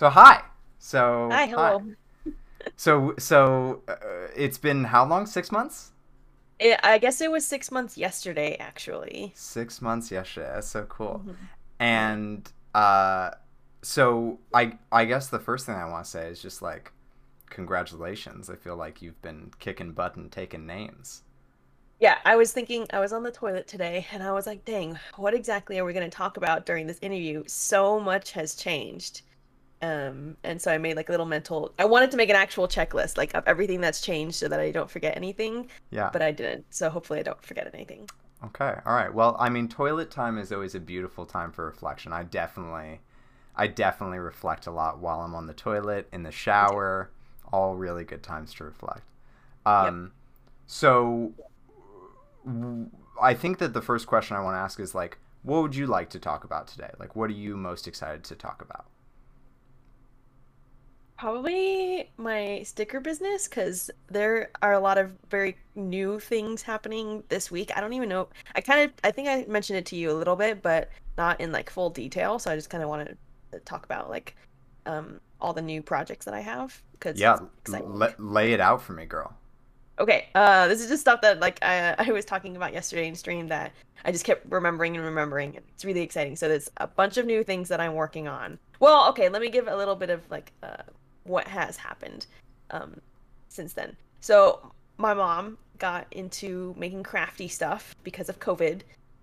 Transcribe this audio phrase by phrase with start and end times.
[0.00, 0.42] So hi.
[0.78, 1.82] So Hi, hello.
[2.76, 3.96] So so uh,
[4.34, 5.26] it's been how long?
[5.26, 5.92] Six months.
[6.60, 9.34] It, I guess it was six months yesterday, actually.
[9.34, 10.50] Six months yesterday.
[10.54, 11.26] That's so cool.
[11.26, 11.48] Mhm.
[11.78, 13.30] And uh,
[13.82, 16.92] so I I guess the first thing I want to say is just like
[17.50, 18.50] congratulations.
[18.50, 21.22] I feel like you've been kicking butt and taking names.
[22.00, 24.98] Yeah, I was thinking, I was on the toilet today and I was like, dang,
[25.16, 27.44] what exactly are we going to talk about during this interview?
[27.46, 29.22] So much has changed.
[29.82, 32.68] Um, and so I made like a little mental, I wanted to make an actual
[32.68, 36.10] checklist, like of everything that's changed so that I don't forget anything, Yeah.
[36.12, 36.66] but I didn't.
[36.70, 38.08] So hopefully I don't forget anything.
[38.44, 38.74] Okay.
[38.84, 39.12] All right.
[39.12, 42.12] Well, I mean, toilet time is always a beautiful time for reflection.
[42.12, 43.00] I definitely,
[43.56, 47.10] I definitely reflect a lot while I'm on the toilet, in the shower.
[47.52, 49.02] All really good times to reflect.
[49.66, 50.12] Um,
[50.66, 51.32] so,
[52.46, 52.88] w-
[53.20, 55.86] I think that the first question I want to ask is like, what would you
[55.86, 56.90] like to talk about today?
[56.98, 58.86] Like, what are you most excited to talk about?
[61.20, 67.50] Probably my sticker business because there are a lot of very new things happening this
[67.50, 67.70] week.
[67.76, 68.28] I don't even know.
[68.54, 71.38] I kind of, I think I mentioned it to you a little bit, but not
[71.38, 72.38] in like full detail.
[72.38, 73.18] So I just kind of wanted
[73.52, 74.34] to talk about like
[74.86, 77.36] um all the new projects that I have because Yeah,
[77.70, 79.34] l- lay it out for me, girl.
[79.98, 83.14] Okay, uh, this is just stuff that like I, I was talking about yesterday in
[83.14, 83.72] stream that
[84.06, 86.34] I just kept remembering and remembering, and it's really exciting.
[86.36, 88.58] So there's a bunch of new things that I'm working on.
[88.78, 90.78] Well, okay, let me give a little bit of like uh,
[91.24, 92.26] what has happened
[92.70, 93.00] um,
[93.48, 93.96] since then.
[94.20, 98.82] So my mom got into making crafty stuff because of COVID.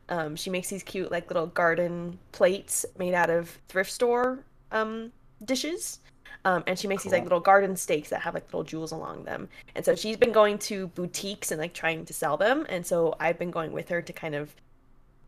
[0.10, 4.40] Um, she makes these cute like little garden plates made out of thrift store
[4.72, 5.12] um,
[5.46, 6.00] dishes.
[6.46, 9.26] Um, and she makes these like little garden stakes that have like little jewels along
[9.26, 9.50] them.
[9.76, 12.66] And so she's been going to boutiques and like trying to sell them.
[12.70, 14.56] And so I've been going with her to kind of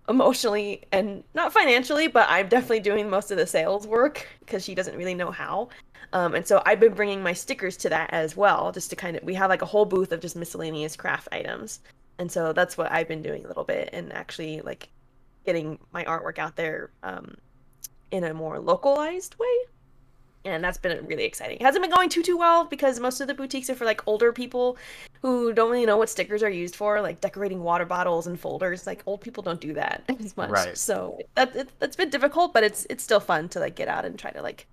[0.10, 4.76] emotionally and not financially, but I'm definitely doing most of the sales work because she
[4.76, 5.70] doesn't really know how.
[6.12, 9.16] Um, and so I've been bringing my stickers to that as well, just to kind
[9.16, 11.82] of, we have like a whole booth of just miscellaneous craft items.
[12.18, 14.90] And so that's what I've been doing a little bit and actually like
[15.46, 17.36] getting my artwork out there um,
[18.12, 19.48] in a more localized way
[20.46, 21.58] and that's been really exciting.
[21.58, 24.02] It hasn't been going too too well because most of the boutiques are for like
[24.08, 24.78] older people
[25.22, 28.88] who don't really know what stickers are used for, like decorating water bottles and folders.
[28.88, 30.78] Like old people don't do that as much, Right.
[30.78, 32.54] so that it, that's been difficult.
[32.54, 34.66] But it's it's still fun to like get out and try to like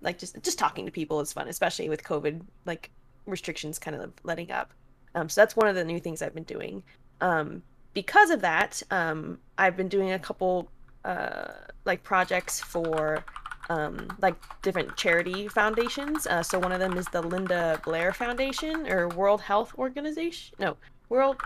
[0.00, 2.90] like just just talking to people is fun, especially with COVID like
[3.26, 4.72] restrictions kind of letting up.
[5.14, 6.82] Um, so that's one of the new things I've been doing.
[7.20, 10.68] Um, because of that, um, I've been doing a couple
[11.04, 11.52] uh,
[11.84, 13.24] like projects for
[13.68, 16.26] um, like different charity foundations.
[16.26, 20.54] Uh, so one of them is the Linda Blair Foundation or World Health Organization.
[20.58, 20.76] No,
[21.08, 21.36] World.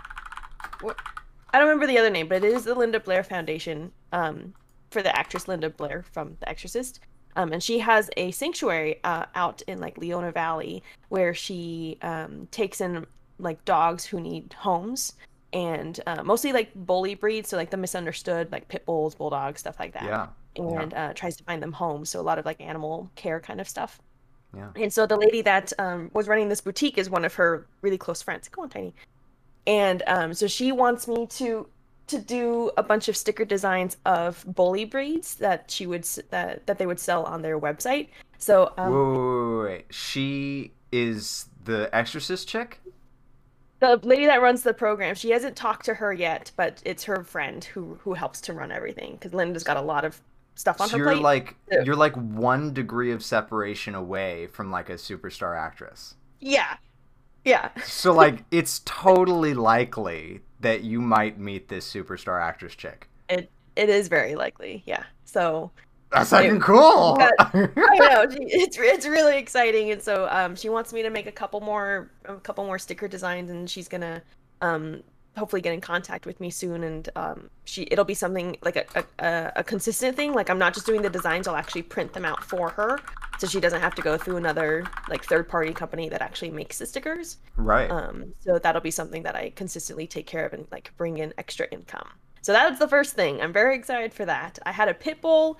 [1.51, 4.53] I don't remember the other name, but it is the Linda Blair Foundation um,
[4.91, 6.99] for the actress Linda Blair from The Exorcist.
[7.35, 12.47] Um, and she has a sanctuary uh, out in like Leona Valley where she um,
[12.51, 13.05] takes in
[13.37, 15.13] like dogs who need homes
[15.53, 19.79] and uh, mostly like bully breeds, so like the misunderstood, like pit bulls, bulldogs, stuff
[19.79, 20.27] like that Yeah.
[20.59, 20.81] Yeah.
[20.81, 22.09] and uh, tries to find them homes.
[22.09, 23.99] So a lot of like animal care kind of stuff.
[24.55, 24.69] Yeah.
[24.75, 27.97] And so the lady that um, was running this boutique is one of her really
[27.97, 28.47] close friends.
[28.47, 28.93] Go on, Tiny.
[29.67, 31.67] And um, so she wants me to
[32.07, 36.79] to do a bunch of sticker designs of bully breeds that she would that that
[36.79, 38.09] they would sell on their website.
[38.39, 39.85] So um, wait, wait, wait.
[39.93, 42.79] She is the exorcist chick?
[43.79, 47.23] the lady that runs the program, she hasn't talked to her yet, but it's her
[47.23, 50.21] friend who who helps to run everything because Linda's got a lot of
[50.59, 51.21] stuff on So her you're plate.
[51.21, 51.79] like Yeah.
[51.81, 56.15] you're like one degree of separation away from like a superstar actress.
[56.39, 56.77] yeah,
[57.45, 57.69] yeah.
[57.83, 63.09] So like it's totally likely that you might meet this superstar actress chick.
[63.29, 65.03] It it is very likely, yeah.
[65.25, 65.71] So
[66.11, 67.17] That's fucking cool.
[67.39, 71.27] I know she, it's it's really exciting, and so um she wants me to make
[71.27, 74.21] a couple more a couple more sticker designs, and she's gonna
[74.61, 75.03] um
[75.37, 78.85] hopefully get in contact with me soon, and um she it'll be something like a
[78.95, 80.33] a, a- a consistent thing.
[80.33, 82.99] Like I'm not just doing the designs; I'll actually print them out for her,
[83.37, 86.77] so she doesn't have to go through another like third party company that actually makes
[86.79, 87.37] the stickers.
[87.55, 87.89] right.
[87.89, 91.33] Um, so that'll be something that I consistently take care of and like bring in
[91.37, 92.07] extra income.
[92.41, 93.41] So that's the first thing.
[93.41, 94.59] I'm very excited for that.
[94.65, 95.59] I had a pit bull,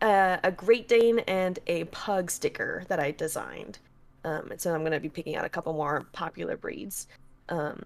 [0.00, 3.78] uh, a Great Dane, and a pug sticker that I designed.
[4.24, 7.08] Um, and so I'm going to be picking out a couple more popular breeds,
[7.50, 7.82] um,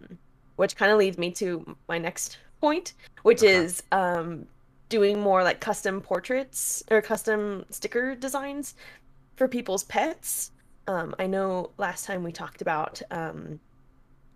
[0.58, 3.55] which kind of leads me to my next point, which Okay.
[3.55, 4.44] is um,
[4.88, 8.75] doing more like custom portraits or custom sticker designs
[9.37, 10.50] for people's pets.
[10.88, 13.60] Um, I know last time we talked about um,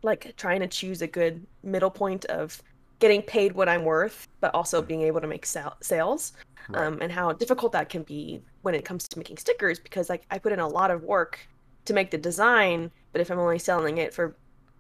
[0.05, 2.63] like trying to choose a good middle point of
[3.01, 6.33] getting paid what I'm worth, but also being able to make sal- sales.
[6.69, 6.87] Right.
[6.87, 10.23] um, and how difficult that can be when it comes to making stickers because like
[10.31, 11.41] I put in a lot of work
[11.87, 14.37] to make the design, but if I'm only selling it for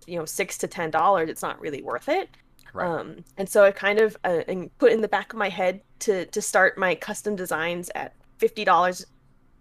[0.07, 2.31] you know six to ten dollars, it's not really worth it.
[2.75, 2.89] Right.
[2.89, 4.43] Um, and so I kind of uh,
[4.79, 8.65] put in the back of my head to to start my custom designs at fifty
[8.65, 9.07] dollars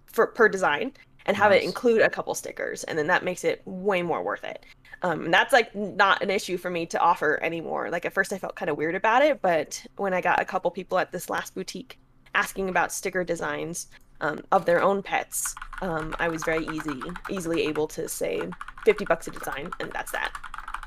[0.06, 0.94] for per design
[1.26, 4.44] and have it include a couple stickers, and then that makes it way more worth
[4.44, 4.66] it.
[5.04, 7.90] Um, and that's like not an issue for me to offer anymore.
[7.90, 10.46] Like at first I felt kind of weird about it, but when I got a
[10.46, 12.00] couple people at this last boutique
[12.36, 13.88] asking about sticker designs
[14.21, 19.06] um, of their own pets, um, I was very easy easily able to say fifty
[19.06, 20.33] bucks a design, and that's that.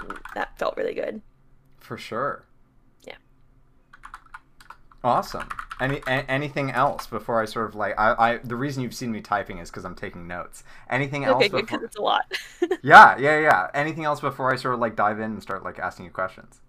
[0.00, 1.22] And that felt really good.
[1.78, 2.46] For sure.
[3.06, 3.16] Yeah.
[5.04, 5.48] Awesome.
[5.81, 9.12] Any a- anything else before I sort of like I, I the reason you've seen
[9.12, 10.64] me typing is because I'm taking notes.
[10.88, 11.84] Anything else Okay, good because before?
[11.84, 12.32] it's a lot.
[12.82, 13.70] Yeah, yeah, yeah.
[13.75, 16.60] Anything else before I sort of like dive in and start like asking you questions?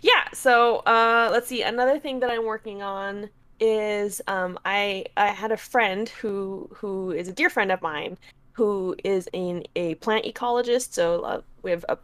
[0.00, 1.62] Yeah, so uh, let's see.
[1.62, 3.30] Another thing that I'm working on
[3.62, 8.18] is um, I I had a friend who who is a dear friend of mine
[8.52, 10.92] who is in a plant ecologist.
[10.92, 11.96] So uh, we have uh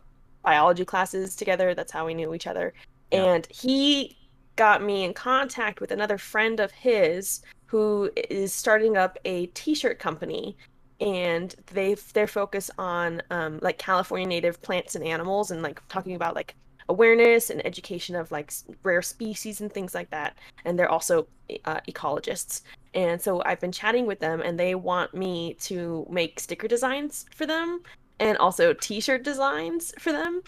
[0.43, 1.75] biology classes together.
[1.75, 2.73] That's how we knew each other.
[3.11, 3.25] Yeah.
[3.25, 4.17] And he
[4.55, 9.99] got me in contact with another friend of his who is starting up a t-shirt
[9.99, 10.57] company
[11.01, 16.15] and they their focus on um, like California native plants and animals and like talking
[16.15, 16.55] about like
[16.89, 18.53] awareness and education of like
[18.83, 20.37] rare species and things like that.
[20.65, 21.27] And they're also
[21.65, 22.63] uh, ecologists.
[22.95, 27.27] And so I've been chatting with them, and they want me to make sticker designs
[27.35, 27.83] for them
[28.21, 30.43] and also t-shirt designs for them.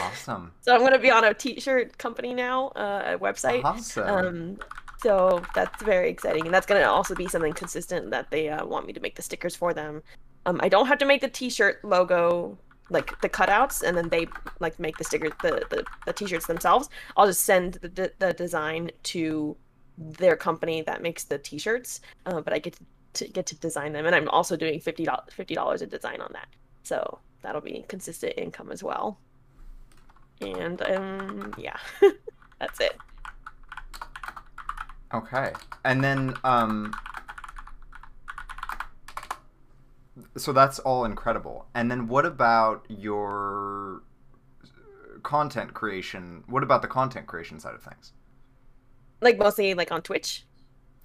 [0.00, 0.52] Awesome.
[0.60, 3.64] So I'm going to be on a t-shirt company now, uh, a website.
[3.64, 4.08] Awesome.
[4.08, 4.58] Um,
[5.02, 8.64] so that's very exciting, and that's going to also be something consistent that they uh,
[8.64, 10.02] want me to make the stickers for them.
[10.46, 12.56] Um, I don't have to make the T-shirt logo,
[12.90, 14.26] like the cutouts, and then they
[14.60, 16.88] like make the stickers, the the, the T-shirts themselves.
[17.16, 19.56] I'll just send the the, design to
[19.96, 22.84] their company that makes the T-shirts, uh, but I get to,
[23.24, 26.20] to get to design them, and I'm also doing fifty dollars fifty dollars a design
[26.20, 26.48] on that.
[26.82, 29.18] So that'll be consistent income as well.
[30.40, 31.76] And um, yeah,
[32.58, 32.96] that's it.
[35.14, 35.52] Okay.
[35.84, 36.92] And then um
[40.36, 41.66] so that's all incredible.
[41.74, 44.02] And then what about your
[45.22, 46.44] content creation?
[46.46, 48.12] What about the content creation side of things?
[49.20, 50.44] Like mostly like on Twitch.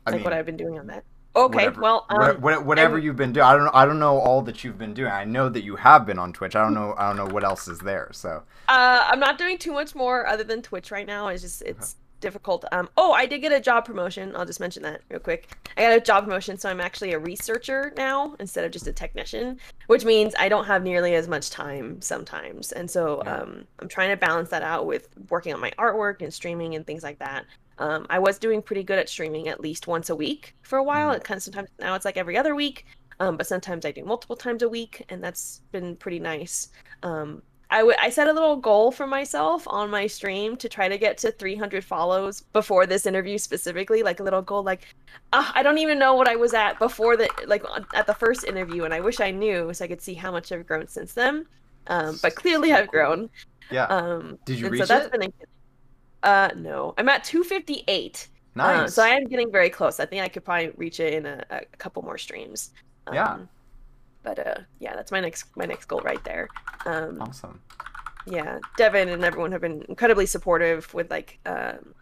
[0.05, 1.03] I like mean, what I've been doing on that.
[1.35, 3.45] Okay, whatever, well, um, what- what- whatever I'm- you've been doing.
[3.45, 3.71] I don't know.
[3.73, 5.11] I don't know all that you've been doing.
[5.11, 6.55] I know that you have been on Twitch.
[6.55, 6.95] I don't know.
[6.97, 8.09] I don't know what else is there.
[8.11, 11.27] So uh, I'm not doing too much more other than Twitch right now.
[11.27, 12.65] It's just it's difficult.
[12.71, 14.35] Um, oh, I did get a job promotion.
[14.35, 15.49] I'll just mention that real quick.
[15.77, 18.93] I got a job promotion, so I'm actually a researcher now instead of just a
[18.93, 22.71] technician, which means I don't have nearly as much time sometimes.
[22.71, 23.37] And so Yeah.
[23.37, 26.85] um, I'm trying to balance that out with working on my artwork and streaming and
[26.85, 27.45] things like that.
[27.77, 30.83] Um, I was doing pretty good at streaming at least once a week for a
[30.83, 31.11] while.
[31.11, 31.17] Mhm.
[31.17, 32.85] It kind of sometimes now it's like every other week,
[33.21, 36.69] um, but sometimes I do multiple times a week, and that's been pretty nice.
[37.03, 40.87] Um, I, w- I set a little goal for myself on my stream to try
[40.87, 44.87] to get to 300 follows before this interview specifically like a little goal like
[45.33, 47.63] uh, i don't even know what i was at before the like
[47.93, 50.51] at the first interview and i wish i knew so i could see how much
[50.51, 51.45] i've grown since then.
[51.87, 53.29] Um, but clearly i've grown.
[53.69, 55.11] Yeah, um, Did you and reach so that's it?
[55.11, 56.93] been a, uh no.
[56.97, 58.27] I'm at 258
[58.63, 58.93] uh, nice.
[58.93, 59.99] so i am getting very close.
[59.99, 62.71] I think i could probably reach it in a, a couple more streams.
[63.07, 63.37] Um, Yeah.
[64.23, 66.47] But uh yeah that's my next my next goal right there.
[66.85, 67.61] Um awesome.
[68.27, 71.93] yeah devin and everyone have been incredibly supportive with like um,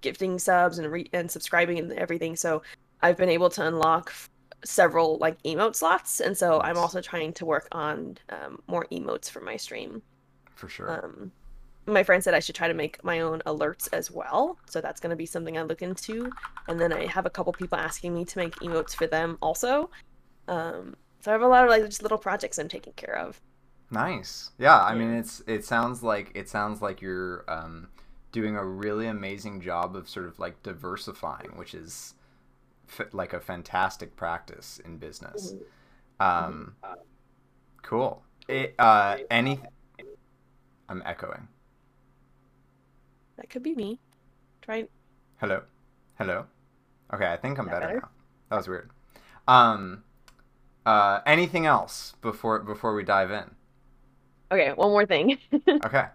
[0.00, 2.36] gifting subs and re- and subscribing and everything.
[2.36, 2.62] So
[3.02, 4.30] i've been able to unlock f-
[4.64, 6.20] several like emote slots.
[6.20, 10.02] And so i'm also trying to work on um, more emotes for my stream.
[10.54, 10.90] For sure.
[10.90, 11.32] um,
[11.86, 14.58] my friend said i should try to make my own alerts as well.
[14.66, 16.32] So that's going to be something i look into.
[16.68, 19.90] And then i have a couple people asking me to make emotes for them also.
[20.48, 23.42] Um, so i have a lot of like just little projects i'm taking care of
[23.90, 24.50] Nice.
[24.58, 27.88] Yeah, I mean it's it sounds like it sounds like you're um,
[28.32, 32.14] doing a really amazing job of sort of like diversifying, which is
[32.88, 35.54] f- like a fantastic practice in business.
[36.18, 36.74] Um,
[37.82, 38.22] cool.
[38.48, 39.60] It, uh, any.
[40.88, 41.48] I'm echoing.
[43.36, 44.00] that could be me
[44.62, 44.86] try
[45.38, 45.62] Hello.
[46.18, 46.46] Hello.
[47.12, 48.00] Okay, I think I'm better, better?
[48.00, 48.08] now.
[48.50, 48.90] That was weird.
[49.46, 50.02] Um,
[50.86, 53.56] uh, anything else before before we dive in?
[54.52, 55.38] Okay, one more thing.
[55.84, 56.06] Okay.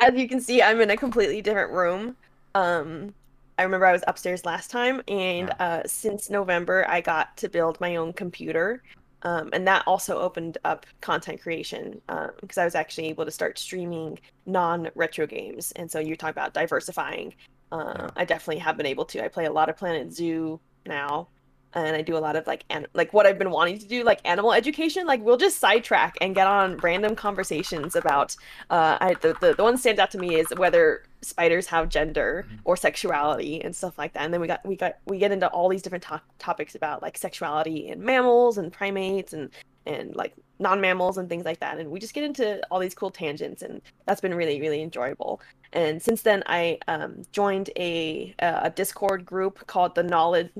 [0.00, 2.16] As you can see, I'm in a completely different room.
[2.54, 3.14] Um,
[3.58, 5.54] I remember I was upstairs last time, and Yeah.
[5.58, 8.82] uh, since November, I got to build my own computer.
[9.22, 12.02] Um, and that also opened up content creation
[12.40, 15.72] because I was actually able to start streaming non-retro games.
[15.72, 17.34] And so you're talking about diversifying.
[17.72, 18.10] Uh, Yeah.
[18.16, 19.24] I definitely have been able to.
[19.24, 21.28] I play a lot of Planet Zoo, now
[21.74, 24.04] and I do a lot of like an- like what I've been wanting to do,
[24.04, 25.06] like animal education.
[25.06, 28.36] Like we'll just sidetrack and get on random conversations about.
[28.70, 31.88] Uh, I the, the the one that stands out to me is whether spiders have
[31.88, 32.56] gender Mm-hmm.
[32.64, 34.22] or sexuality and stuff like that.
[34.22, 37.02] And then we got we got we get into all these different to- topics about
[37.02, 39.50] like sexuality in mammals and primates and
[39.86, 41.78] and like non-mammals and things like that.
[41.78, 45.40] And we just get into all these cool tangents, and that's been really really enjoyable.
[45.72, 50.50] And since then, I um, joined a a Discord group called the Knowledge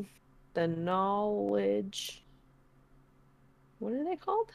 [0.55, 2.23] the knowledge
[3.83, 4.53] what are they called?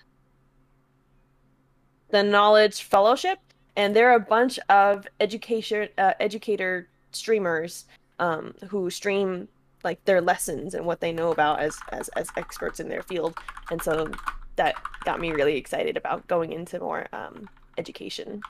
[2.11, 3.39] The knowledge fellowship.
[3.75, 7.85] And they're a bunch of education uh, educator streamers
[8.19, 9.49] um, who stream
[9.83, 13.37] like their lessons and what they know about as, as as experts in their field.
[13.69, 14.09] And so
[14.55, 18.41] that got me really excited about going into more um, education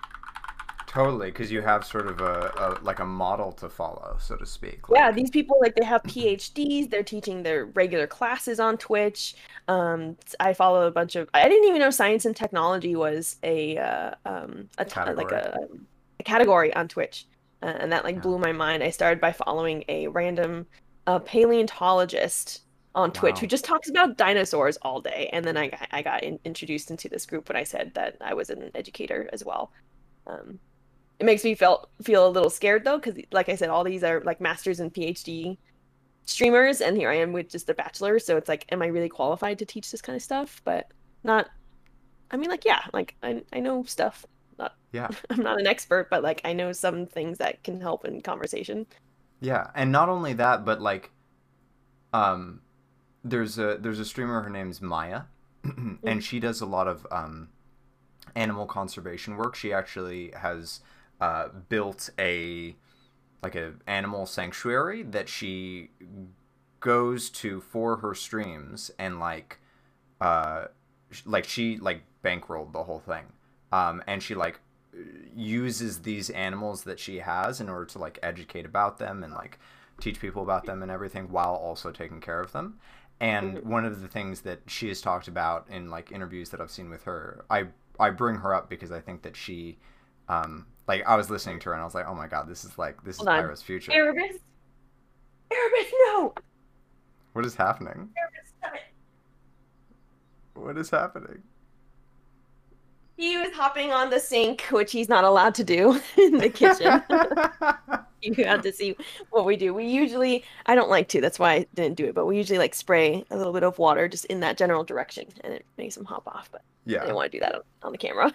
[0.87, 4.45] Totally, because you have sort of a, a like a model to follow, so to
[4.45, 4.87] speak.
[4.89, 9.35] yeah these people like they have phds they're teaching their regular classes on twitch
[9.67, 13.77] um i follow a bunch of i didn't even know science and technology was a
[13.77, 15.57] uh, um a t- like a,
[16.19, 17.27] a category on twitch
[17.63, 18.21] uh, and that like Yeah.
[18.21, 20.65] blew my mind i started by following a random
[21.05, 22.61] uh, paleontologist
[22.95, 23.41] on twitch Wow.
[23.41, 26.91] who just talks about dinosaurs all day and then i got, I got in, introduced
[26.91, 29.71] into this group when i said that i was an educator as well
[30.27, 30.59] um
[31.19, 34.03] it makes me feel feel a little scared though because like i said all these
[34.03, 35.57] are like masters and phd
[36.25, 39.09] streamers and here i am with just a bachelor so it's like am i really
[39.09, 40.91] qualified to teach this kind of stuff but
[41.23, 41.47] not
[42.31, 44.25] i mean like yeah like i, I know stuff
[44.59, 45.09] not Yeah.
[45.29, 48.85] i'm not an expert but like i know some things that can help in conversation
[49.39, 51.11] Yeah, and not only that, but like,
[52.13, 52.61] um,
[53.23, 54.41] there's a there's a streamer.
[54.41, 55.23] Her name's Maya,
[56.03, 57.49] and she does a lot of um,
[58.35, 59.55] animal conservation work.
[59.55, 60.81] She actually has
[61.21, 62.75] uh, built a
[63.43, 65.89] like a animal sanctuary that she
[66.79, 69.59] goes to for her streams and like
[70.21, 70.65] uh
[71.25, 73.25] like she like bankrolled the whole thing
[73.71, 74.59] um and she like
[75.35, 79.59] uses these animals that she has in order to like educate about them and like
[79.99, 82.79] teach people about them and everything while also taking care of them
[83.19, 83.63] and Mhm.
[83.63, 86.89] one of the things that she has talked about in like interviews that I've seen
[86.89, 87.67] with her I
[87.99, 89.77] I bring her up because I think that she
[90.29, 92.63] um like I was listening to her and I was like oh my god this
[92.65, 93.43] is like this is Hold on.
[93.43, 93.91] Pyro's future.
[93.91, 94.37] Erebus?
[95.51, 96.33] Erebus no!
[97.33, 98.09] What is happening?
[98.17, 100.59] Erebus stop it.
[100.59, 101.43] What is happening
[103.17, 107.03] he was hopping on the sink which he's not allowed to do in the kitchen
[108.21, 108.95] you have to see
[109.29, 109.73] what we do.
[109.73, 112.59] We usually, I don't like to, that's why I didn't do it, but we usually
[112.59, 115.95] like spray a little bit of water just in that general direction and it makes
[115.95, 116.49] them hop off.
[116.51, 116.99] But yeah.
[116.99, 118.33] I didn't want to do that on, on the camera.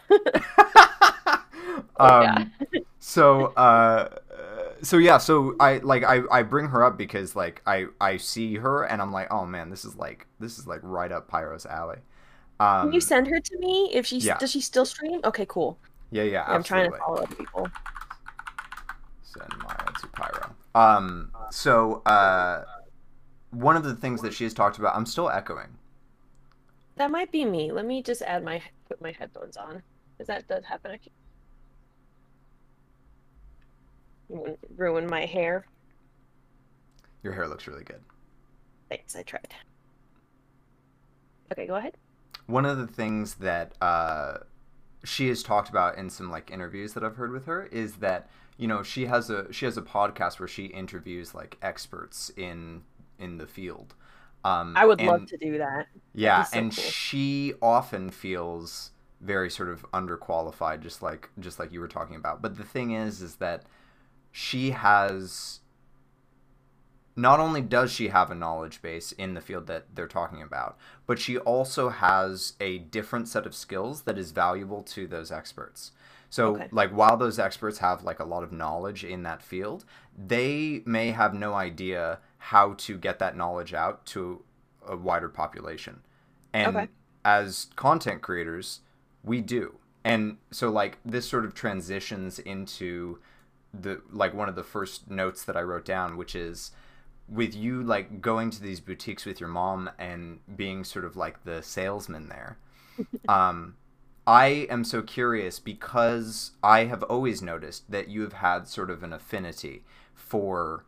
[1.96, 2.52] um,
[2.98, 4.08] so uh
[4.82, 8.56] so yeah so i like i i bring her up because like i i see
[8.56, 11.66] her and i'm like oh man this is like this is like right up pyro's
[11.66, 11.98] alley
[12.62, 14.38] um Can you send her to me if she yeah.
[14.38, 15.20] does she still stream?
[15.24, 15.78] Okay, cool.
[16.10, 17.68] yeah yeah I'm trying to follow other people.
[19.22, 22.64] send maya to pyro um so uh
[23.50, 25.70] one of the things that she has talked about i'm still echoing
[26.96, 27.72] That might be me.
[27.72, 28.56] Let me just add my
[28.88, 29.82] put my headphones on.
[30.12, 30.90] Because that does happen.
[30.92, 31.12] I can-
[34.28, 35.66] You wouldn't ruin my hair.
[37.22, 38.02] your hair looks really good
[38.90, 39.54] Thanks, I tried.
[41.50, 41.94] Okay, go ahead.
[42.46, 44.38] One of the things that uh,
[45.04, 48.28] she has talked about in some like interviews that I've heard with her is that
[48.56, 52.82] you know she has a she has a podcast where she interviews like experts in
[53.18, 53.94] in the field.
[54.44, 55.86] Um, I would and- love to do that.
[56.14, 56.84] Yeah, so and cool.
[56.84, 62.42] she often feels very sort of underqualified, just like just like you were talking about.
[62.42, 63.64] But the thing is, is that
[64.32, 65.60] she has
[67.14, 70.78] not only does she have a knowledge base in the field that they're talking about,
[71.06, 75.92] but she also has a different set of skills that is valuable to those experts.
[76.30, 76.68] So, Okay.
[76.70, 79.84] like, while those experts have like a lot of knowledge in that field,
[80.16, 84.42] they may have no idea how to get that knowledge out to
[84.86, 86.00] a wider population.
[86.54, 86.88] And Okay.
[87.24, 88.80] as content creators,
[89.22, 89.76] we do.
[90.04, 93.18] And so, like, this sort of transitions into
[93.74, 96.72] the like one of the first notes that I wrote down, which is
[97.32, 101.44] with you like going to these boutiques with your mom and being sort of like
[101.44, 102.58] the salesman there.
[103.28, 103.76] um,
[104.26, 109.02] I am so curious because I have always noticed that you have had sort of
[109.02, 109.84] an affinity
[110.14, 110.84] for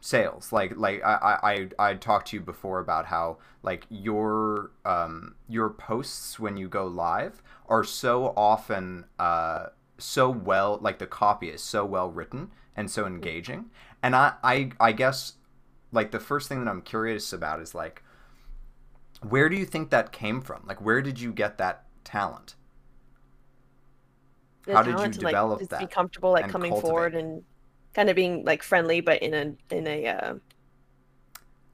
[0.00, 0.52] sales.
[0.52, 5.70] Like like I I I talked to you before about how like your um your
[5.70, 9.66] posts when you go live are so often uh
[9.98, 13.70] so well like the copy is so well written and so engaging.
[14.02, 15.34] And I I I guess
[15.92, 18.02] like the first thing that I'm curious about is like
[19.22, 20.62] where do you think that came from?
[20.66, 22.54] Like where did you get that talent?
[24.66, 27.14] The How did you talent to, like, develop just Be comfortable, like coming cultivate forward
[27.14, 27.44] and
[27.94, 30.34] kind of being like friendly, but in a in a uh,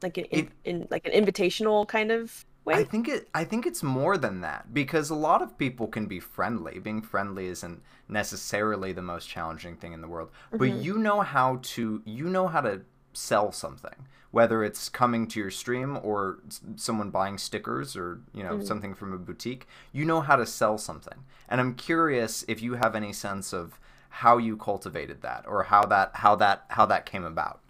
[0.03, 2.81] like an It in, in like an invitational kind of way.
[2.81, 6.07] I think it I think it's more than that because a lot of people can
[6.07, 6.79] be friendly.
[6.79, 11.21] Being friendly isn't necessarily the most challenging thing in the world, but hmm you know
[11.23, 12.83] how to you know how to
[13.17, 14.07] sell something.
[14.31, 16.39] Whether it's coming to your stream or
[16.77, 20.47] someone buying stickers or, you know, hmm something from a boutique, you know how to
[20.47, 21.25] sell something.
[21.49, 23.79] And I'm curious if you have any sense of
[24.11, 27.61] how you cultivated that or how that how that how that came about.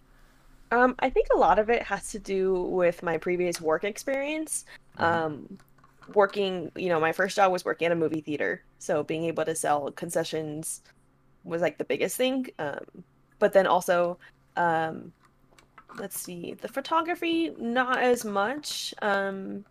[0.71, 4.65] Um, I think a lot of it has to do with my previous work experience.
[4.97, 5.59] hmm Um,
[6.13, 9.45] working, you know, my first job was working at a movie theater, so being able
[9.45, 10.81] to sell concessions
[11.43, 12.47] was like the biggest thing.
[12.59, 12.79] Um,
[13.39, 14.19] but then also,
[14.57, 15.13] um,
[15.99, 18.93] let's see, the photography, not as much.
[19.01, 19.65] Um,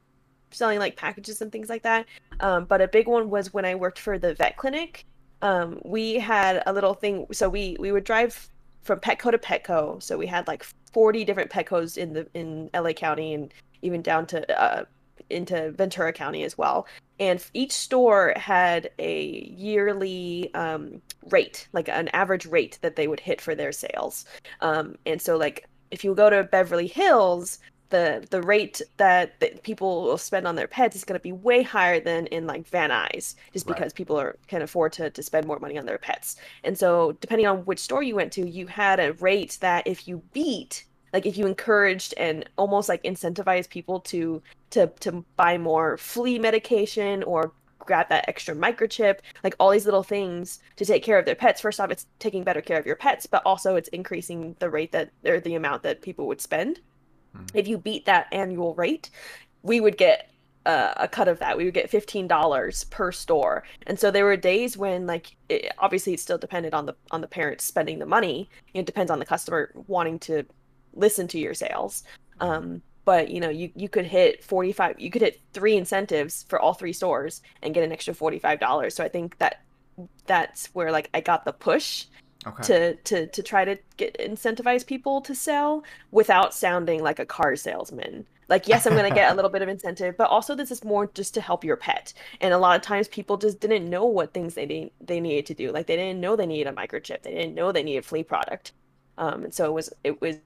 [0.50, 2.06] selling like packages and things like that.
[2.40, 5.04] Um, but a big one was when I worked for the vet clinic.
[5.42, 8.48] Um, we had a little thing, so we we would drive
[8.82, 10.02] from Petco to Petco.
[10.02, 13.52] So we had like 40 different Petcos in the in LA County and
[13.82, 14.84] even down to uh,
[15.30, 16.86] into Ventura County as well.
[17.18, 19.24] And each store had a
[19.56, 24.24] yearly um, rate, like an average rate that they would hit for their sales.
[24.60, 29.62] Um, and so like if you go to Beverly Hills, the the rate that, that
[29.62, 32.66] people will spend on their pets is going to be way higher than in like
[32.68, 33.76] Van Nuys, just Right.
[33.76, 36.36] because people are can afford to to spend more money on their pets.
[36.64, 40.06] And so depending on which store you went to, you had a rate that if
[40.08, 40.84] you beat,
[41.14, 46.38] like if you encouraged and almost like incentivized people to to to buy more flea
[46.38, 47.52] medication or
[47.86, 51.60] grab that extra microchip, like all these little things to take care of their pets.
[51.60, 54.92] First off, it's taking better care of your pets, but also it's increasing the rate
[54.92, 56.80] that or the amount that people would spend
[57.36, 57.50] Mhm.
[57.54, 59.10] if you beat that annual rate,
[59.62, 60.30] we would get
[60.64, 61.56] uh, a cut of that.
[61.56, 63.62] We would get $15 per store.
[63.86, 67.20] And so there were days when like it, obviously it still depended on the on
[67.20, 68.50] the parents spending the money.
[68.74, 70.42] It depends on the customer wanting to
[70.92, 72.02] listen to your sales.
[72.40, 72.44] Mhm.
[72.48, 76.60] Um, but you know, you you could hit 45 you could hit three incentives for
[76.60, 78.92] all three stores and get an extra $45.
[78.92, 79.62] So I think that
[80.26, 82.06] that's where like I got the push
[82.46, 82.64] Okay.
[82.64, 87.56] to to to try to get incentivize people to sell without sounding like a car
[87.56, 88.26] salesman.
[88.48, 90.84] Like, yes, I'm going to get a little bit of incentive, but also this is
[90.84, 92.12] more just to help your pet.
[92.40, 95.46] And a lot of times people just didn't know what things they need, they needed
[95.46, 95.72] to do.
[95.72, 97.22] Like they didn't know they needed a microchip.
[97.22, 98.72] They didn't know they needed flea product.
[99.18, 100.36] Um, and so it was it was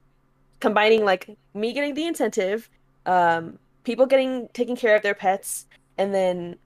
[0.61, 2.69] combining like me getting the incentive,
[3.05, 5.65] um, people getting taking care of their pets,
[5.97, 6.57] and then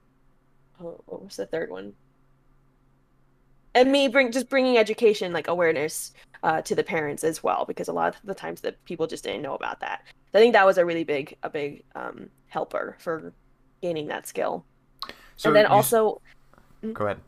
[0.80, 1.94] oh, what was the third one?
[3.74, 7.88] and me bring just bringing education like awareness uh, to the parents as well because
[7.88, 10.00] a lot of the times that people just didn't know about that
[10.32, 13.34] i think that was a really big a big um, helper for
[13.82, 14.64] gaining that skill
[15.36, 16.22] So and then s- also
[16.94, 17.20] go ahead.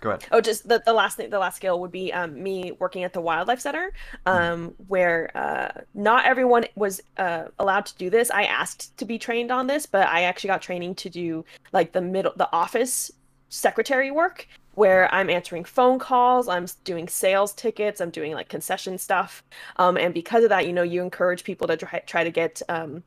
[0.00, 0.26] Go ahead.
[0.30, 3.12] Oh, just the, the last thing, the last skill would be um, me working at
[3.12, 3.92] the wildlife center,
[4.26, 4.30] Mhm.
[4.32, 8.30] um, where uh, not everyone was uh, allowed to do this.
[8.30, 11.92] I asked to be trained on this, but I actually got training to do like
[11.92, 13.10] the middle, the office
[13.48, 18.98] secretary work, where I'm answering phone calls, I'm doing sales tickets, I'm doing like concession
[18.98, 19.42] stuff,
[19.76, 22.60] um, and because of that, you know, you encourage people to try, try to get
[22.68, 23.02] um,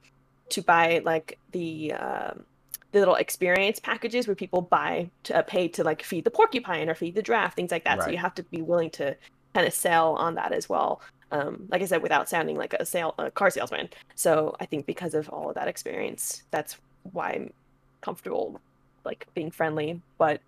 [0.50, 2.46] to buy like the um
[2.92, 6.90] the little experience packages where people buy to uh, pay to like feed the porcupine
[6.90, 8.02] or feed the giraffe, things like that.
[8.04, 9.16] So you have to be willing to
[9.54, 11.02] kind of sell on that as well.
[11.32, 13.90] Um, like I said, without sounding like a sale a car salesman.
[14.16, 16.78] So I think because of all of that experience, that's
[17.12, 17.54] why I'm
[18.02, 18.60] comfortable
[19.06, 20.42] like being friendly, but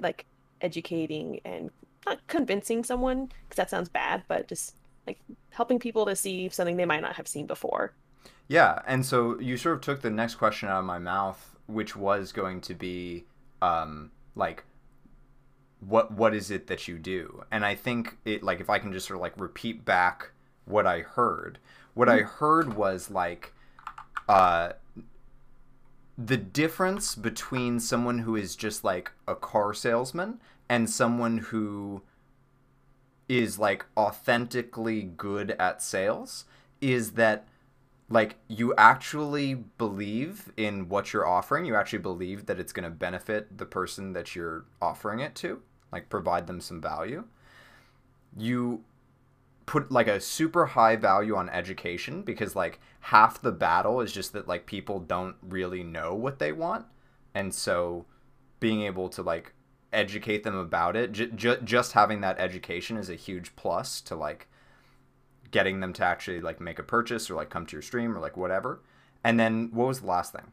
[0.00, 0.26] like
[0.60, 1.70] educating and
[2.06, 4.74] not convincing someone because that sounds bad, but just
[5.06, 5.18] like
[5.50, 7.92] helping people to see something they might not have seen before.
[8.48, 11.96] Yeah, and so you sort of took the next question out of my mouth, which
[11.96, 13.24] was going to be
[13.60, 14.64] um, like
[15.80, 17.44] what what is it that you do?
[17.50, 20.30] And I think it like if I can just sort of like repeat back
[20.64, 21.58] what I heard.
[21.94, 23.52] What I heard was like
[24.28, 24.72] uh
[26.16, 32.02] the difference between someone who is just like a car salesman and someone who
[33.28, 36.44] is like authentically good at sales
[36.80, 37.46] is that
[38.12, 41.64] like you actually believe in what you're offering.
[41.64, 45.62] You actually believe that it's going to benefit the person that you're offering it to
[45.90, 47.24] like provide them some value.
[48.36, 48.84] You
[49.64, 54.34] put like a super high value on education because like half the battle is just
[54.34, 56.84] that like people don't really know what they want.
[57.34, 58.04] And so
[58.60, 59.54] being able to like
[59.90, 64.14] educate them about it j- j- just having that education is a huge plus to
[64.14, 64.48] like
[65.52, 68.20] getting them to actually like make a purchase or like come to your stream or
[68.20, 68.80] like whatever.
[69.22, 70.50] And then what was the last thing?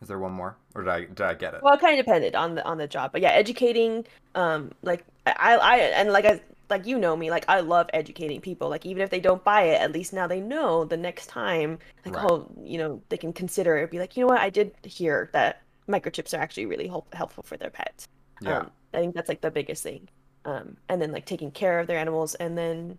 [0.00, 1.62] Is there one more, or did I did I get it?
[1.62, 4.04] Well, it kind of depended on the on the job, but yeah, educating.
[4.34, 8.40] Um, like I I and like I like you know me, like I love educating
[8.40, 8.68] people.
[8.68, 11.78] Like even if they don't buy it, at least now they know the next time,
[12.04, 12.26] like Right.
[12.28, 13.90] oh, you know, they can consider it.
[13.92, 17.44] Be like, you know what, I did hear that microchips are actually really help- helpful
[17.44, 18.08] for their pets.
[18.40, 18.58] Yeah.
[18.58, 20.08] Um, I think that's like the biggest thing.
[20.44, 22.98] Um, and then like taking care of their animals, and then,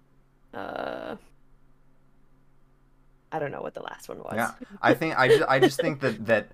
[0.54, 1.16] uh,
[3.32, 4.34] I don't know what the last one was.
[4.36, 6.52] Yeah, I think I just I just think that that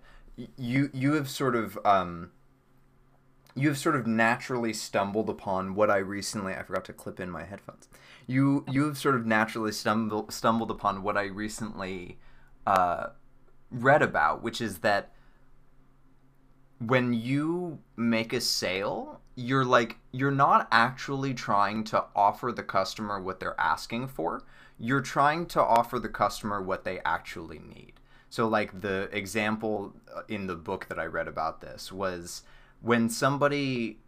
[0.57, 2.31] you you have sort of um
[3.55, 7.29] you have sort of naturally stumbled upon what I recently I forgot to clip in
[7.29, 7.89] my headphones.
[8.27, 12.17] You you have sort of naturally stumbled stumbled upon what I recently
[12.65, 13.07] uh,
[13.71, 15.11] read about, which is that
[16.79, 23.21] when you make a sale, you're like you're not actually trying to offer the customer
[23.21, 24.43] what they're asking for.
[24.77, 27.93] You're trying to offer the customer what they actually need.
[28.29, 32.43] So like the example uh, in the book that I read about this was
[32.81, 33.99] when somebody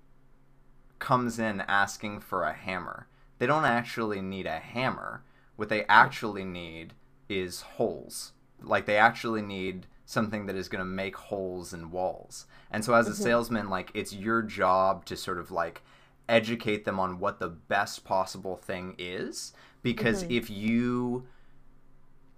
[0.99, 3.07] comes in asking for a hammer,
[3.39, 5.23] they don't actually need a hammer.
[5.55, 6.93] What they actually need
[7.27, 8.33] is holes.
[8.61, 12.45] Like they actually need something that is going to make holes in walls.
[12.69, 15.81] And so as a salesman, like it's your job to sort of like
[16.27, 21.25] educate them on what the best possible thing is because if you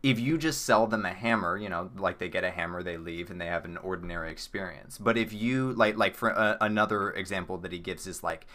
[0.04, 2.98] if you just sell them a hammer, you know, like they get a hammer, they
[2.98, 4.98] leave, and they have an ordinary experience.
[4.98, 8.46] But if you like, like for uh, another example that he gives is like,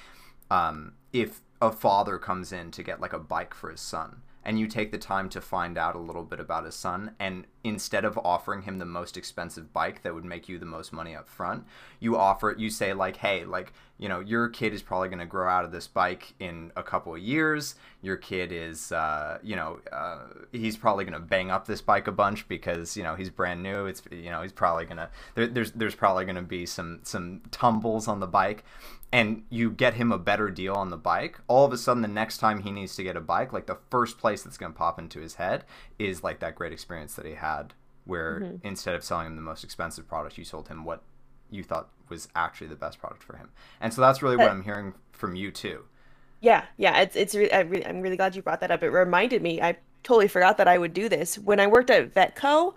[0.50, 4.58] um, if a father comes in to get like a bike for his son, and
[4.58, 8.02] you take the time to find out a little bit about his son, and instead
[8.06, 11.28] of offering him the most expensive bike that would make you the most money up
[11.28, 11.66] front,
[12.00, 15.26] you offer, you say like, hey, like, you know, your kid is probably going to
[15.26, 17.74] grow out of this bike in a couple of years.
[18.00, 22.06] Your kid is, uh, you know, uh, he's probably going to bang up this bike
[22.06, 23.84] a bunch because you know he's brand new.
[23.84, 27.42] It's, you know, he's probably gonna there, there's there's probably going to be some some
[27.50, 28.64] tumbles on the bike,
[29.12, 31.40] and you get him a better deal on the bike.
[31.49, 33.79] All of a sudden, the next time he needs to get a bike, like the
[33.90, 35.64] first place that's going to pop into his head
[35.99, 38.66] is like that great experience that he had, where mm-hmm.
[38.66, 41.03] instead of selling him the most expensive product, you sold him what
[41.51, 43.51] you thought was actually the best product for him.
[43.81, 45.85] And so that's really what I'm hearing from you too.
[46.40, 48.83] Yeah, yeah, it's it's re I'm really glad you brought that up.
[48.83, 51.38] It reminded me, I totally forgot that I would do this.
[51.38, 52.75] When I worked at Vetco,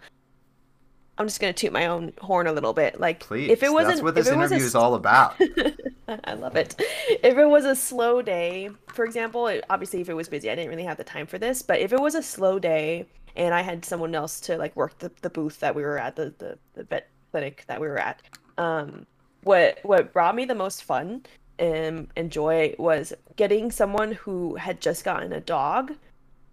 [1.21, 2.99] I'm just gonna toot my own horn a little bit.
[2.99, 5.39] Like Please, if it wasn't that's what this was a interview is all about.
[6.25, 6.75] I love it.
[7.23, 10.55] If it was a slow day, for example, it, obviously if it was busy, I
[10.55, 13.05] didn't really have the time for this, but if it was a slow day
[13.35, 16.15] and I had someone else to like work the, the booth that we were at,
[16.15, 18.21] the, the, the vet clinic that we were at,
[18.57, 19.05] um,
[19.43, 21.23] what what brought me the most fun
[21.59, 25.93] um, and joy was getting someone who had just gotten a dog,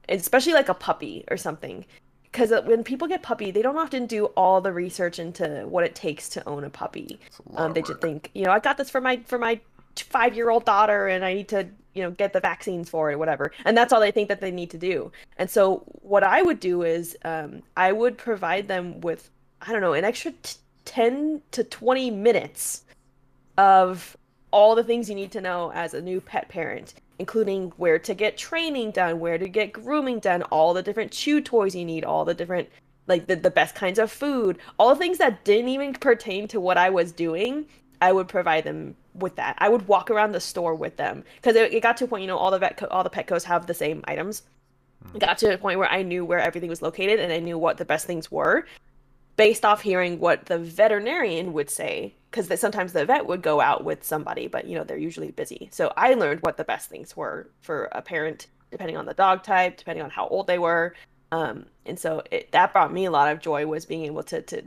[0.08, 1.84] especially like a puppy or something.
[2.30, 5.94] Because when people get puppy, they don't often do all the research into what it
[5.94, 7.18] takes to own a puppy.
[7.56, 9.60] A Um, they just think, you know, I got this for my for my
[9.96, 13.14] five year old daughter, and I need to, you know, get the vaccines for it,
[13.14, 13.50] or whatever.
[13.64, 15.10] And that's all they think that they need to do.
[15.38, 19.30] And so what I would do is, um, I would provide them with,
[19.62, 22.84] I don't know, an extra t- ten to twenty minutes
[23.56, 24.16] of
[24.50, 28.14] all the things you need to know as a new pet parent, including where to
[28.14, 32.04] get training done, where to get grooming done, all the different chew toys you need,
[32.04, 32.68] all the different
[33.06, 36.60] like the, the best kinds of food, all the things that didn't even pertain to
[36.60, 37.66] what I was doing,
[38.02, 39.56] I would provide them with that.
[39.58, 42.22] I would walk around the store with them because it, it got to a point,
[42.22, 44.42] you know, all the vet all the Petcos have the same items.
[45.14, 47.56] It got to a point where I knew where everything was located and I knew
[47.56, 48.66] what the best things were
[49.38, 53.84] based off hearing what the veterinarian would say because sometimes the vet would go out
[53.84, 55.68] with somebody but you know they're usually busy.
[55.72, 59.44] So i learned what the best things were for a parent depending on the dog
[59.44, 60.94] type depending on how old they were.
[61.30, 64.42] Um, and so it, that brought me a lot of joy was being able to,
[64.42, 64.64] to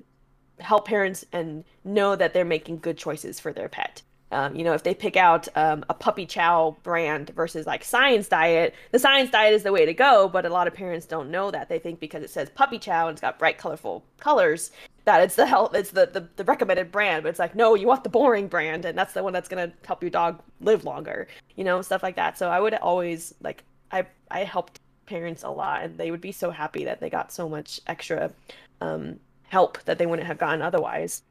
[0.59, 4.73] help parents and know that they're making good choices for their pet um, you know,
[4.73, 9.29] if they pick out um, a puppy chow brand versus like science diet, the science
[9.29, 10.29] diet is the way to go.
[10.29, 11.69] But a lot of parents don't know that.
[11.69, 14.71] They think because it says puppy chow and it's got bright, colorful colors,
[15.05, 17.23] that it's the health, it's the, the the recommended brand.
[17.23, 19.71] But it's like, no, you want the boring brand, and that's the one that's gonna
[19.85, 21.27] help your dog live longer.
[21.55, 22.37] You know, stuff like that.
[22.37, 26.31] So I would always like, I I helped parents a lot, and they would be
[26.31, 28.31] so happy that they got so much extra
[28.79, 31.23] um, help that they wouldn't have gotten otherwise.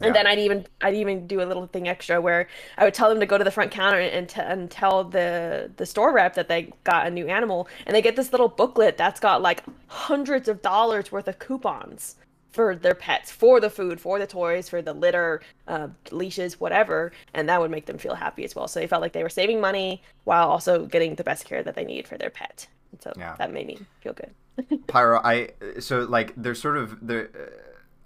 [0.00, 0.08] Yeah.
[0.08, 3.08] And then I'd even I'd even do a little thing extra where I would tell
[3.08, 6.34] them to go to the front counter and, t- and tell the the store rep
[6.34, 9.62] that they got a new animal, and they get this little booklet that's got like
[9.86, 12.16] hundreds of dollars worth of coupons
[12.50, 17.10] for their pets, for the food, for the toys, for the litter, uh, leashes, whatever,
[17.34, 18.68] and that would make them feel happy as well.
[18.68, 21.74] So they felt like they were saving money while also getting the best care that
[21.74, 22.68] they need for their pet.
[22.92, 23.34] And so Yeah.
[23.38, 24.86] that made me feel good.
[24.86, 27.24] Pyro, I so like there's sort of the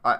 [0.04, 0.18] uh, I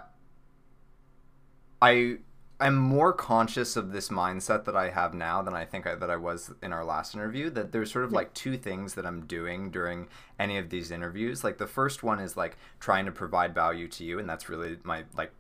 [1.81, 2.19] I
[2.61, 6.11] am more conscious of this mindset that I have now than I think I, that
[6.11, 7.51] I was in our last interview.
[7.51, 11.45] That there's sort of like two things that I'm doing during any of these interviews.
[11.45, 14.79] Like the first one is like trying to provide value to you, and that's really
[14.83, 15.33] my like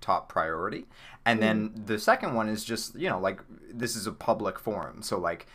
[0.00, 0.86] top priority.
[1.24, 1.84] And then mm-hmm.
[1.86, 3.40] the second one is just you know like
[3.72, 5.46] this is a public forum, so like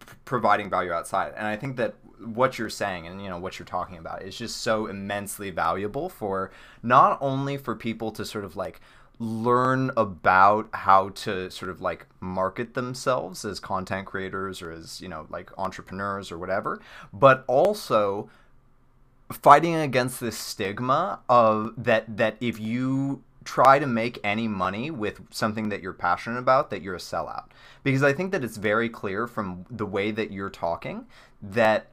[0.00, 1.34] p- providing value outside.
[1.36, 4.36] And I think that what you're saying and you know what you're talking about is
[4.36, 6.50] just so immensely valuable for
[6.82, 8.80] not only for people to sort of like
[9.20, 15.08] learn about how to sort of like market themselves as content creators or as you
[15.08, 16.80] know like entrepreneurs or whatever
[17.12, 18.30] but also
[19.32, 25.20] fighting against this stigma of that that if you try to make any money with
[25.30, 27.44] something that you're passionate about that you're a sellout.
[27.82, 31.06] Because i think that it's very clear from the way that you're talking
[31.42, 31.86] that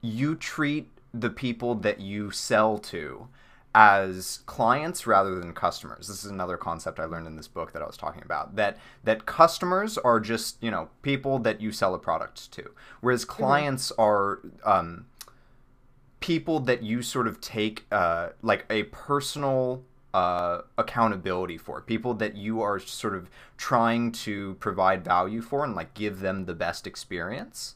[0.00, 3.28] you treat the people that you sell to
[3.74, 6.08] as clients rather than customers.
[6.08, 8.56] This is another concept I learned in this book that I was talking about.
[8.56, 13.24] That that customers are just you know people that you sell a product to, whereas
[13.24, 15.06] clients are um,
[16.20, 22.36] people that you sort of take uh, like a personal uh, accountability for people that
[22.36, 26.86] you are sort of trying to provide value for and like give them the best
[26.86, 27.74] experience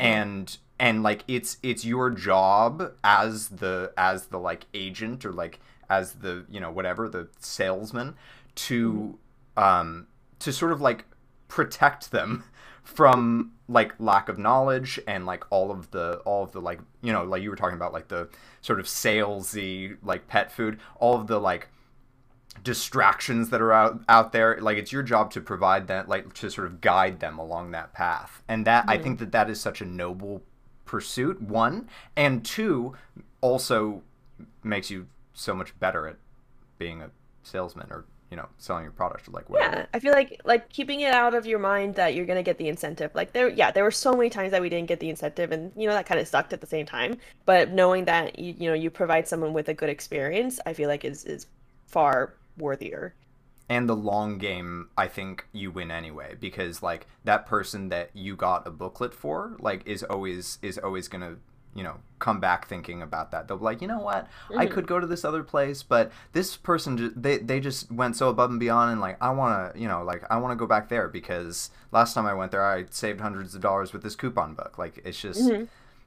[0.00, 5.58] and and like it's it's your job as the as the like agent or like
[5.88, 8.14] as the you know whatever the salesman
[8.54, 9.18] to
[9.56, 10.06] um
[10.38, 11.04] to sort of like
[11.48, 12.44] protect them
[12.82, 17.12] from like lack of knowledge and like all of the all of the like you
[17.12, 18.28] know like you were talking about like the
[18.60, 21.68] sort of salesy like pet food all of the like
[22.62, 24.58] distractions that are out out there.
[24.60, 27.92] Like it's your job to provide that like to sort of guide them along that
[27.92, 28.42] path.
[28.48, 30.42] And that i think that that is such a noble
[30.86, 32.94] pursuit one and two
[33.40, 34.02] also
[34.62, 36.16] makes you so much better at
[36.78, 37.10] being a
[37.42, 40.68] salesman or you know selling your product or like whatever Yeah, I feel like like
[40.68, 43.14] keeping it out of your mind that you're gonna get the incentive.
[43.14, 45.72] Like there, yeah, there were so many times that we didn't get the incentive, and
[45.76, 47.18] you know that kind of sucked at the same time.
[47.44, 50.88] But knowing that you you know you provide someone with a good experience, I feel
[50.88, 51.46] like is is
[51.86, 53.14] far worthier.
[53.68, 58.36] And the long game i think you win anyway because like that person that you
[58.36, 61.36] got a booklet for like is always is always gonna
[61.74, 64.26] you know come back thinking about that they'll be like you know what
[64.56, 68.30] i could go to this other place but this person they, they just went so
[68.30, 70.66] above and beyond and like i want to you know like i want to go
[70.66, 74.16] back there because last time i went there i saved hundreds of dollars with this
[74.16, 75.52] coupon book like it's just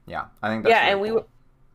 [0.06, 1.14] yeah i think that's yeah, really and we cool.
[1.16, 1.24] would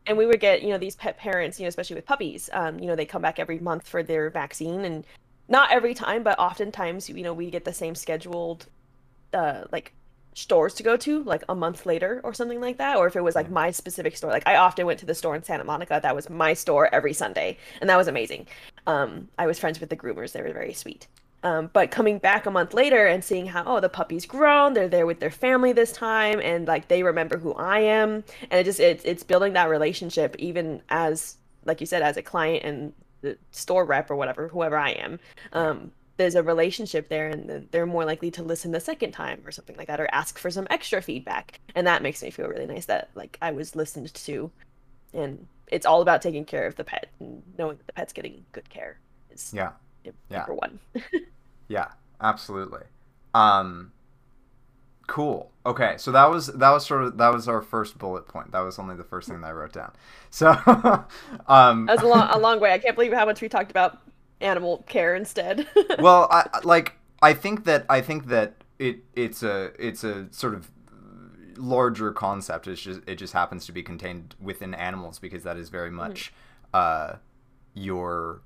[0.06, 2.48] and we would get you know these pet parents, you know, especially with puppies.
[2.52, 5.04] Um, you know, they come back every month for their vaccine, and
[5.48, 8.66] not every time, but oftentimes, you know, we get the same scheduled,
[9.32, 9.92] uh, like
[10.34, 12.96] stores to go to, like a month later or something like that.
[12.96, 15.34] Or if it was like my specific store, like I often went to the store
[15.34, 16.00] in Santa Monica.
[16.02, 18.46] That was my store every Sunday, and that was amazing.
[18.86, 21.06] Um, I was friends with the groomers; they were very sweet.
[21.42, 24.88] Um, but coming back a month later and seeing how, oh, the puppy's grown, they're
[24.88, 28.64] there with their family this time, and like they remember who I am, and it
[28.64, 32.92] just it's it's building that relationship even as like you said as a client and
[33.26, 35.18] the store rep or whatever, whoever I am.
[35.52, 39.50] Um, there's a relationship there, and they're more likely to listen the second time or
[39.52, 42.66] something like that, or ask for some extra feedback, and that makes me feel really
[42.66, 44.50] nice that like I was listened to,
[45.12, 48.44] and it's all about taking care of the pet and knowing that the pet's getting
[48.52, 48.98] good care
[49.30, 49.72] is yeah
[50.04, 50.12] Yeah.
[50.30, 50.78] number one.
[51.68, 51.88] Yeah,
[52.20, 52.82] absolutely.
[53.34, 53.92] Um
[55.06, 55.50] cool.
[55.64, 58.52] Okay, so that was that was sort of that was our first bullet point.
[58.52, 59.92] That was only the first thing that I wrote down.
[60.30, 60.50] So
[61.48, 62.72] um That was a long, a long way.
[62.72, 64.00] I can't believe how much we talked about
[64.40, 65.66] animal care instead.
[65.98, 70.54] well, I like I think that I think that it it's a it's a sort
[70.54, 70.70] of
[71.56, 72.68] larger concept.
[72.68, 76.32] It's just it just happens to be contained within animals because that is very much
[76.74, 77.14] uh
[77.74, 78.42] your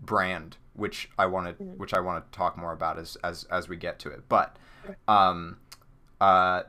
[0.00, 3.68] brand, which I want to which I want to talk more about as as as
[3.68, 4.24] we get to it.
[4.28, 4.56] But
[5.06, 5.58] um
[6.20, 6.62] uh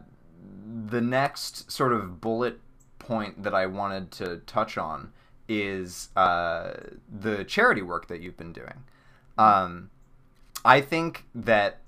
[0.90, 2.60] the next sort of bullet
[3.00, 5.12] point that I wanted to touch on
[5.48, 6.74] is uh,
[7.12, 8.84] the charity work that you've been doing.
[9.38, 9.90] Um,
[10.64, 11.80] I think that,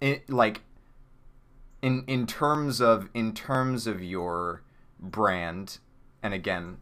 [0.00, 0.60] it, like,
[1.82, 4.62] in in terms of in terms of your
[5.00, 5.78] brand,
[6.22, 6.78] and again,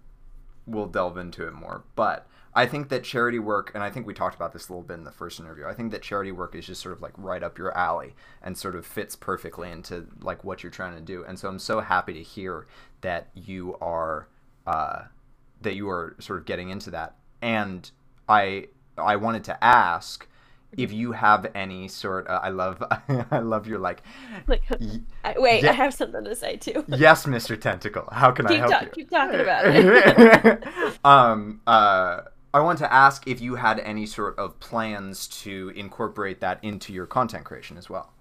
[0.67, 1.85] we'll delve into it more.
[1.95, 2.27] But
[2.57, 4.95] I think that charity work, and I think we talked about this a little bit
[4.95, 5.67] in the first interview.
[5.67, 8.57] I think that charity work is just sort of like right up your alley and
[8.57, 11.23] sort of fits perfectly into like what you're trying to do.
[11.25, 12.67] And so I'm so happy to hear
[13.03, 14.29] that you are
[14.67, 15.03] uh,
[15.61, 17.17] that you are sort of getting into that.
[17.43, 17.91] And
[18.29, 20.27] I I wanted to ask
[20.77, 22.83] if you have any sort, of, I love,
[23.31, 24.03] I love your like.
[24.47, 24.63] Like,
[25.25, 25.71] I, wait, Yeah.
[25.71, 26.85] I have something to say too.
[26.89, 27.59] yes, Mr.
[27.59, 28.09] Tentacle.
[28.13, 28.89] How can I help ta- you?
[28.91, 30.99] keep talking about it.
[31.05, 32.23] um, uh,
[32.57, 36.91] I want to ask if you had any sort of plans to incorporate that into
[36.91, 38.15] your content creation as well.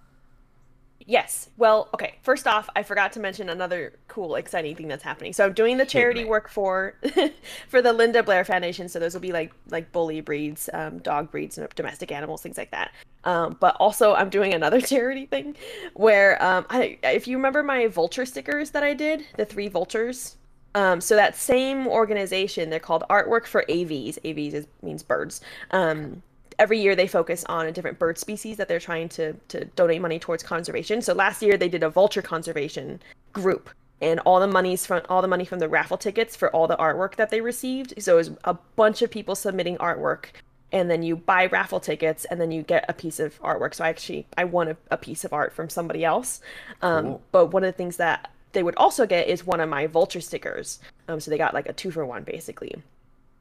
[1.05, 1.51] Yes.
[1.55, 2.15] Well, okay.
[2.21, 5.31] First off, I forgot to mention another cool, exciting thing that's happening.
[5.31, 6.95] So I'm doing the charity work for
[7.69, 8.89] for the Linda Blair Foundation.
[8.89, 12.57] So those will be like like bully breeds, um, dog breeds, and domestic animals, things
[12.57, 12.91] like that.
[13.23, 15.55] Um, but also, I'm doing another charity thing
[15.93, 20.35] where um, I, if you remember my vulture stickers that I did, the three vultures.
[20.75, 24.19] Um, so that same organization, they're called Artwork for Aves.
[24.23, 25.41] Aves is, means birds.
[25.71, 26.21] Um,
[26.59, 30.01] every year they focus on a different bird species that they're trying to to donate
[30.01, 31.01] money towards conservation.
[31.01, 33.01] So last year they did a vulture conservation
[33.33, 33.69] group
[34.01, 36.77] and all the monies from all the money from the raffle tickets for all the
[36.77, 37.93] artwork that they received.
[38.01, 40.25] So it was a bunch of people submitting artwork
[40.71, 43.73] and then you buy raffle tickets and then you get a piece of artwork.
[43.73, 46.41] So I actually I won a, a piece of art from somebody else.
[46.81, 47.21] Um, Cool.
[47.31, 50.21] but one of the things that they would also get is one of my vulture
[50.21, 50.79] stickers.
[51.07, 52.73] Um, so they got like a two for one basically.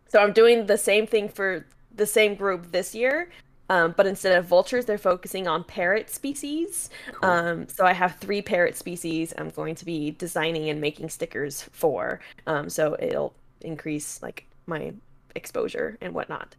[0.09, 3.31] So I'm doing the same thing for the same group this year,
[3.70, 6.90] um, but instead of vultures, they're focusing on parrot species.
[7.12, 7.31] Cool.
[7.31, 11.62] Um, so I have three parrot species I'm going to be designing and making stickers
[11.72, 12.20] for.
[12.46, 14.92] Um, so it'll increase like my
[15.35, 16.55] exposure and whatnot.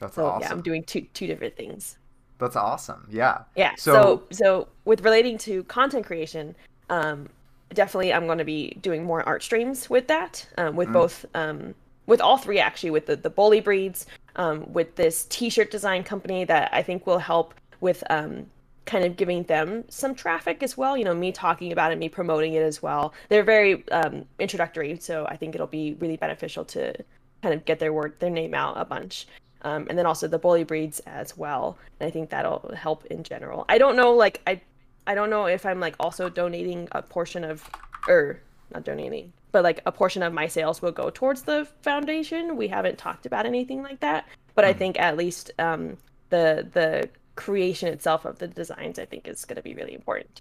[0.00, 0.42] That's So awesome.
[0.42, 1.98] yeah, I'm doing two two different things.
[2.38, 3.06] That's awesome.
[3.10, 3.38] Yeah.
[3.56, 3.74] Yeah.
[3.76, 6.54] So- So so, with relating to content creation,
[6.90, 7.28] um,
[7.74, 10.46] definitely I'm going to be doing more art streams with that.
[10.58, 11.74] Um, with both um,
[12.06, 16.44] with all three actually, with the the bully breeds, um, with this T-shirt design company
[16.44, 18.46] that I think will help with um,
[18.86, 20.96] kind of giving them some traffic as well.
[20.96, 23.12] You know, me talking about it, me promoting it as well.
[23.28, 26.94] They're very um, introductory, so I think it'll be really beneficial to
[27.42, 29.26] kind of get their word, their name out a bunch.
[29.62, 31.76] Um, and then also the bully breeds as well.
[31.98, 33.64] And I think that'll help in general.
[33.68, 34.60] I don't know, like I,
[35.06, 37.68] I don't know if I'm like also donating a portion of,
[38.08, 38.40] or
[38.72, 42.56] not donating, but like a portion of my sales will go towards the foundation.
[42.56, 45.96] We haven't talked about anything like that, but I think at least um,
[46.30, 50.40] the the creation itself of the designs, I think, is going to be really important.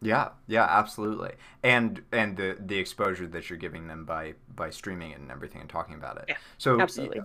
[0.00, 1.32] Yeah, yeah, absolutely.
[1.62, 5.60] And and the the exposure that you're giving them by by streaming it and everything
[5.60, 6.24] and talking about it.
[6.28, 7.22] Yeah, so absolutely.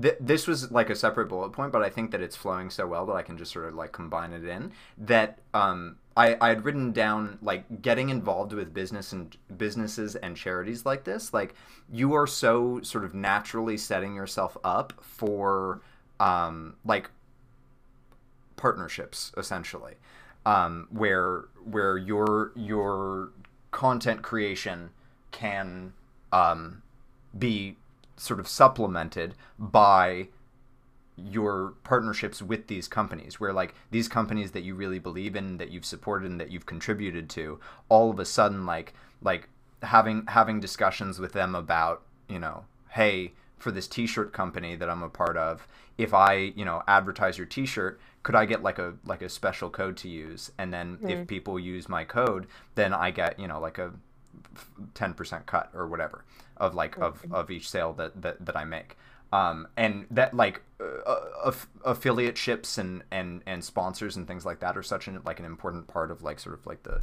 [0.00, 2.86] Th- this was like a separate bullet point, but I think that it's flowing so
[2.86, 4.72] well that I can just sort of like combine it in.
[4.98, 10.36] That um, I I had written down like getting involved with business and businesses and
[10.36, 11.32] charities like this.
[11.32, 11.54] Like
[11.90, 15.80] you are so sort of naturally setting yourself up for
[16.18, 17.10] um, like
[18.56, 19.94] partnerships essentially
[20.46, 23.30] um, where where your your
[23.70, 24.90] content creation
[25.30, 25.92] can
[26.32, 26.82] um,
[27.38, 27.76] be
[28.16, 30.28] sort of supplemented by
[31.28, 35.70] your partnerships with these companies where like these companies that you really believe in that
[35.70, 39.48] you've supported and that you've contributed to all of a sudden like like
[39.82, 45.02] having having discussions with them about you know hey for this t-shirt company that I'm
[45.02, 45.66] a part of
[45.98, 49.70] if I you know advertise your t-shirt could I get like a like a special
[49.70, 50.52] code to use?
[50.58, 53.92] And then if people use my code then I get you know like a
[54.94, 56.24] 10% cut or whatever
[56.56, 58.96] of like of, of each sale that, that, that I make.
[59.32, 61.14] Um, and that like uh,
[61.44, 65.38] aff- affiliate ships and, and, and sponsors and things like that are such an like
[65.38, 67.00] an important part of like sort of like the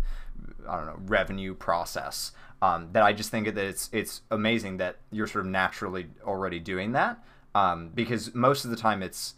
[0.67, 2.31] I don't know revenue process.
[2.61, 6.59] Um, that I just think that it's it's amazing that you're sort of naturally already
[6.59, 7.23] doing that.
[7.55, 9.35] Um, because most of the time it's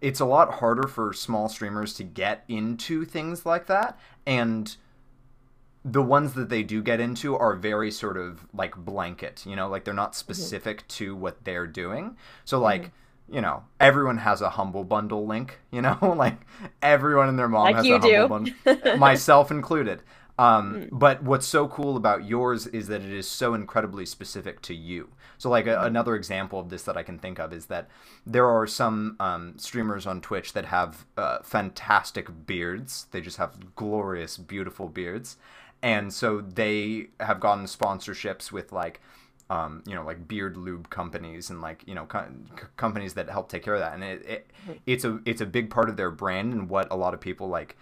[0.00, 3.98] it's a lot harder for small streamers to get into things like that.
[4.26, 4.76] And
[5.90, 9.68] the ones that they do get into are very sort of like blanket you know?
[9.68, 12.16] Like they're not specific to what they're doing.
[12.44, 12.90] So like
[13.30, 15.98] you know everyone has a humble bundle link you know?
[16.16, 16.38] Like
[16.82, 18.28] everyone and their mom Like has you a humble
[18.64, 18.96] bundle.
[18.98, 20.02] Myself included.
[20.38, 24.74] Um, but what's so cool about yours is that it is so incredibly specific to
[24.74, 25.08] you.
[25.38, 27.88] So, like a, another example of this that I can think of is that
[28.26, 33.06] there are some um, streamers on Twitch that have uh, fantastic beards.
[33.10, 35.36] They just have glorious, beautiful beards,
[35.86, 39.00] and so they have gotten sponsorships with like.
[39.48, 42.26] Um, you know, like beard lube companies and like you know co-
[42.76, 44.50] companies that help take care of that, and it, it
[44.86, 47.46] it's a it's a big part of their brand and what a lot of people
[47.46, 47.76] like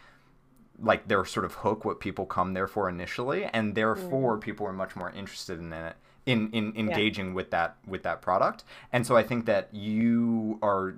[0.78, 3.44] like their sort of hook what people come there for initially.
[3.46, 5.96] And therefore people are much more interested in it
[6.26, 8.64] in in engaging with that with that product.
[8.92, 10.96] And so i think that you are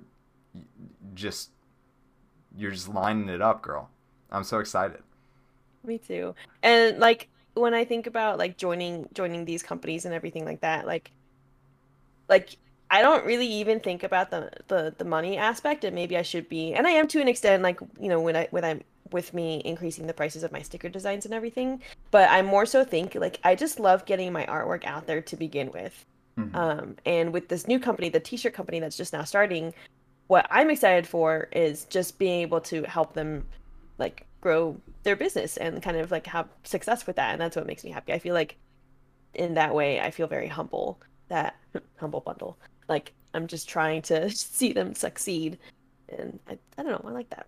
[1.13, 1.51] just
[2.57, 3.89] you're just lining it up girl.
[4.31, 5.01] I'm so excited
[5.83, 6.35] Me too.
[6.63, 10.85] And like when I think about like joining joining these companies and everything like that,
[10.85, 11.11] like
[12.29, 12.57] like
[12.89, 16.47] I don't really even think about the, the the money aspect, and maybe I should
[16.47, 17.63] be, and I am to an extent.
[17.63, 20.89] Like you know, when I when I'm with me increasing the prices of my sticker
[20.89, 24.85] designs and everything, but I more so think like I just love getting my artwork
[24.85, 26.05] out there to begin with.
[26.37, 26.55] Mm-hmm.
[26.55, 29.73] Um, and with this new company, the t-shirt company that's just now starting,
[30.27, 33.45] what I'm excited for is just being able to help them
[33.97, 37.33] like grow their business and kind of like have success with that.
[37.33, 38.13] And that's what makes me happy.
[38.13, 38.55] I feel like
[39.33, 41.57] in that way, I feel very humble that
[41.97, 42.57] humble bundle.
[42.87, 45.57] Like I'm just trying to see them succeed.
[46.07, 47.09] And I, I don't know.
[47.09, 47.47] I like that.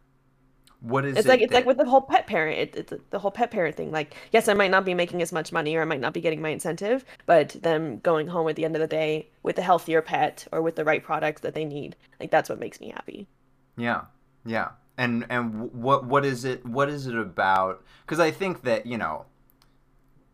[0.82, 1.60] What is it's it like it's that...
[1.60, 4.48] like with the whole pet parent it, it's the whole pet parent thing like yes
[4.48, 6.48] i might not be making as much money or i might not be getting my
[6.48, 10.48] incentive but them going home at the end of the day with a healthier pet
[10.54, 13.28] or with the right products that they need like that's what makes me happy
[13.76, 14.04] yeah
[14.46, 14.70] yeah
[15.00, 18.98] and and what what is it what is it about because i think that you
[18.98, 19.26] know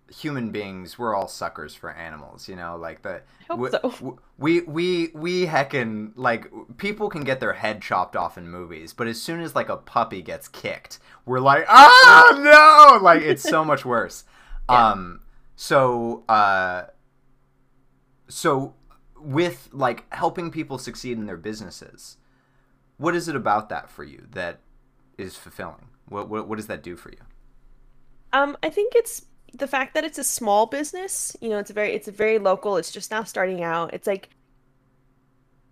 [0.09, 3.21] human beings we're all suckers for animals you know like the
[3.55, 4.19] we, so.
[4.37, 9.07] we we we heckin like people can get their head chopped off in movies but
[9.07, 12.31] as soon as like a puppy gets kicked we're like ah
[12.99, 14.25] no like it's so much worse
[14.69, 14.91] yeah.
[14.91, 15.21] um
[15.55, 16.83] so uh
[18.27, 18.73] so
[19.19, 22.17] with like helping people succeed in their businesses
[22.97, 24.59] what is it about that for you that
[25.17, 25.89] is fulfilling?
[26.07, 27.21] What what, what does that do for you?
[28.33, 31.73] Um i think it's the fact that it's a small business, you know, it's a
[31.73, 33.93] very it's a very local, it's just now starting out.
[33.93, 34.29] It's like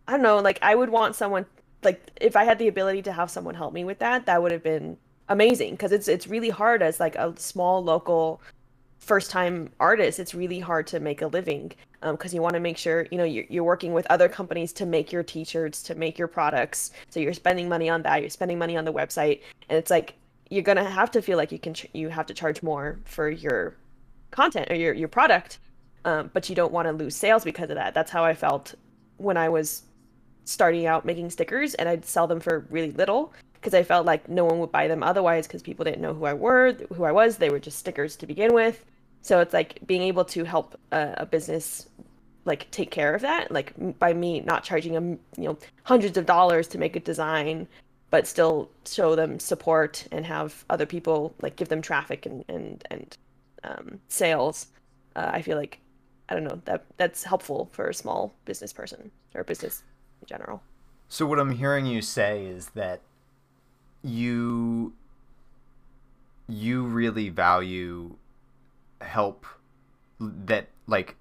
[0.08, 1.46] I don't know, like I would want someone
[1.84, 4.52] like if I had the ability to have someone help me with that, that would
[4.52, 4.98] have been
[5.30, 8.42] amazing because it's it's really hard as like a small local
[9.00, 10.20] first time artist.
[10.20, 11.74] It's really hard to make a living
[12.12, 14.74] because um, you want to make sure you know you're, you're working with other companies
[14.74, 18.30] to make your t-shirts to make your products so you're spending money on that you're
[18.30, 20.16] spending money on the website and it's like
[20.54, 23.30] you're gonna have to feel like you can ch- you have to charge more for
[23.30, 23.76] your
[24.32, 25.60] content or your your product,
[26.06, 27.93] um, but you don't want to lose sales because of that.
[27.93, 28.76] That's how I felt
[29.18, 29.84] when I was
[30.45, 34.28] starting out making stickers, and I'd sell them for really little because I felt like
[34.28, 37.12] no one would buy them otherwise because people didn't know who I were, who I
[37.12, 37.38] was.
[37.38, 38.84] They were just stickers to begin with.
[39.22, 41.88] So it's like being able to help a, a business
[42.46, 46.26] like take care of that, like by me not charging them, you know, hundreds of
[46.26, 47.68] dollars to make a design
[48.14, 52.86] but still show them support and have other people like give them traffic and and
[52.91, 53.18] and
[53.64, 54.68] um, sales.
[55.16, 55.80] Uh, I feel like
[56.30, 59.82] I don't know that that's helpful for a small business person or business
[60.22, 60.62] in general.
[61.10, 63.02] So what I'm hearing you say is that
[64.04, 64.94] you
[66.48, 68.16] you really value
[69.02, 69.48] help
[70.20, 71.16] that like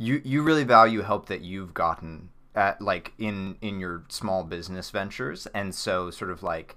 [0.00, 4.90] you you really value help that you've gotten at like in in your small business
[4.90, 5.46] ventures.
[5.54, 6.76] And so sort of like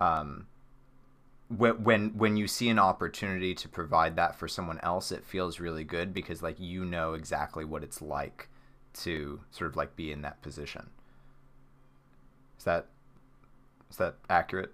[0.00, 0.46] um
[1.48, 5.58] when when when you see an opportunity to provide that for someone else it feels
[5.58, 8.48] really good because like you know exactly what it's like
[8.94, 10.90] to sort of like be in that position.
[12.56, 12.86] Is that
[13.90, 14.72] is that accurate?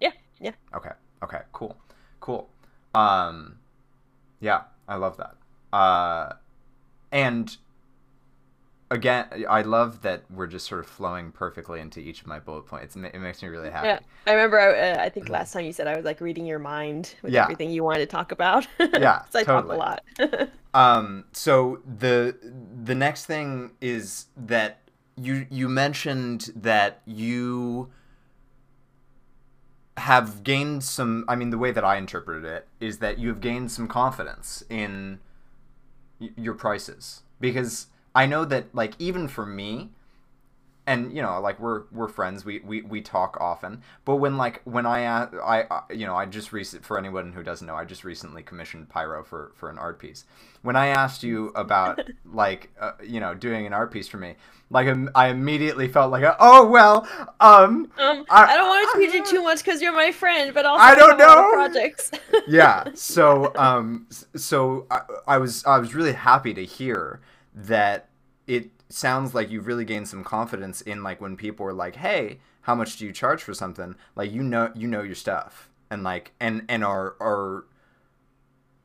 [0.00, 0.52] Yeah yeah.
[0.74, 0.92] Okay
[1.22, 1.78] okay cool
[2.20, 2.50] cool.
[2.94, 3.56] Um
[4.38, 5.34] yeah i love that.
[5.74, 6.34] Uh
[7.12, 7.56] and
[8.90, 12.66] again, I love that we're just sort of flowing perfectly into each of my bullet
[12.66, 12.96] points.
[12.96, 13.88] It makes me really happy.
[13.88, 14.58] Yeah, I remember.
[14.58, 17.32] I, uh, I think last time you said I was like reading your mind with
[17.32, 17.44] yeah.
[17.44, 18.66] everything you wanted to talk about.
[18.78, 19.78] yeah, so I totally.
[19.78, 20.50] talk a lot.
[20.74, 21.24] um.
[21.32, 22.36] So the
[22.84, 24.80] the next thing is that
[25.16, 27.90] you you mentioned that you
[29.96, 31.24] have gained some.
[31.28, 34.62] I mean, the way that I interpreted it is that you have gained some confidence
[34.70, 35.20] in
[36.18, 37.22] your prices.
[37.40, 39.90] Because I know that like even for me,
[40.88, 42.44] and you know like we're we're friends.
[42.44, 43.82] We, we we talk often.
[44.04, 47.42] But when like when i i, I you know i just recent for anyone who
[47.42, 50.24] doesn't know i just recently commissioned pyro for for an art piece.
[50.62, 54.34] When i asked you about like uh, you know doing an art piece for me
[54.70, 57.08] like i immediately felt like oh well
[57.40, 60.52] um, um I, I, don't want to teach you too much because you're my friend
[60.52, 61.50] but also i don't know.
[61.52, 62.10] projects.
[62.46, 62.84] Yeah.
[62.94, 67.20] So um so I, I was i was really happy to hear
[67.54, 68.08] that
[68.46, 72.38] it sounds like you've really gained some confidence in like when people are like, "Hey,
[72.62, 76.02] how much do you charge for something?" Like you know you know your stuff and
[76.02, 77.64] like and and are are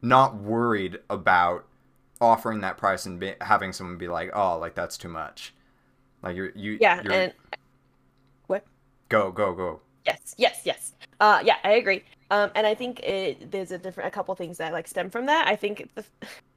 [0.01, 1.65] not worried about
[2.19, 5.53] offering that price and be, having someone be like, "Oh, like that's too much."
[6.21, 7.33] Like you're you Yeah, you're, and
[8.47, 8.65] what?
[9.09, 9.81] Go, go, go.
[10.05, 10.93] Yes, yes, yes.
[11.19, 12.03] Uh yeah, I agree.
[12.31, 15.25] Um and I think it there's a different a couple things that like stem from
[15.27, 15.47] that.
[15.47, 16.03] I think the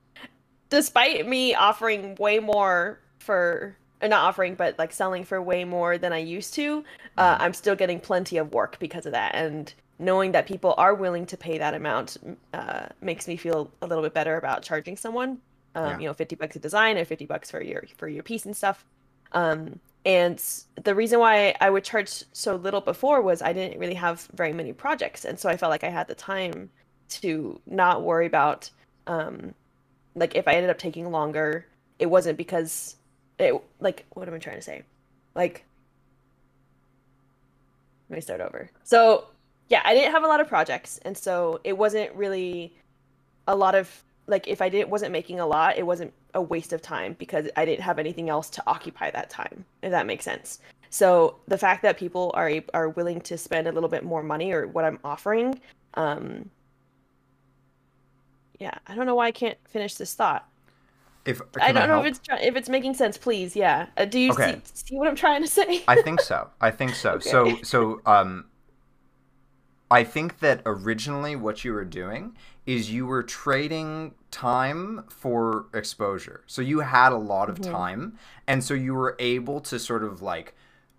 [0.70, 5.98] despite me offering way more for uh, not offering but like selling for way more
[5.98, 6.84] than i used to
[7.16, 7.42] uh, mm-hmm.
[7.42, 11.24] i'm still getting plenty of work because of that and knowing that people are willing
[11.24, 12.16] to pay that amount
[12.52, 15.38] uh, makes me feel a little bit better about charging someone
[15.74, 15.98] um, yeah.
[15.98, 18.56] you know 50 bucks a design or 50 bucks for your for your piece and
[18.56, 18.84] stuff
[19.32, 20.40] Um, and
[20.82, 24.52] the reason why I would charge so little before was I didn't really have very
[24.52, 26.70] many projects, and so I felt like I had the time
[27.08, 28.70] to not worry about
[29.08, 29.54] um,
[30.14, 31.66] like if I ended up taking longer,
[31.98, 32.96] it wasn't because
[33.38, 34.82] it like what am I trying to say?
[35.34, 35.64] Like
[38.08, 38.70] let me start over.
[38.84, 39.26] So
[39.68, 42.74] yeah, I didn't have a lot of projects, and so it wasn't really
[43.48, 46.72] a lot of like if I didn't wasn't making a lot, it wasn't a waste
[46.72, 49.64] of time because I didn't have anything else to occupy that time.
[49.82, 50.60] If that makes sense.
[50.90, 54.52] So the fact that people are are willing to spend a little bit more money
[54.52, 55.60] or what I'm offering,
[55.94, 56.50] um,
[58.58, 60.48] yeah, I don't know why I can't finish this thought.
[61.26, 63.18] If I don't I know if it's try- if it's making sense.
[63.18, 63.88] Please, yeah.
[63.96, 64.32] Uh, do you Okay.
[64.32, 65.86] see, see what I'm trying to say?
[65.88, 66.50] I think so.
[66.60, 67.18] I think so.
[67.20, 67.60] So Okay.
[67.62, 68.46] so um
[69.90, 76.42] I think that originally what you were doing is you were trading time for exposure.
[76.46, 77.62] So you had a lot of Mhm.
[77.62, 78.18] time
[78.48, 80.54] and so you were able to sort of like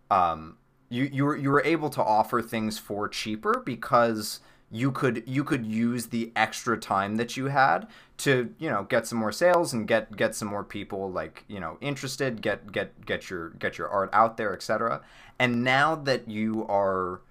[0.10, 0.58] um
[0.90, 4.40] you you were you were able to offer things for cheaper because
[4.72, 9.06] you could you could use the extra time that you had to you know get
[9.06, 13.06] some more sales and get get some more people like you know interested get get
[13.06, 15.02] get your get your art out there etc
[15.38, 17.22] and now that you are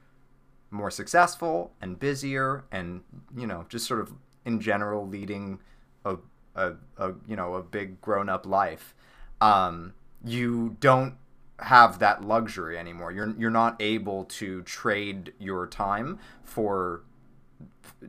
[0.70, 3.03] more successful and busier and
[3.37, 4.12] you know just sort of
[4.45, 5.59] in general leading
[6.05, 6.16] a
[6.55, 8.95] a, a you know a big grown up life
[9.41, 9.93] um
[10.24, 11.14] you don't
[11.61, 13.12] have that luxury anymore.
[13.12, 17.03] You're you're not able to trade your time for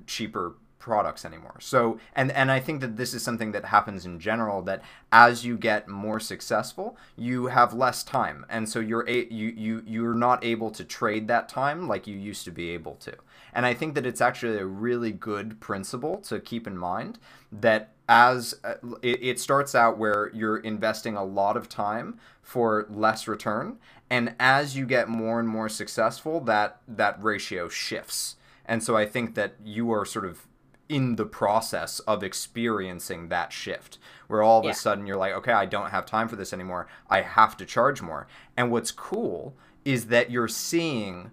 [0.06, 1.58] cheaper products anymore.
[1.60, 5.46] So and and I think that this is something that happens in general that as
[5.46, 10.14] you get more successful, you have less time and so you're a, you you you're
[10.14, 13.14] not able to trade that time like you used to be able to.
[13.54, 17.18] And I think that it's actually a really good principle to keep in mind
[17.52, 22.86] that as uh, it, it starts out where you're investing a lot of time for
[22.90, 23.78] less return
[24.10, 29.06] and as you get more and more successful that that ratio shifts and so I
[29.06, 30.47] think that you are sort of
[30.90, 34.72] in the process of experiencing that shift where all of Yeah.
[34.72, 36.88] a sudden you're like, okay, I don't have time for this anymore.
[37.10, 38.28] I have to charge more.
[38.56, 41.32] And what's cool is that you're seeing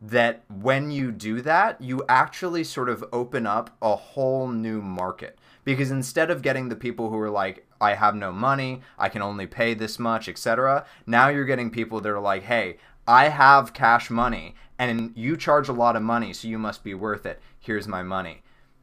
[0.00, 5.38] that when you do that, you actually sort of open up a whole new market.
[5.64, 9.22] Because instead of getting the people who are like, I have no money, I can
[9.22, 13.72] only pay this much, etc., now you're getting people that are like, hey, I have
[13.72, 17.40] cash money and you charge a lot of money, so you must be worth it.
[17.60, 18.42] Here's my money.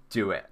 [0.09, 0.45] Do it.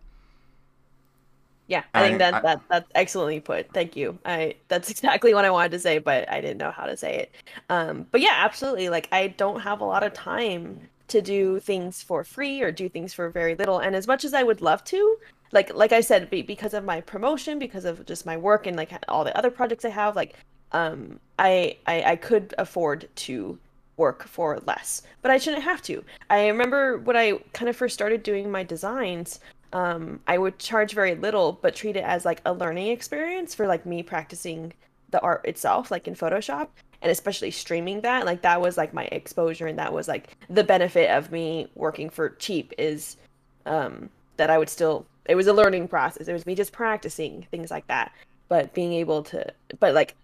[1.68, 3.74] Yeah, I think that, I- that that's excellently put.
[3.74, 4.20] Thank you.
[4.26, 7.16] I that's exactly what I wanted to say, but I didn't know how to say
[7.18, 7.36] it.
[7.70, 8.90] Um, but yeah, absolutely.
[8.90, 12.90] Like I don't have a lot of time to do things for free or do
[12.90, 13.80] things for very little.
[13.80, 15.18] And as much as I would love to,
[15.52, 18.78] like like I said, be, because of my promotion, because of just my work and
[18.78, 20.36] like all the other projects I have, like
[20.72, 23.60] um, I, I I could afford to
[23.98, 26.04] work for less, but I shouldn't have to.
[26.30, 29.40] I remember when I kind of first started doing my designs
[29.74, 33.68] um, I would charge very little, but treat it as like a learning experience for
[33.68, 34.74] like me practicing
[35.10, 36.70] the art itself, like in Photoshop,
[37.02, 38.26] and especially streaming that.
[38.26, 42.10] Like that was like my exposure, and that was like the benefit of me working
[42.10, 43.18] for cheap is
[43.66, 45.06] um, that I would still.
[45.26, 46.30] It was a learning process.
[46.30, 48.14] It was me just practicing things like that,
[48.48, 49.46] but being able to,
[49.80, 50.16] but like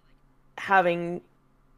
[0.56, 1.20] having,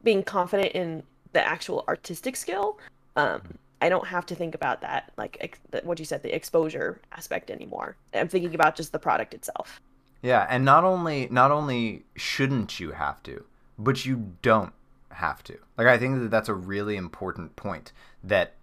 [0.04, 1.02] being confident in
[1.36, 2.78] the actual artistic skill.
[3.14, 3.42] Um,
[3.82, 7.50] I don't have to think about that, like ex- what you said, the exposure aspect
[7.50, 7.94] anymore.
[8.14, 9.82] I'm thinking about just the product itself.
[10.22, 13.44] Yeah, and not only not only shouldn't you have to,
[13.78, 14.72] but you don't
[15.10, 15.58] have to.
[15.76, 17.92] Like I think that that's a really important point
[18.24, 18.54] that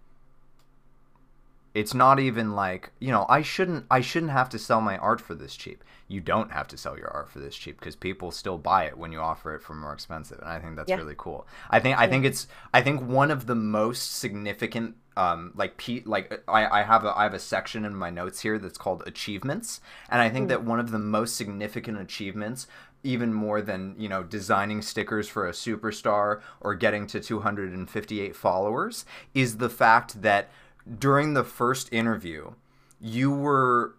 [1.74, 5.20] it's not even like, you know, I shouldn't I shouldn't have to sell my art
[5.20, 5.82] for this cheap.
[6.06, 8.96] You don't have to sell your art for this cheap because people still buy it
[8.96, 10.38] when you offer it for more expensive.
[10.38, 10.96] And I think that's Yeah.
[10.96, 11.46] really cool.
[11.70, 16.02] I think I think it's I think one of the most significant um like pe-
[16.04, 19.02] like I, I have a I have a section in my notes here that's called
[19.06, 22.66] achievements and I think that one of the most significant achievements
[23.02, 29.04] even more than you know designing stickers for a superstar or getting to 258 followers
[29.34, 30.50] is the fact that
[30.98, 32.52] during the first interview
[33.00, 33.94] you were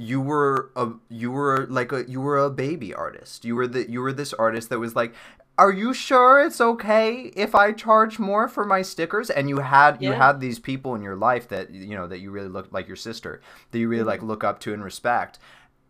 [0.00, 3.44] you were a you were like a you were a baby artist.
[3.44, 5.14] You were the you were this artist that was like
[5.58, 9.28] are you sure it's okay if i charge more for my stickers?
[9.28, 12.30] And you had you had these people in your life that you know that you
[12.30, 14.08] really looked like your sister that you really mm-hmm.
[14.08, 15.38] like look up to and respect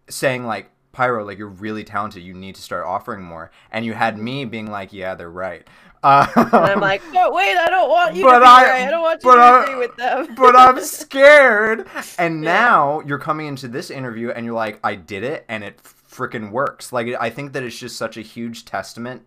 [0.09, 2.23] saying like pyro like you're really talented.
[2.25, 3.53] You need to start offering more.
[3.71, 5.67] And you had me being like yeah they're right
[6.03, 8.83] uh, And I'm like, no, wait, I don't want you But to be I- right.
[8.87, 10.35] I don't want you to I- agree with them.
[10.35, 11.87] but I'm scared.
[12.19, 12.53] And Yeah.
[12.53, 16.51] now you're coming into this interview and you're like, I did it and it freaking
[16.51, 16.93] works.
[16.93, 19.23] Like, I think that it's just such a huge testament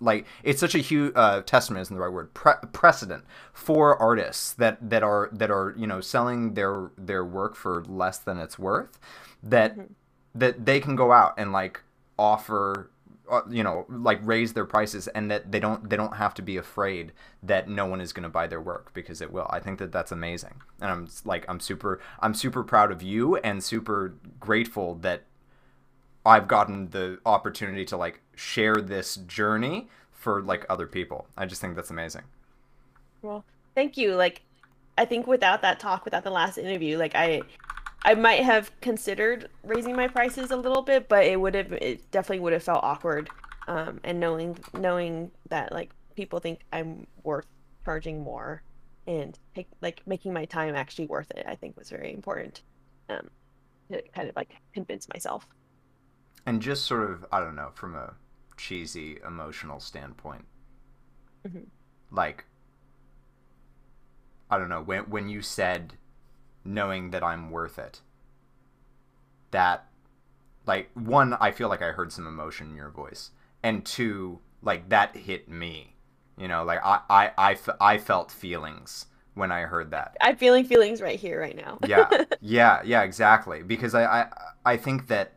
[0.00, 4.52] like it's such a huge uh, testament isn't the right word pre- precedent for artists
[4.52, 8.56] that that are that are you know selling their their work for less than it's
[8.58, 8.96] worth
[9.42, 9.92] that mm-hmm.
[10.36, 11.80] that they can go out and like
[12.16, 12.90] offer
[13.30, 16.42] Uh, you know like raise their prices and that they don't they don't have to
[16.42, 17.12] be afraid
[17.42, 19.46] that no one is going to buy their work because it will.
[19.50, 20.62] I think that that's amazing.
[20.80, 25.24] And i'm like i'm super i'm super proud of you and super grateful that
[26.24, 31.26] i've gotten the opportunity to like share this journey for like other people.
[31.36, 32.22] I just think that's amazing.
[33.22, 34.14] Well thank you.
[34.14, 34.42] Like
[34.98, 37.40] i think without that talk without the last interview like i
[38.08, 42.10] I might have considered raising my prices a little bit, but it would have it
[42.10, 43.28] definitely would have felt awkward.
[43.66, 47.44] Um, and knowing knowing that like people think I'm worth
[47.84, 48.62] charging more
[49.06, 52.62] and take, like making my time actually worth it, I think was very important.
[53.10, 53.28] Um,
[53.90, 55.46] to kind of like convince myself.
[56.46, 58.14] And just sort of I don't know from a
[58.56, 60.46] cheesy emotional standpoint,
[61.46, 61.64] mm-hmm.
[62.10, 62.46] like
[64.50, 65.98] I don't know when when you said
[66.68, 68.00] knowing that I'm worth it.
[69.50, 69.86] That,
[70.66, 73.30] like, one, I feel like I heard some emotion in your voice,
[73.62, 75.94] and two, like that hit me.
[76.36, 80.16] You know, like I, I, I, I felt feelings when I heard that.
[80.20, 81.78] I'm feeling feelings right here, right now.
[81.86, 82.08] yeah,
[82.40, 83.62] yeah, yeah, exactly.
[83.62, 84.26] Because I, I,
[84.64, 85.32] I think that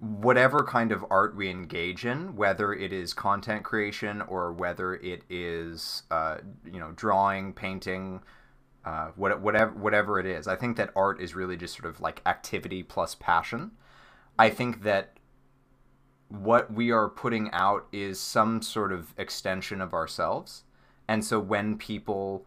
[0.00, 5.22] whatever kind of art we engage in, whether it is content creation or whether it
[5.30, 8.20] is, uh, you know, drawing, painting,
[8.84, 10.48] uh, what, whatever whatever it is.
[10.48, 13.72] I think that art is really just sort of like activity plus passion.
[14.38, 15.18] I think that
[16.28, 20.64] what we are putting out is some sort of extension of ourselves,
[21.06, 22.46] and so when people,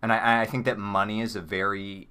[0.00, 2.08] and I, I think that money is a very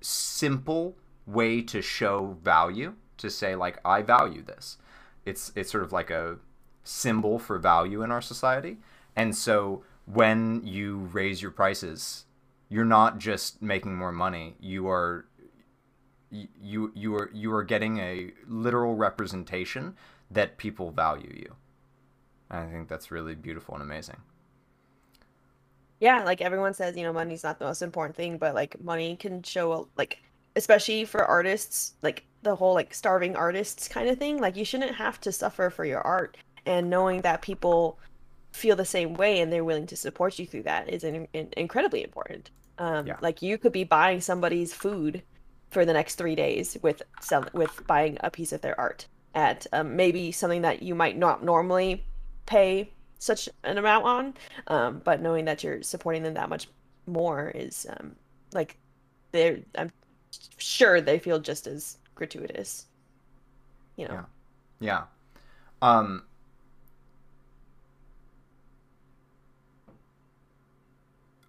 [0.00, 4.78] simple way to show value to say like I value this.
[5.24, 6.38] It's it's sort of like a
[6.82, 8.78] symbol for value in our society,
[9.14, 12.24] and so when you raise your prices
[12.72, 14.56] you're not just making more money.
[14.58, 15.26] You are
[16.30, 19.94] you you are you are getting a literal representation
[20.30, 21.54] that people value you.
[22.48, 24.16] And I think that's really beautiful and amazing.
[26.00, 29.16] Yeah, like everyone says, you know, money's not the most important thing, but like money
[29.16, 30.22] can show like
[30.56, 34.94] especially for artists, like the whole like starving artists kind of thing, like you shouldn't
[34.94, 37.98] have to suffer for your art and knowing that people
[38.52, 41.48] feel the same way and they're willing to support you through that is in, in,
[41.54, 42.50] incredibly important.
[42.78, 43.16] Um, yeah.
[43.20, 45.22] Like you could be buying somebody's food
[45.70, 49.66] for the next three days with sell- with buying a piece of their art at
[49.72, 52.04] um, maybe something that you might not normally
[52.46, 54.34] pay such an amount on,
[54.66, 56.68] um, but knowing that you're supporting them that much
[57.06, 58.16] more is um,
[58.52, 58.76] like
[59.30, 59.90] they're I'm
[60.58, 62.86] sure they feel just as gratuitous.
[63.96, 64.24] You know.
[64.80, 65.04] Yeah.
[65.82, 65.88] Yeah.
[65.88, 66.24] Um,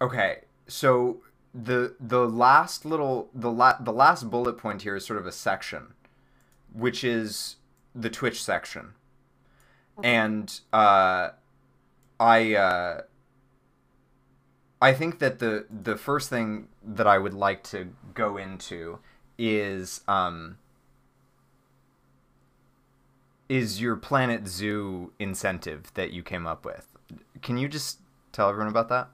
[0.00, 1.20] okay so
[1.54, 5.32] the the last little the la- the last bullet point here is sort of a
[5.32, 5.94] section,
[6.72, 7.56] which is
[7.94, 8.94] the Twitch section,
[9.98, 10.14] okay.
[10.14, 11.30] and uh,
[12.18, 13.00] I uh,
[14.82, 18.98] I think that the the first thing that I would like to go into
[19.38, 20.58] is um,
[23.48, 26.88] is your Planet Zoo incentive that you came up with.
[27.42, 27.98] Can you just
[28.32, 29.08] tell everyone about that?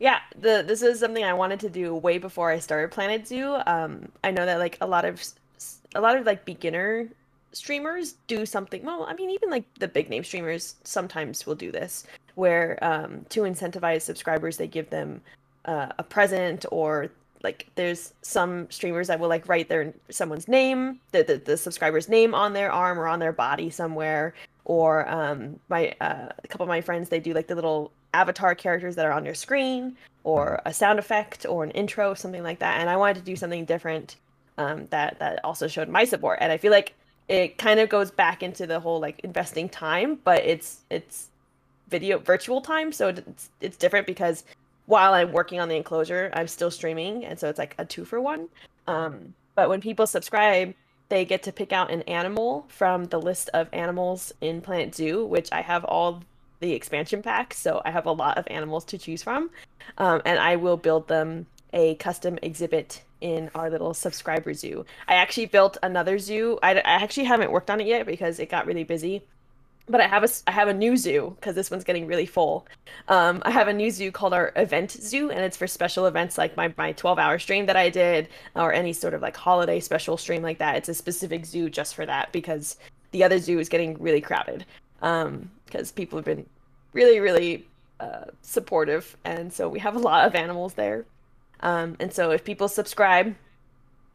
[0.00, 3.56] Yeah the this is something i wanted to do way before i started planet zoo.
[3.66, 5.22] Um i know that like a lot of
[5.94, 7.08] a lot of like beginner
[7.52, 11.70] streamers do something well i mean even like the big name streamers sometimes will do
[11.70, 15.20] this where um to incentivize subscribers they give them
[15.66, 17.10] uh, a present or
[17.42, 22.08] like there's some streamers that will like write their someone's name the, the, the subscriber's
[22.08, 24.34] name on their arm or on their body somewhere.
[24.64, 28.54] Or um my uh, a couple of my friends they do like the little avatar
[28.54, 32.58] characters that are on your screen or a sound effect or an intro something like
[32.58, 32.80] that.
[32.80, 34.16] And i wanted to do something different
[34.58, 36.38] um, that that also showed my support.
[36.40, 36.94] And i feel like
[37.28, 41.28] it kind of goes back into the whole like investing time but it's it's
[41.88, 42.92] video virtual time.
[42.92, 44.44] So it's it's different because
[44.86, 47.24] while i'm working on the enclosure i'm still streaming.
[47.24, 48.48] And so it's like a two for one.
[48.86, 50.74] Um, but when people subscribe
[51.10, 55.24] they get to pick out an animal from the list of animals in planet zoo
[55.24, 56.22] which i have all
[56.60, 59.50] the expansion pack, so I have a lot of animals to choose from,
[59.98, 64.84] um, and I will build them a custom exhibit in our little subscriber zoo.
[65.08, 66.58] I actually built another zoo.
[66.62, 69.22] I, I actually haven't worked on it yet because it got really busy.
[69.88, 72.66] But I have a I have a new zoo because this one's getting really full.
[73.08, 76.38] Um, I have a new zoo called our event zoo, and it's for special events
[76.38, 79.80] like my my 12 hour stream that I did, or any sort of like holiday
[79.80, 80.76] special stream like that.
[80.76, 82.76] It's a specific zoo just for that because
[83.10, 84.64] the other zoo is getting really crowded
[85.02, 86.46] um, because people have been
[86.92, 87.66] really, really
[88.00, 91.04] uh, supportive, and so we have a lot of animals there.
[91.60, 93.34] Um, and so if people subscribe,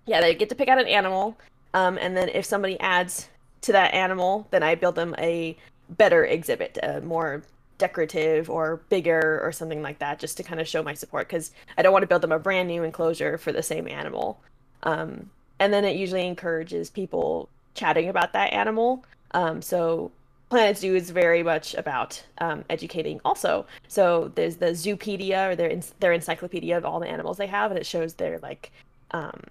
[0.05, 1.37] yeah, they get to pick out an animal,
[1.73, 3.29] um, and then if somebody adds
[3.61, 5.57] to that animal, then I build them a
[5.89, 7.43] better exhibit, a more
[7.77, 11.51] decorative or bigger or something like that, just to kind of show my support because
[11.77, 14.39] I don't want to build them a brand new enclosure for the same animal.
[14.83, 15.29] Um,
[15.59, 19.03] and then it usually encourages people chatting about that animal.
[19.31, 20.11] Um, so
[20.49, 23.65] Planet Zoo is very much about um, educating also.
[23.87, 27.79] So there's the Zoopedia or their their encyclopedia of all the animals they have, and
[27.79, 28.71] it shows their like
[29.11, 29.41] um,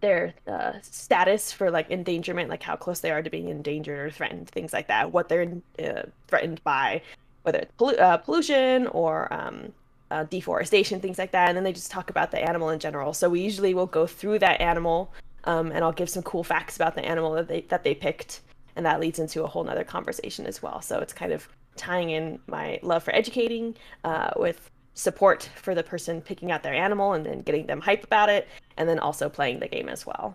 [0.00, 4.10] their uh, status for like endangerment, like how close they are to being endangered or
[4.10, 5.12] threatened, things like that.
[5.12, 7.02] What they're uh, threatened by,
[7.42, 9.72] whether it's pollu- uh, pollution or um,
[10.10, 11.48] uh, deforestation, things like that.
[11.48, 13.12] And then they just talk about the animal in general.
[13.12, 15.12] So we usually will go through that animal,
[15.44, 18.40] um, and I'll give some cool facts about the animal that they that they picked,
[18.80, 20.80] and that leads into a whole nother conversation as well.
[20.80, 25.82] So it's kind of tying in my love for educating uh, with support for the
[25.82, 29.28] person picking out their animal and then getting them hype about it and then also
[29.28, 30.34] playing the game as well.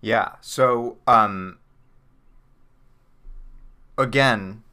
[0.00, 0.32] Yeah.
[0.40, 1.58] So um
[3.96, 4.64] again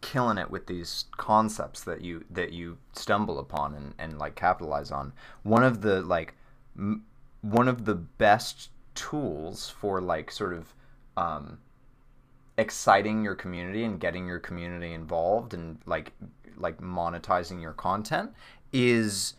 [0.00, 4.90] killing it with these concepts that you that you stumble upon and, and like capitalize
[4.90, 5.12] on.
[5.44, 6.34] One of the like
[6.76, 7.04] m-
[7.42, 10.74] one of the best tools for like sort of
[11.20, 11.58] um
[12.58, 16.12] exciting your community and getting your community involved and like
[16.56, 18.30] like monetizing your content
[18.72, 19.34] is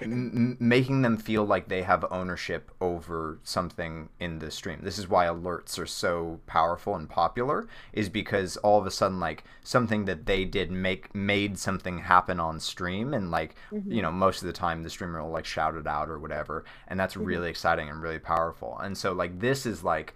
[0.00, 4.80] m- making them feel like they have ownership over something in the stream.
[4.82, 9.20] This is why alerts are so powerful and popular is because all of a sudden
[9.20, 13.92] like something that they did make made something happen on stream and like mm-hmm.
[13.92, 16.64] you know most of the time the streamer will like shout it out or whatever
[16.88, 17.24] and that's mm-hmm.
[17.24, 18.78] really exciting and really powerful.
[18.78, 20.14] And so like this is like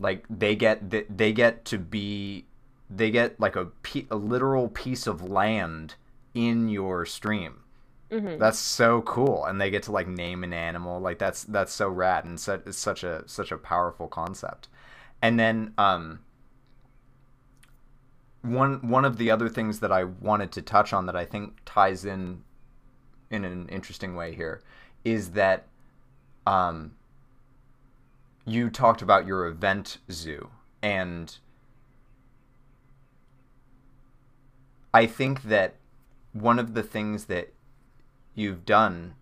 [0.00, 2.46] like they get they get to be
[2.88, 3.68] they get like a,
[4.10, 5.94] a literal piece of land
[6.34, 7.60] in your stream.
[8.10, 8.38] Mm-hmm.
[8.38, 11.00] That's so cool, and they get to like name an animal.
[11.00, 14.68] Like that's that's so rad, and such it's such a such a powerful concept.
[15.22, 16.20] And then um,
[18.42, 21.60] one one of the other things that I wanted to touch on that I think
[21.64, 22.42] ties in
[23.30, 24.62] in an interesting way here
[25.04, 25.66] is that
[26.46, 26.92] um,
[28.44, 30.50] you talked about your event zoo
[30.82, 31.38] and
[34.92, 35.76] I think that
[36.32, 37.52] one of the things that
[38.34, 39.14] you've done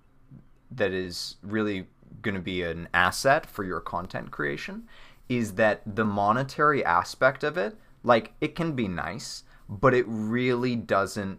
[0.70, 1.86] that is really
[2.22, 4.88] going to be an asset for your content creation
[5.28, 10.74] is that the monetary aspect of it, like it can be nice, but it really
[10.74, 11.38] doesn't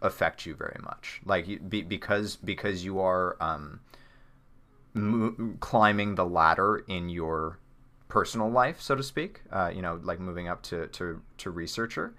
[0.00, 1.20] affect you very much.
[1.24, 3.80] Like be, because because you are um,
[5.60, 7.58] climbing the ladder in your
[8.08, 9.42] personal life, so to speak.
[9.52, 12.14] Uh, you know, like moving up to to to researcher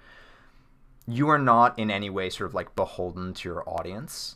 [1.08, 4.36] you are not in any way sort of like beholden to your audience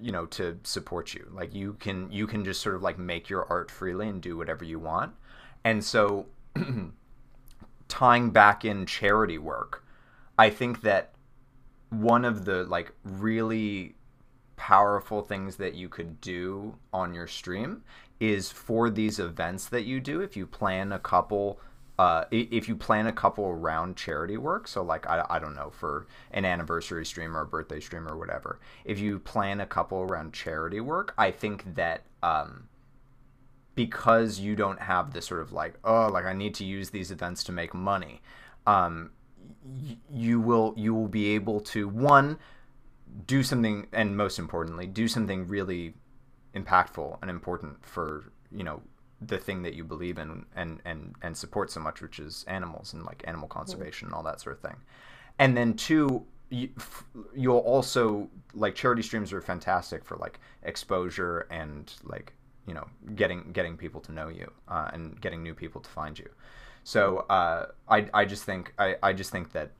[0.00, 3.28] you know to support you like you can you can just sort of like make
[3.28, 5.12] your art freely and do whatever you want
[5.64, 6.26] and so
[7.88, 9.84] tying back in charity work
[10.38, 11.12] i think that
[11.90, 13.94] one of the like really
[14.56, 17.82] powerful things that you could do on your stream
[18.20, 21.58] is for these events that you do if you plan a couple
[21.98, 25.70] uh, if you plan a couple around charity work, so like I, I don't know
[25.70, 29.98] for an anniversary stream or a birthday stream or whatever, if you plan a couple
[29.98, 32.68] around charity work, I think that um,
[33.74, 37.10] because you don't have this sort of like oh like I need to use these
[37.10, 38.22] events to make money,
[38.66, 39.10] um,
[39.64, 42.38] y- you will you will be able to one
[43.26, 45.94] do something and most importantly do something really
[46.54, 48.80] impactful and important for you know
[49.26, 52.92] the thing that you believe in and and and support so much, which is animals
[52.92, 54.76] and like animal conservation and all that sort of thing.
[55.38, 56.70] And then two, you,
[57.34, 62.32] you'll also like charity streams are fantastic for like exposure and like
[62.66, 66.18] you know getting getting people to know you uh, and getting new people to find
[66.18, 66.28] you.
[66.84, 69.70] So uh, I I just think I, I just think that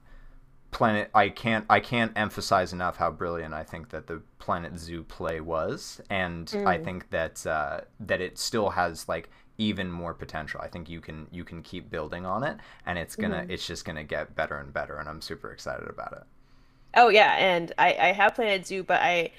[0.72, 5.04] planet I can't I can't emphasize enough how brilliant I think that the Planet Zoo
[5.04, 6.66] play was, and mm.
[6.66, 10.60] I think that uh, that it still has like even more potential.
[10.60, 12.56] I think you can you can keep building on it,
[12.86, 13.50] and it's gonna mm.
[13.50, 16.22] it's just gonna get better and better, and I'm super excited about it.
[16.96, 19.30] Oh yeah, and I I have Planet Zoo, but I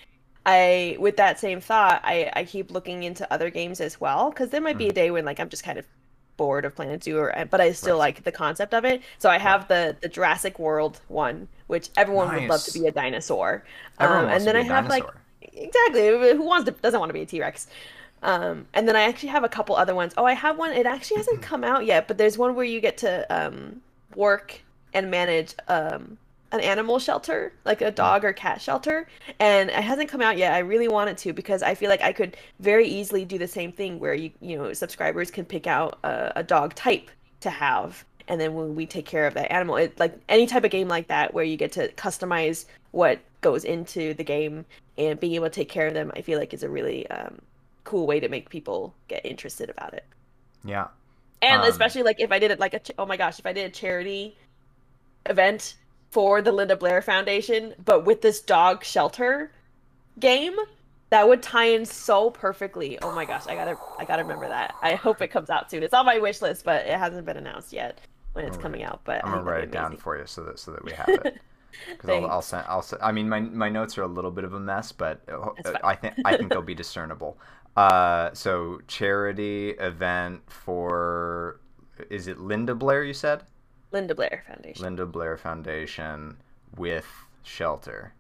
[0.45, 4.51] I with that same thought, I I keep looking into other games as well because
[4.51, 4.91] there might be mm.
[4.91, 5.85] a day when like I'm just kind of
[6.37, 8.15] bored of Planet Zoo, or, but I still right.
[8.15, 9.01] like the concept of it.
[9.17, 12.41] So I have the the Jurassic World one, which everyone nice.
[12.41, 13.63] would love to be a dinosaur.
[13.99, 15.13] Everyone um, and then I have dinosaur.
[15.41, 17.67] like exactly who wants to doesn't want to be a T Rex.
[18.21, 20.13] Um, and then I actually have a couple other ones.
[20.15, 20.71] Oh, I have one.
[20.71, 23.81] It actually hasn't come out yet, but there's one where you get to um,
[24.15, 24.61] work
[24.93, 26.17] and manage um,
[26.53, 29.07] an animal shelter, like a dog or cat shelter,
[29.39, 30.53] and it hasn't come out yet.
[30.53, 33.47] I really want it to because I feel like I could very easily do the
[33.47, 37.49] same thing where you you know subscribers can pick out a, a dog type to
[37.49, 40.71] have, and then when we take care of that animal, it like any type of
[40.71, 44.65] game like that where you get to customize what goes into the game
[44.97, 47.41] and being able to take care of them, I feel like is a really um,
[47.83, 50.05] cool way to make people get interested about it.
[50.63, 50.87] Yeah.
[51.41, 53.53] And Um, especially like if I did it like a oh my gosh, if I
[53.53, 54.37] did a charity
[55.25, 55.75] event
[56.13, 59.51] for the Linda Blair Foundation, but with this dog shelter
[60.19, 60.55] game,
[61.09, 62.99] that would tie in so perfectly.
[63.01, 64.75] Oh my gosh, I gotta I gotta remember that.
[64.83, 65.81] I hope it comes out soon.
[65.81, 67.99] It's on my wish list, but it hasn't been announced yet
[68.33, 69.01] when it's coming out.
[69.05, 71.41] But I'm gonna write it down for you so that so that we have it.
[71.89, 72.65] Because I'll, I'll send.
[72.67, 72.83] I'll.
[72.83, 75.49] Send, I mean, my my notes are a little bit of a mess, but uh,
[75.63, 75.77] fine.
[75.83, 77.39] I think I think they'll be discernible.
[77.75, 81.59] Uh, so charity event for
[82.11, 83.03] is it Linda Blair?
[83.03, 83.43] You said
[83.93, 84.83] Linda Blair Foundation.
[84.83, 86.37] Linda Blair Foundation
[86.75, 87.05] with
[87.43, 88.13] shelter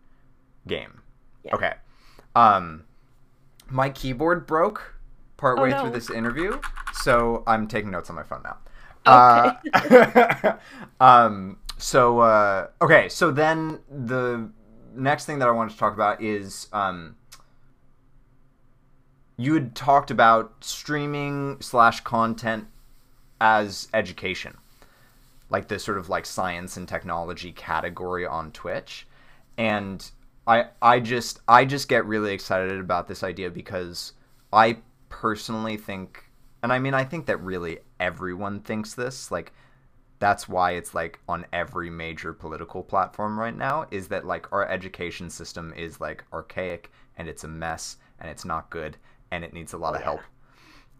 [0.67, 1.01] game.
[1.43, 1.55] Yeah.
[1.55, 1.73] Okay.
[2.35, 2.85] Um,
[3.69, 4.95] my keyboard broke
[5.37, 6.59] partway Oh, through this interview,
[6.93, 8.57] so I'm taking notes on my phone now.
[9.05, 9.57] Okay.
[9.73, 10.53] Uh,
[11.03, 11.57] um.
[11.77, 13.09] So uh, okay.
[13.09, 14.49] So then the
[14.95, 17.17] next thing that I wanted to talk about is um.
[19.35, 22.67] You had talked about streaming slash content
[23.41, 24.57] as education,
[25.53, 29.07] like this sort of like science and technology category on Twitch,
[29.57, 30.11] and
[30.47, 34.13] I I just I just get really excited about this idea because
[34.53, 34.79] I
[35.09, 36.25] personally think,
[36.63, 39.53] and I mean I think that really everyone thinks this like
[40.19, 44.67] that's why it's like on every major political platform right now is that like our
[44.69, 48.97] education system is like archaic and it's a mess and it's not good
[49.31, 50.03] and it needs a lot Oh, of yeah.
[50.03, 50.27] help.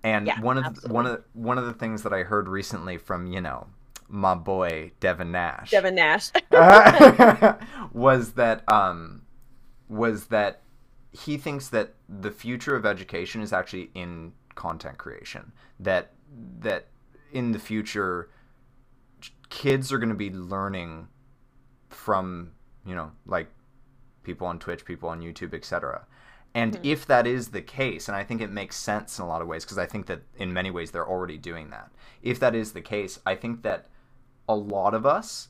[0.04, 2.48] And Yeah, one of the, one of the, one of the things that I heard
[2.50, 3.68] recently from you know
[4.14, 6.30] my boy Devin Nash Devin Nash.
[7.94, 9.24] was that um
[9.90, 10.62] was that
[11.12, 16.12] he thinks that the future of education is actually in content creation that
[16.60, 16.88] that
[17.32, 18.30] in the future
[19.50, 21.08] kids are going to be learning
[21.90, 22.52] from
[22.86, 23.48] you know like
[24.22, 26.06] people on Twitch, people on YouTube, etc.
[26.54, 26.80] And Mhm.
[26.84, 29.48] if that is the case, and I think it makes sense in a lot of
[29.48, 31.92] ways because I think that in many ways they're already doing that.
[32.22, 33.88] If that is the case, I think that
[34.48, 35.50] a lot of us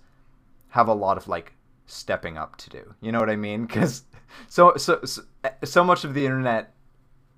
[0.69, 1.53] have a lot of like
[1.85, 2.95] stepping up to do.
[3.01, 3.65] You know what I mean?
[3.65, 4.03] Because
[4.49, 5.23] so so so,
[5.63, 6.73] so much of the internet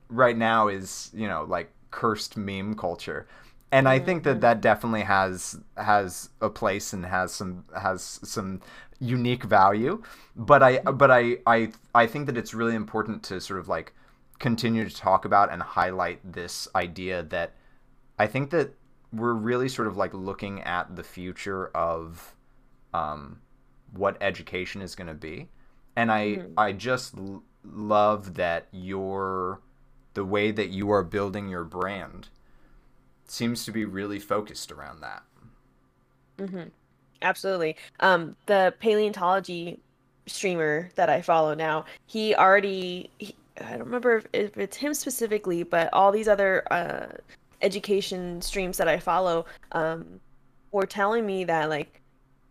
[0.10, 3.28] right now is you know like cursed meme culture
[3.72, 4.41] and i think that Mhm.
[4.41, 8.62] that definitely has has a place and has some has some
[8.99, 10.01] unique value
[10.36, 13.93] but i but i i i think that it's really important to sort of like
[14.39, 17.53] continue to talk about and highlight this idea that
[18.20, 18.74] i think that
[19.16, 22.36] we're really sort of like looking at the future of
[22.93, 23.39] um
[23.93, 25.47] what education is going to be
[25.95, 26.53] and i Mhm.
[26.57, 29.61] i just l- love that your
[30.13, 32.30] the way that you are building your brand
[33.26, 35.24] seems to be really focused around that
[36.39, 36.63] hmm
[37.22, 37.76] Absolutely.
[38.01, 39.80] Um, the paleontology
[40.28, 44.93] streamer that I follow now, he already, he, I don't remember if, if it's him
[44.93, 47.07] specifically, but all these other uh,
[47.62, 50.20] education streams that I follow um,
[50.72, 52.01] were telling me that like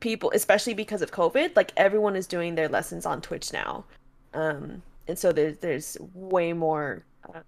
[0.01, 3.85] people, especially because of COVID, like everyone is doing their lessons on Twitch now.
[4.35, 7.41] Um, and so there's there's way more, uh,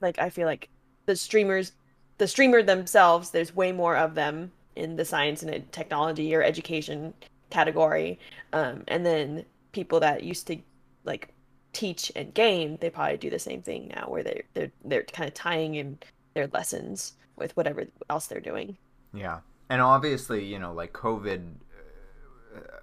[0.00, 0.68] like I feel like
[1.06, 1.72] the streamers,
[2.18, 7.14] the streamer themselves, there's way more of them in the science and technology or education
[7.50, 8.18] category.
[8.52, 10.58] Um, and then people that used to
[11.04, 11.28] like
[11.72, 15.28] teach and game, they probably do the same thing now, where they're they're they're kind
[15.28, 15.98] of tying in
[16.34, 18.76] their lessons with whatever else they're doing.
[19.12, 21.42] yeah and obviously you know like covid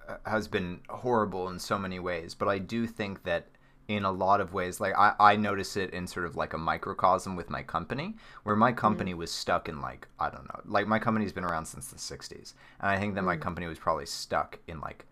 [0.08, 3.46] uh, has been horrible in so many ways but i do think that
[3.88, 6.58] in a lot of ways like I, I notice it in sort of like a
[6.58, 10.86] microcosm with my company where my company was stuck in like i don't know like
[10.86, 13.40] my company's been around since the 60s and i think that my Mm.
[13.40, 15.06] company was probably stuck in like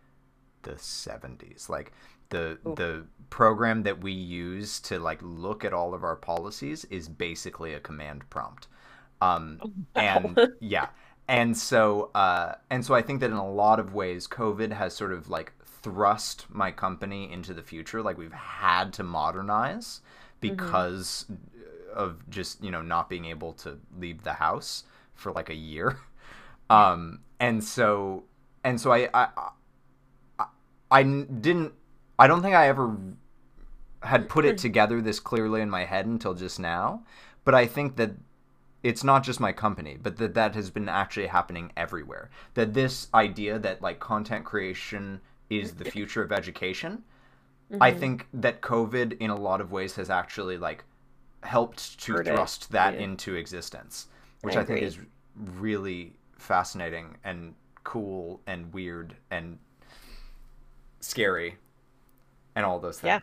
[0.62, 1.92] the 70s like
[2.30, 2.74] the Ooh.
[2.76, 7.74] the program that we use to like look at all of our policies is basically
[7.74, 8.66] a command prompt.
[9.20, 9.60] Um
[9.94, 10.88] and yeah.
[11.28, 14.94] And so uh and so i think that in a lot of ways covid has
[14.94, 15.52] sort of like
[15.82, 18.02] thrust my company into the future.
[18.02, 20.00] Like we've had to modernize
[20.40, 21.26] because
[21.94, 25.98] of just you know not being able to leave the house for like a year.
[26.68, 28.24] Um and so
[28.62, 29.28] and so i i
[30.38, 30.44] i,
[30.90, 31.72] I didn't
[32.20, 32.96] i don't think i ever
[34.02, 37.02] had put it together this clearly in my head until just now.
[37.44, 38.12] But I think that
[38.82, 42.30] it's not just my company, but that that has been actually happening everywhere.
[42.54, 47.02] That this idea that like content creation is the future of education,
[47.70, 47.82] mm-hmm.
[47.82, 50.84] I think that COVID in a lot of ways has actually like
[51.42, 52.72] helped to Heard thrust it.
[52.72, 53.00] that yeah.
[53.00, 54.08] into existence,
[54.42, 54.98] which I, I think is
[55.34, 57.54] really fascinating and
[57.84, 59.58] cool and weird and
[61.00, 61.56] scary
[62.54, 63.08] and all those things.
[63.08, 63.20] Yeah.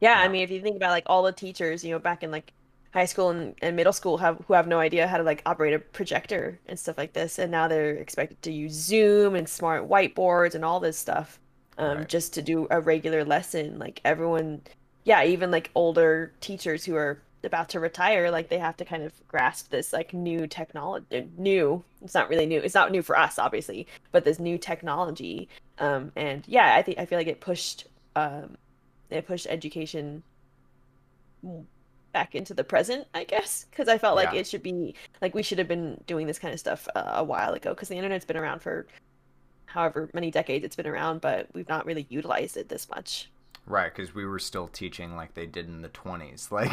[0.00, 0.24] Yeah, yeah.
[0.24, 2.52] I mean, if you think about like all the teachers, you know, back in like
[2.92, 5.72] high school and, and middle school have who have no idea how to like operate
[5.72, 9.88] a projector and stuff like this, and now they're expected to use Zoom and smart
[9.88, 11.38] whiteboards and all this stuff,
[11.78, 12.08] um, right.
[12.08, 13.78] just to do a regular lesson.
[13.78, 14.62] Like everyone,
[15.04, 19.02] yeah, even like older teachers who are about to retire like they have to kind
[19.02, 23.18] of grasp this like new technology new it's not really new it's not new for
[23.18, 25.48] us obviously but this new technology
[25.78, 27.86] um and yeah i think i feel like it pushed
[28.16, 28.56] um
[29.10, 30.22] it pushed education
[32.12, 35.42] back into the present i guess because i felt like it should be like we
[35.42, 38.24] should have been doing this kind of stuff uh, a while ago because the internet's
[38.24, 38.86] been around for
[39.66, 43.30] however many decades it's been around but we've not really utilized it this much.
[43.66, 46.50] Right, because we were still teaching like they did in the 20s.
[46.50, 46.72] Like,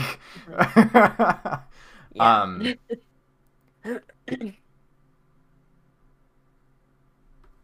[2.20, 2.74] um,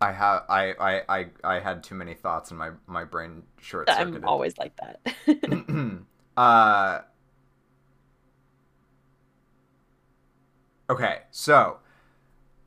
[0.05, 3.89] I have I, I I I had too many thoughts and my my brain short
[3.89, 4.17] circuited.
[4.17, 4.99] I'm always like that.
[6.37, 6.99] uh,
[10.89, 11.79] okay, so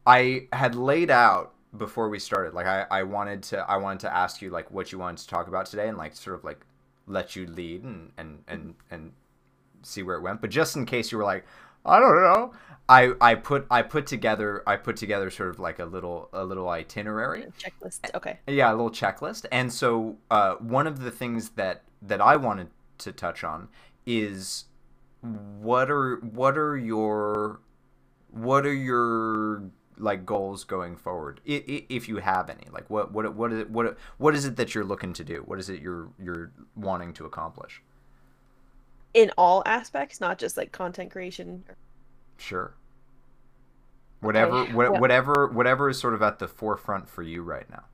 [0.04, 4.16] I had laid out before we started like I, I wanted to i wanted to
[4.16, 6.64] ask you like what you wanted to talk about today and like sort of like
[7.06, 9.12] let you lead and and and, and
[9.82, 11.44] see where it went but just in case you were like
[11.88, 12.52] i don't know.
[12.88, 16.44] I i put i put together i put together sort of like a little a
[16.44, 17.46] little itinerary.
[17.58, 18.38] Checklist okay.
[18.46, 19.46] Yeah a little checklist.
[19.52, 22.68] And so uh, one of the things that that i wanted
[22.98, 23.68] to touch on
[24.06, 24.64] is
[25.20, 27.60] what are what are your
[28.30, 29.64] what are your
[29.98, 31.40] like goals going forward?
[31.44, 34.74] If you have any like what what what is it what what is it that
[34.74, 35.42] you're looking to do?
[35.44, 37.82] What is it you're you're wanting to accomplish
[39.14, 41.64] in all aspects not just like content creation.
[42.36, 42.74] Sure.
[44.20, 44.72] Whatever okay.
[44.72, 47.84] what, whatever whatever is sort of at the forefront for you right now.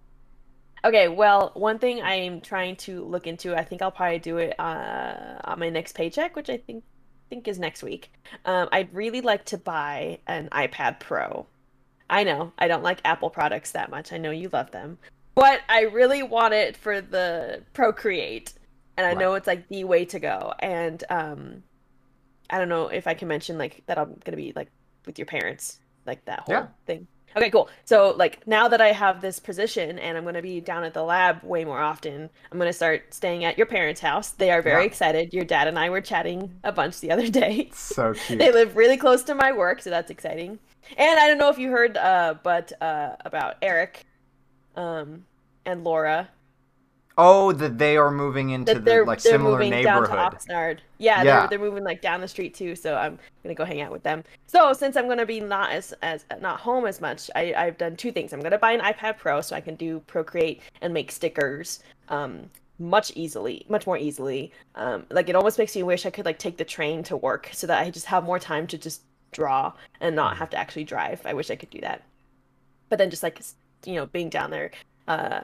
[0.85, 4.59] Okay well one thing i'm trying to look into i think i'll probably do it
[4.59, 6.85] uh, on my next paycheck which i think
[7.31, 8.13] think is next week.
[8.45, 11.47] Um, i'd really like to buy an ipad pro.
[12.09, 14.13] I know I don't like Apple products that much.
[14.13, 14.99] I know you love them,
[15.35, 18.53] but I really want it for the Procreate,
[18.97, 19.19] and I right.
[19.19, 20.55] know it's like the way to go.
[20.59, 21.63] And um,
[22.51, 24.71] I don't know if I can mention like that I'm gonna be like
[25.07, 26.67] with your parents, like that whole yeah.
[26.87, 27.07] thing.
[27.37, 27.69] Okay, cool.
[27.85, 30.95] So like now that I have this position and I'm going to be down at
[30.95, 34.31] the lab way more often, I'm going to start staying at your parents' house.
[34.31, 34.87] They are very yeah.
[34.87, 35.35] excited.
[35.35, 37.71] Your dad and I were chatting a bunch the other day.
[37.73, 38.39] So cute.
[38.39, 40.61] they live really close to my work, so that's exciting.
[40.97, 44.05] And I don't know if you heard, uh, but uh, about Eric,
[44.77, 45.25] um,
[45.67, 46.29] and Laura.
[47.17, 50.09] Oh, that they are moving into the like similar neighborhood.
[50.09, 50.79] Down to Oxnard.
[50.99, 51.23] Yeah, yeah.
[51.23, 52.75] They're, they're moving like down the street too.
[52.75, 54.25] So I'm gonna go hang out with them.
[54.47, 57.97] So since I'm gonna be not as as not home as much, I I've done
[57.97, 58.33] two things.
[58.33, 61.81] I'm gonna buy an iPad Pro so I can do Procreate and make stickers.
[62.09, 62.51] Um,
[62.81, 66.41] much easily much more easily um like it almost makes me wish i could like
[66.41, 69.03] take the train to work so that i just have more time to just
[69.35, 70.39] draw and not mm.
[70.39, 71.21] have to actually drive.
[71.27, 72.03] I wish I could do that.
[72.89, 73.43] But then just like
[73.85, 74.71] you know, being down there,
[75.09, 75.43] uh,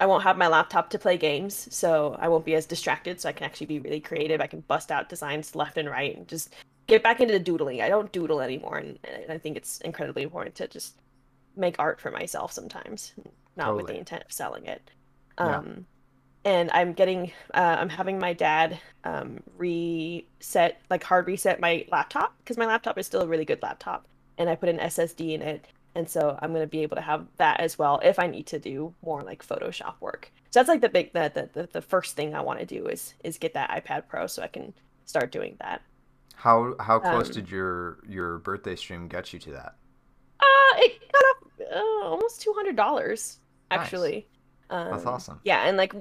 [0.00, 3.20] I won't have my laptop to play games, so I won't be as distracted.
[3.20, 4.40] So I can actually be really creative.
[4.40, 6.54] I can bust out designs left and right and just
[6.86, 7.80] get back into the doodling.
[7.80, 10.96] I don't doodle anymore, and, and I think it's incredibly important to just
[11.56, 13.12] make art for myself sometimes,
[13.56, 13.82] not totally.
[13.82, 14.90] with the intent of selling it.
[15.38, 15.86] Um,
[16.44, 22.36] and I'm getting, uh, I'm having my dad um, reset, like hard reset my laptop
[22.38, 25.42] because my laptop is still a really good laptop, and I put an SSD in
[25.42, 28.46] it, and so I'm gonna be able to have that as well if I need
[28.48, 30.32] to do more like Photoshop work.
[30.50, 33.14] So that's like the big, the the, the first thing I want to do is
[33.24, 34.74] is get that iPad Pro so I can
[35.04, 35.82] start doing that.
[36.36, 39.74] How how close um, did your your birthday stream get you to that?
[40.40, 43.38] Uh, it got up uh, almost two hundred dollars
[43.70, 44.26] actually.
[44.70, 44.86] Nice.
[44.86, 45.40] Um, That's awesome.
[45.44, 45.94] Yeah, and like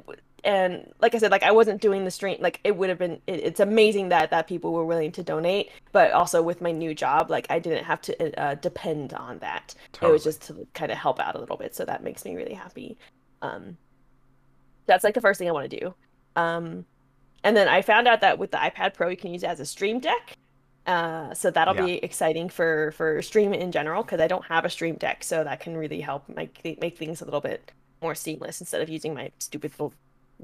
[0.43, 2.37] and like I said, like I wasn't doing the stream.
[2.39, 3.21] Like it would have been.
[3.27, 6.93] It, it's amazing that that people were willing to donate, but also with my new
[6.93, 9.75] job, like I didn't have to uh, depend on that.
[9.93, 10.09] Totally.
[10.09, 11.75] It was just to kind of help out a little bit.
[11.75, 12.97] So that makes me really happy.
[13.41, 13.77] Um,
[14.85, 15.93] that's like the first thing I want to do.
[16.35, 16.85] Um,
[17.43, 19.59] and then I found out that with the iPad Pro, you can use it as
[19.59, 20.37] a stream deck.
[20.85, 21.85] Uh, so that'll yeah.
[21.85, 25.43] be exciting for for stream in general because I don't have a stream deck, so
[25.45, 27.71] that can really help make make things a little bit
[28.01, 29.93] more seamless instead of using my stupid little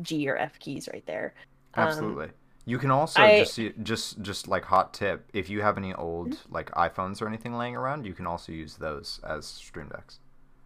[0.01, 1.33] G or F keys right there.
[1.75, 2.29] Um, Absolutely.
[2.65, 5.29] You can also I- just see, just just like hot tip.
[5.33, 8.75] If you have any old like iPhones or anything laying around, you can also use
[8.75, 10.19] those as stream decks.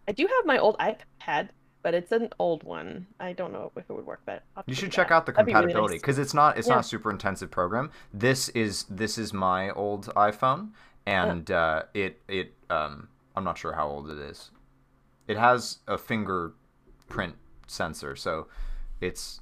[0.06, 1.48] I do have my old iPad,
[1.82, 3.06] but it's an old one.
[3.18, 4.96] I don't know if it would work, but You should that.
[4.96, 6.02] check out the That'd be really compatibility nice.
[6.02, 6.74] because it's not it's Yeah.
[6.74, 7.90] not a super intensive program.
[8.12, 10.72] This is this is my old iPhone,
[11.06, 14.50] and uh, it it um I'm not sure how old it is.
[15.26, 18.46] It has a fingerprint sensor, so
[19.04, 19.40] it's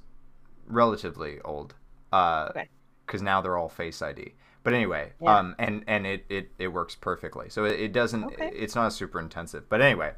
[0.67, 1.75] relatively old.
[2.11, 2.67] Uh, Okay.
[3.05, 4.33] Because now they're all Face ID.
[4.63, 5.37] But anyway, Yeah.
[5.37, 7.49] um, and and it, it it works perfectly.
[7.49, 8.23] So it, it doesn't.
[8.23, 8.49] Okay.
[8.53, 9.67] It's not super intensive.
[9.67, 10.13] But anyway,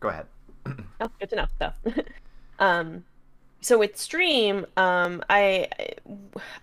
[0.00, 0.26] go ahead.
[1.00, 1.46] Oh, good to know.
[1.58, 1.72] So,
[2.60, 3.04] um,
[3.60, 5.66] so with stream, um, I,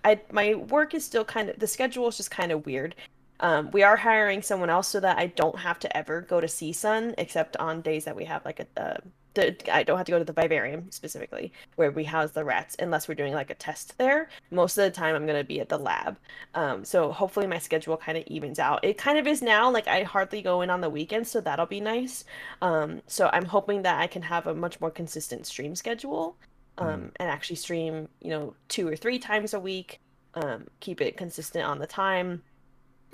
[0.05, 2.95] I, my work is still kind of the schedule is just kind of weird.
[3.41, 6.47] Um, we are hiring someone else so that I don't have to ever go to
[6.47, 8.97] CSUN except on days that we have like a, uh,
[9.35, 12.75] the, I don't have to go to the vivarium specifically where we house the rats
[12.79, 14.29] unless we're doing like a test there.
[14.51, 16.17] Most of the time, I'm gonna be at the lab.
[16.53, 18.83] Um, so hopefully my schedule kind of evens out.
[18.83, 19.69] It kind of is now.
[19.69, 22.23] Like I hardly go in on the weekends, so that'll be nice.
[22.61, 26.37] Um, so I'm hoping that I can have a much more consistent stream schedule,
[26.77, 29.99] um, and actually stream, you know, two or three times a week.
[30.33, 32.43] Um, keep it consistent on the time,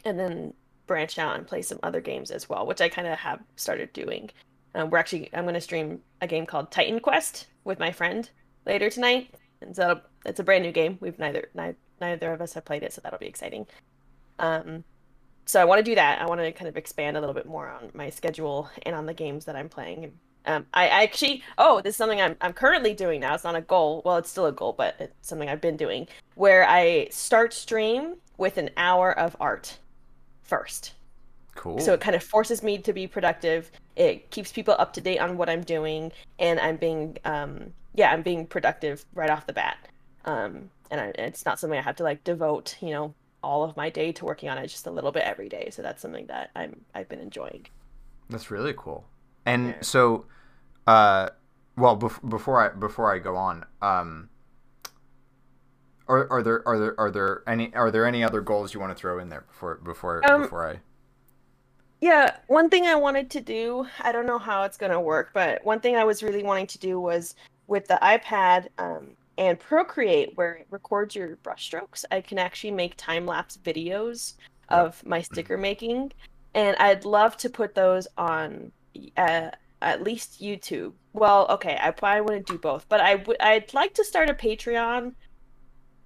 [0.06, 0.54] and then
[0.88, 3.94] branch out and play some other games as well, which I kind of have started
[3.94, 4.30] doing.
[4.74, 8.30] Um, we're actually I'm going to stream a game called Titan Quest with my friend
[8.66, 10.98] later tonight, and so it's a brand new game.
[11.02, 13.68] We've neither neither, neither of us have played it, so that'll be exciting.
[14.40, 14.84] Um,
[15.46, 16.22] so I want to do that.
[16.22, 19.06] I want to kind of expand a little bit more on my schedule and on
[19.06, 20.14] the games that I'm playing.
[20.46, 23.36] Um, I, I actually, oh, this is something I'm I'm currently doing now.
[23.36, 24.02] It's not a goal.
[24.06, 28.16] Well, it's still a goal, but it's something I've been doing where I start stream
[28.38, 29.78] with an hour of art
[30.42, 30.94] first.
[31.56, 31.80] Cool.
[31.80, 33.72] So it kind of forces me to be productive.
[33.96, 38.12] It keeps people up to date on what I'm doing, and I'm being, um, yeah,
[38.12, 39.78] I'm being productive right off the bat.
[40.26, 43.76] Um, and I, it's not something I have to like devote, you know, all of
[43.76, 45.70] my day to working on it, just a little bit every day.
[45.72, 47.66] So that's something that I'm I've been enjoying.
[48.30, 49.04] That's really cool.
[49.46, 49.76] And Yeah.
[49.82, 50.26] so,
[50.88, 51.30] uh,
[51.76, 54.30] well, bef- before I before I go on, um,
[56.08, 58.96] are, are there are there are there any are there any other goals you want
[58.96, 60.80] to throw in there before before Um, before I?
[62.02, 65.30] Yeah, one thing I wanted to do, I don't know how it's going to work,
[65.36, 67.36] but one thing I was really wanting to do was
[67.68, 72.96] with the iPad um, and Procreate, where it records your brushstrokes, I can actually make
[72.98, 74.34] time lapse videos
[74.70, 76.12] of my sticker making.
[76.56, 78.72] And I'd love to put those on
[79.16, 79.52] uh,
[79.84, 80.94] at least YouTube.
[81.14, 84.30] Well, okay, I probably want to do both, but I would I'd like to start
[84.30, 85.14] a Patreon,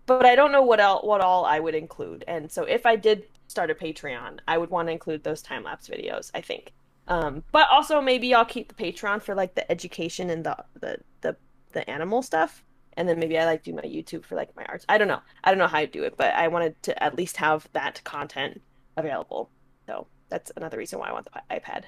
[0.06, 2.24] but I don't know what el- what all I would include.
[2.28, 5.64] And so if I did start a Patreon, I would want to include those time
[5.64, 6.32] lapse videos.
[6.34, 6.74] I think,
[7.08, 10.98] um, but also maybe I'll keep the Patreon for like the education and the the
[11.22, 11.36] the,
[11.74, 14.86] the animal stuff, and then maybe I like do my YouTube for like my arts.
[14.89, 15.22] I don't know.
[15.43, 18.04] I don't know how I do it, but I wanted to at least have that
[18.04, 18.62] content
[18.98, 19.50] available.
[19.88, 21.84] So that's another reason why I want the iPad.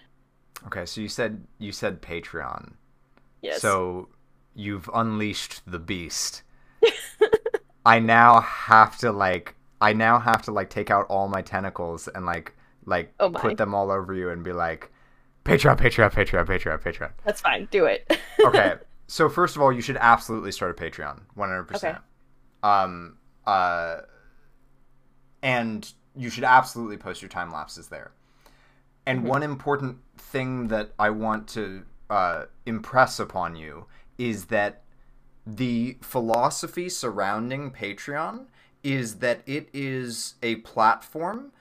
[0.66, 2.74] Okay, so you said you said Patreon.
[3.42, 3.62] Yes.
[3.62, 4.10] So
[4.56, 6.44] you've unleashed the beast.
[7.86, 12.08] I now have to like I now have to like take out all my tentacles
[12.08, 12.54] and like
[12.86, 14.92] like Oh put them all over you and be like
[15.46, 17.12] Patreon, Patreon, Patreon, Patreon, Patreon.
[17.24, 17.68] that's fine.
[17.72, 18.18] Do it.
[18.46, 18.76] Okay.
[19.08, 21.76] so first of all, you should absolutely start a Patreon, 100%.
[21.76, 21.96] Okay.
[22.64, 24.02] Um uh
[25.42, 28.12] and you should absolutely post your time lapses there.
[29.06, 29.28] And Mhm.
[29.28, 33.86] one important thing that I want to uh, impress upon you
[34.18, 34.82] is that
[35.46, 38.48] the philosophy surrounding Patreon
[38.88, 41.52] is that it is a platform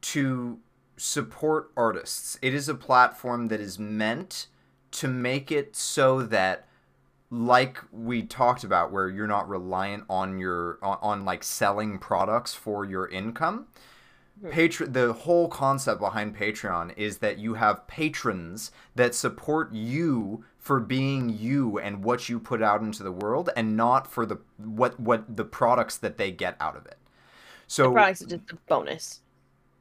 [0.00, 0.58] to
[0.96, 2.36] support artists.
[2.42, 4.48] It is a platform that is meant
[4.90, 6.66] to make it so that
[7.30, 12.54] like we talked about where you're not reliant on your on, on like selling products
[12.54, 13.66] for your income
[14.44, 20.80] Patreon the whole concept behind Patreon is that you have patrons that support you for
[20.80, 24.98] being you and what you put out into the world and not for the what
[25.00, 26.98] what the products that they get out of it.
[27.66, 29.22] So Products are just a bonus.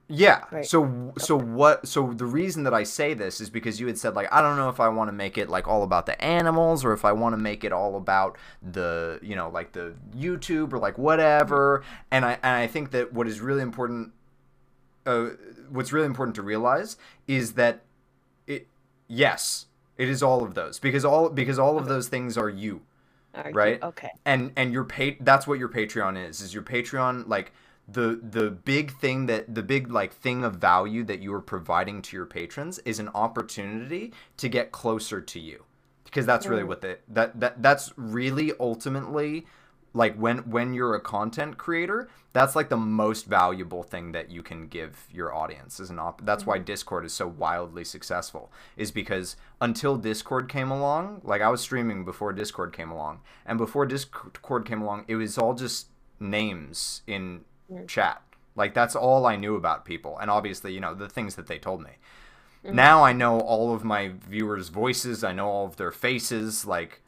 [0.09, 0.43] yeah.
[0.51, 0.65] Right.
[0.65, 4.15] So so what so the reason that I say this is because you had said
[4.15, 6.83] like I don't know if I want to make it like all about the animals
[6.85, 10.73] or if I want to make it all about the you know like the YouTube
[10.73, 14.11] or like whatever and I and I think that what is really important
[15.05, 15.29] uh
[15.69, 16.97] what's really important to realize
[17.27, 17.81] is that
[18.47, 18.67] it
[19.07, 19.67] yes,
[19.97, 22.81] it is all of those because all because all of those things are you
[23.35, 23.83] Are you- Right.
[23.83, 24.11] Okay.
[24.25, 27.51] and and your pay that's what your patreon is is your patreon like
[27.87, 32.01] the the big thing that the big like thing of value that you are providing
[32.03, 35.63] to your patrons is an opportunity to get closer to you
[36.05, 36.67] because that's really Mm.
[36.67, 39.45] what the that that that's really ultimately
[39.93, 44.41] like when when you're a content creator that's like the most valuable thing that you
[44.41, 48.91] can give your audience is an op- that's why discord is so wildly successful is
[48.91, 53.85] because until discord came along like i was streaming before discord came along and before
[53.85, 55.87] discord came along it was all just
[56.19, 57.41] names in
[57.71, 57.87] Mm.
[57.87, 58.21] chat.
[58.55, 61.57] Like that's all i knew about people and obviously you know the things that they
[61.57, 61.91] told me.
[62.63, 67.01] Now i know all of my viewers voices i know all of their faces like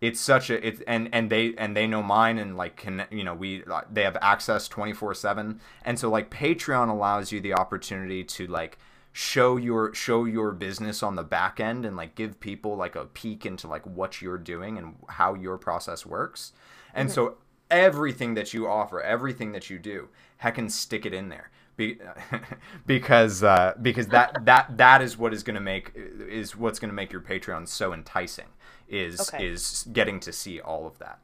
[0.00, 3.22] it's such a it's and and they and they know mine and like can you
[3.22, 3.62] know we
[3.92, 8.78] they have access 24 7 and so like patreon allows you the opportunity to like
[9.12, 13.06] show your show your business on the back end and like give people like a
[13.06, 16.52] peek into like what you're doing and how your process works.
[16.94, 17.36] And so
[17.70, 20.08] everything that you offer everything that you do
[20.42, 21.50] heckin stick it in there.
[21.76, 21.98] Be-
[22.86, 26.90] because uh, because that that that is what is going to make is what's going
[26.90, 28.46] to make your patreon so enticing
[28.90, 29.46] is Okay.
[29.46, 31.18] is getting to see all of that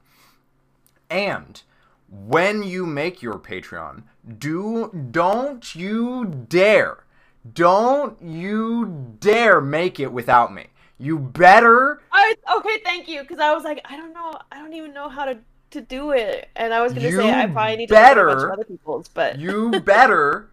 [1.11, 1.63] and
[2.09, 4.03] when you make your patreon
[4.39, 7.05] do don't you dare
[7.53, 10.67] don't you dare make it without me
[10.99, 13.21] you better I, okay, thank you.
[13.21, 15.37] Because I was like, I don't know, I don't even know how to
[15.73, 18.09] to do it, and I was gonna You say I probably need to a bunch
[18.09, 20.49] better- of other people's, but you better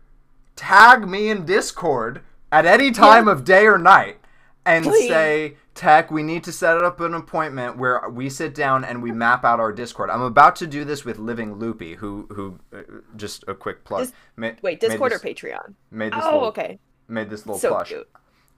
[0.57, 2.21] tag me in Discord
[2.51, 4.17] at any time of day or night
[4.65, 5.07] and Please.
[5.07, 9.11] say, Tech, we need to set up an appointment where we sit down and we
[9.11, 10.11] map out our Discord.
[10.11, 12.81] I'm about to do this with Living Loopy, who who uh,
[13.15, 14.07] just a quick plug.
[14.37, 15.73] Dis- wait, Discord or Patreon?
[15.89, 17.87] Made this Oh, little, okay, made this little so plush.
[17.87, 18.07] cute.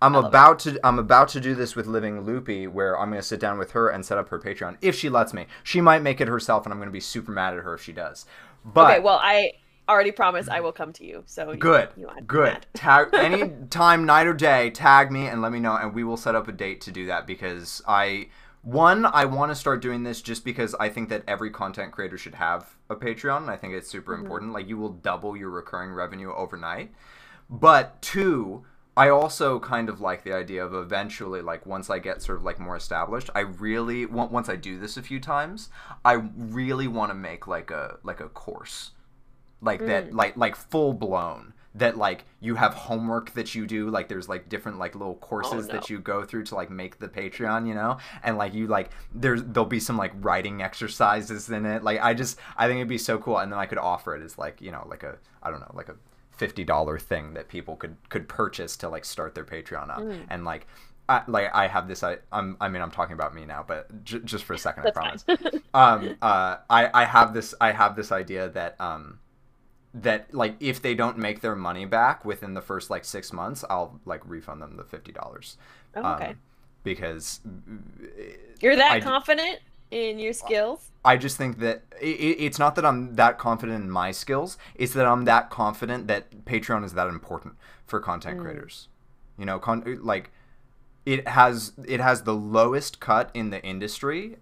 [0.02, 0.26] I'm it.
[0.26, 3.40] about to I'm about to do this with Living Loopy where I'm going to sit
[3.40, 5.46] down with her and set up her Patreon if she lets me.
[5.64, 7.82] She might make it herself and I'm going to be super mad at her if
[7.82, 8.26] she does.
[8.66, 9.54] But okay, well, I
[9.88, 11.24] already promised I will come to you.
[11.26, 11.90] So Good.
[11.96, 12.66] you won't have to be Good.
[12.74, 16.18] Tag any time, night or day, tag me and let me know, and we will
[16.18, 18.28] set up a date to do that because I
[18.62, 22.18] one, I want to start doing this just because I think that every content creator
[22.18, 23.48] should have a Patreon.
[23.48, 24.24] I think it's super Mm-hmm.
[24.24, 24.54] important.
[24.54, 26.92] Like you will double your recurring revenue overnight.
[27.48, 28.66] But two,
[28.98, 32.44] I also kind of like the idea of eventually, like once I get sort of
[32.44, 35.70] like more established, I really want once I do this a few times,
[36.04, 38.92] I really want to make like a like a course
[39.62, 44.08] like that like like full blown that like you have homework that you do like
[44.08, 45.74] there's like different like little courses no.
[45.74, 47.98] that you go through to like make the patreon you know?
[48.24, 51.84] And like you like there's there'll be some like writing exercises in it.
[51.84, 53.38] Like i just i think it'd be so cool.
[53.38, 55.72] And then i could offer it as like you know like a i don't know
[55.74, 55.96] like a
[56.40, 60.04] $50 thing that people could could purchase to like start their patreon up.
[60.30, 60.68] And like
[61.08, 64.04] I, like I have this I I'm, I mean I'm talking about me now but
[64.06, 65.26] j- just for a second I promise.
[65.74, 69.20] Um uh I I have this I have this idea that um
[70.02, 73.64] that like if they don't make their money back within the first like six months
[73.70, 75.58] i'll like refund them the fifty dollars
[75.96, 76.28] Oh, okay.
[76.32, 76.36] um,
[76.84, 77.40] because
[78.62, 79.60] You're that I confident
[79.92, 80.92] in your skills?
[81.06, 82.06] i just think that it,
[82.40, 86.46] it's not that i'm that confident in my skills it's that i'm that confident that
[86.46, 87.56] patreon is that important
[87.86, 88.90] for content creators
[89.38, 90.32] you know con- like
[91.06, 94.38] it has it has the lowest cut in the industry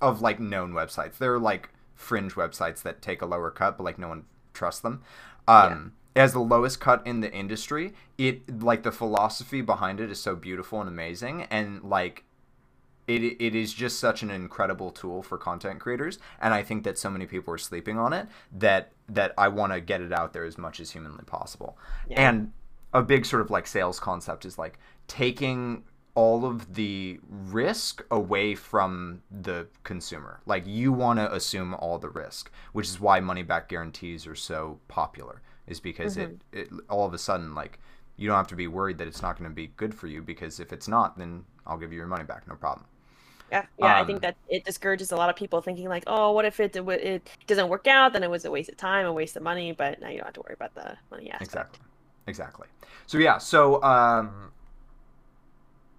[0.00, 1.18] of like known websites.
[1.18, 4.80] There are like fringe websites that take a lower cut, but like no one trusts
[4.80, 5.02] them.
[5.46, 7.94] Um, It has the lowest cut in the industry.
[8.18, 12.24] It like the philosophy behind it is so beautiful and amazing, and like
[13.06, 16.18] it it is just such an incredible tool for content creators.
[16.40, 19.72] And I think that so many people are sleeping on it that that I want
[19.72, 21.78] to get it out there as much as humanly possible.
[22.08, 22.28] Yeah.
[22.28, 22.52] And
[22.92, 25.84] a big sort of like sales concept is like taking
[26.14, 30.40] all of the risk away from the consumer.
[30.46, 34.34] Like you want to assume all the risk, which is why money back guarantees are
[34.34, 35.42] so popular.
[35.66, 37.78] Is because it, it all of a sudden like
[38.16, 40.20] you don't have to be worried that it's not going to be good for you
[40.22, 42.86] because if it's not, then I'll give you your money back, no problem.
[43.50, 43.96] Yeah, yeah.
[43.96, 46.60] I Um, think that it discourages a lot of people thinking like, oh, what if
[46.60, 48.12] it it doesn't work out?
[48.12, 49.72] Then it was a waste of time, a waste of money.
[49.72, 51.66] But now you don't have to worry about the money aspect.
[51.68, 51.80] Exactly.
[52.26, 52.68] Exactly.
[53.06, 54.52] So yeah, so um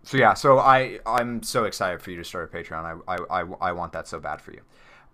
[0.04, 3.02] so yeah, so I I'm so excited for you to start a Patreon.
[3.08, 4.62] I I I, I want that so bad for you.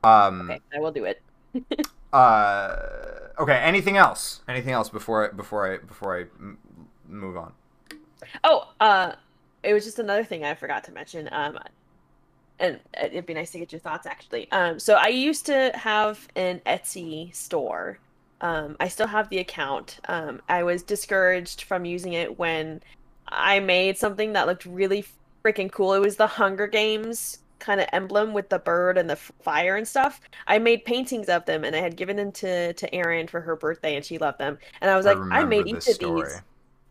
[0.04, 1.22] Um Okay, I will do it.
[2.14, 2.76] uh
[3.40, 4.42] okay, anything else?
[4.48, 6.58] Anything else before I before I before I m-
[7.08, 7.54] move on?
[8.44, 9.14] Oh, uh,
[9.64, 11.30] it was just another thing I forgot to mention.
[11.32, 11.60] Um,
[12.60, 14.52] and it'd be nice to get your thoughts actually.
[14.52, 18.00] Um, so I used to have an Etsy store.
[18.42, 20.00] Um, I still have the account.
[20.08, 22.82] Um, I was discouraged from using it when
[23.28, 25.06] I made something that looked really
[25.44, 25.94] freaking cool.
[25.94, 29.88] It was the Hunger Games kind of emblem with the bird and the fire and
[29.88, 30.22] stuff.
[30.48, 33.56] I made paintings of them and I had given them to to Erin for her
[33.56, 34.58] birthday and she loved them.
[34.82, 36.42] And I was like, I, made each of these.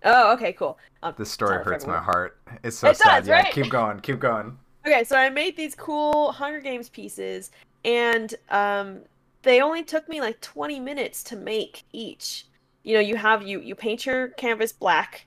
[0.05, 0.79] Oh, okay, cool.
[1.03, 2.39] I'll This story hurts my heart.
[2.63, 3.21] It's so It sad.
[3.21, 3.53] does, yeah, right?
[3.53, 4.01] keep going.
[4.01, 4.59] Keep going.
[4.87, 7.51] Okay, so I made these cool Hunger Games pieces,
[7.85, 9.01] and um,
[9.43, 12.47] they only took me like 20 minutes to make each.
[12.85, 15.27] You know, you have you you paint your canvas black,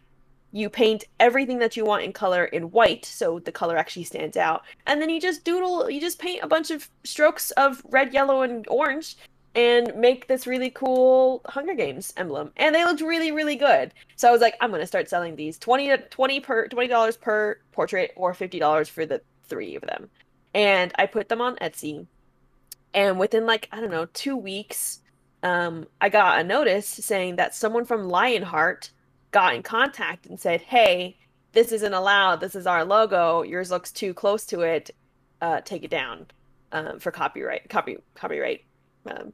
[0.52, 4.38] you paint everything that you want in color in white so the color actually stands
[4.38, 4.64] out.
[4.88, 8.42] And then you just doodle you just paint a bunch of strokes of red yellow
[8.42, 9.18] and orange
[9.56, 12.52] and make this really cool hunger games emblem.
[12.58, 13.94] And they looked really really good.
[14.16, 15.58] So i was like i'm going to start selling these.
[15.58, 20.10] 20 20 per 20 dollars per portrait or 50 dollars for the three of them.
[20.54, 22.08] And i put them on etsy.
[22.94, 25.02] And within like i don't know two weeks
[25.42, 28.92] um, i got a notice saying that someone from lionheart
[29.32, 31.18] got in contact and said, "Hey,
[31.54, 32.40] this isn't allowed.
[32.42, 33.44] This is our logo.
[33.44, 34.92] Yours looks too close to it.
[35.42, 36.28] Uh, take it down
[36.72, 38.64] um, for copyright copy copyright
[39.06, 39.34] um,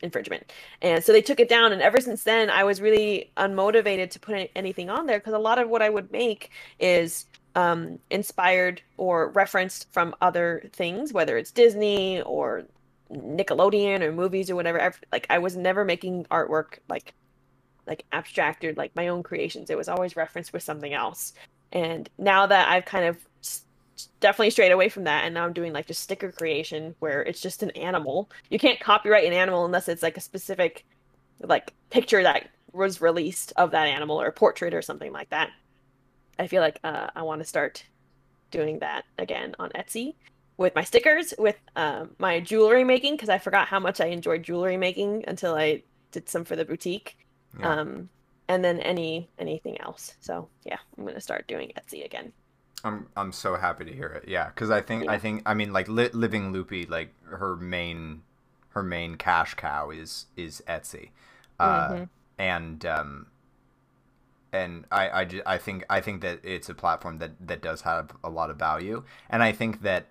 [0.00, 0.52] infringement."
[0.82, 1.72] And so they took it down.
[1.72, 5.38] And ever since then, I was really unmotivated to put anything on there because a
[5.38, 11.36] lot of what I would make is um, inspired or referenced from other things, whether
[11.36, 12.64] it's Disney or
[13.12, 14.92] Nickelodeon or movies or whatever.
[15.12, 17.14] Like I was never making artwork like
[17.90, 19.68] like abstracted like my own creations.
[19.68, 21.34] It was always referenced with something else.
[21.72, 23.18] And now that I've kind of
[24.20, 27.40] definitely strayed away from that and now I'm doing like just sticker creation where it's
[27.40, 28.30] just an animal.
[28.48, 30.86] You can't copyright an animal unless it's like a specific
[31.40, 35.50] like picture that was released of that animal or a portrait or something like that.
[36.38, 37.84] I feel like uh, I want to start
[38.52, 40.14] doing that again on Etsy
[40.56, 44.44] with my stickers, with um, my jewelry making because I forgot how much I enjoyed
[44.44, 47.16] jewelry making until I did some for the boutique.
[47.58, 47.80] Yeah.
[47.80, 48.08] Um,
[48.48, 50.14] and then any anything else.
[50.20, 52.32] So yeah, I'm gonna start doing Etsy again.
[52.84, 54.28] I'm I'm so happy to hear it.
[54.28, 55.12] Yeah, because I think yeah.
[55.12, 58.22] I think I mean like li- living loopy like her main
[58.70, 61.10] her main cash cow is is Etsy,
[61.58, 62.04] uh, mm-hmm.
[62.38, 63.26] and um,
[64.52, 67.82] and I I, just, I think I think that it's a platform that that does
[67.82, 70.06] have a lot of value, and I think that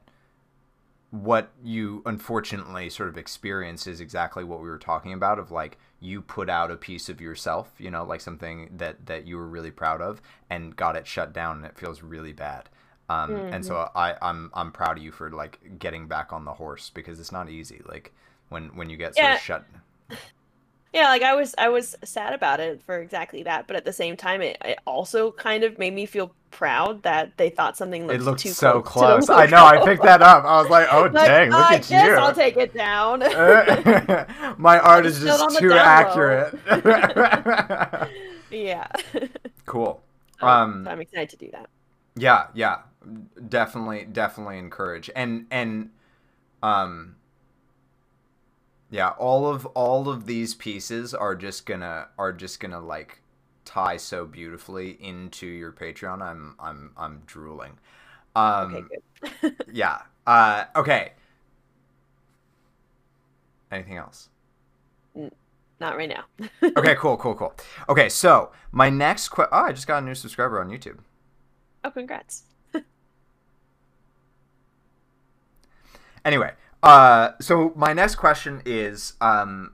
[1.12, 5.78] what you unfortunately sort of experience is exactly what we were talking about of like
[6.00, 9.48] you put out a piece of yourself you know like something that that you were
[9.48, 12.70] really proud of and got it shut down and it feels really bad
[13.10, 13.54] um, mm-hmm.
[13.54, 13.98] and so mm-hmm.
[13.98, 17.32] I I'm I'm proud of you for like getting back on the horse because it's
[17.32, 18.14] not easy like
[18.50, 19.36] when when you get sort yeah.
[19.36, 19.66] of shut
[20.94, 23.94] yeah like i was i was sad about it for exactly that but at the
[23.94, 28.08] same time it, it also kind of made me feel proud that they thought something
[28.08, 29.30] looked it looked too so close, close.
[29.30, 30.44] i know i picked that up.
[30.44, 31.98] I was like oh like, dang look at you.
[31.98, 33.20] I'll take it down.
[34.58, 36.58] My art is just too accurate.
[38.52, 38.88] Yeah.
[39.68, 40.02] Cool.
[40.42, 41.70] Um so i'm excited to do that.
[42.16, 42.80] yeah yeah.
[43.48, 45.10] Definitely definitely encourage.
[45.16, 45.92] And and
[46.64, 47.16] um
[48.92, 53.22] yeah, all of all of these pieces are just gonna are just gonna like
[53.70, 56.22] tie so beautifully into your Patreon.
[56.24, 57.78] I'm I'm I'm drooling.
[58.36, 58.90] Um,
[59.24, 60.02] okay, yeah.
[60.26, 61.14] Uh, okay.
[63.72, 64.30] Anything else?
[65.80, 66.26] Not right now.
[66.78, 67.54] okay, cool, cool, cool.
[67.88, 69.52] Okay, so my next question.
[69.54, 70.98] Oh, I just got a new subscriber on YouTube.
[71.84, 72.44] Oh, congrats.
[76.26, 79.74] anyway, uh, so my next question is, um,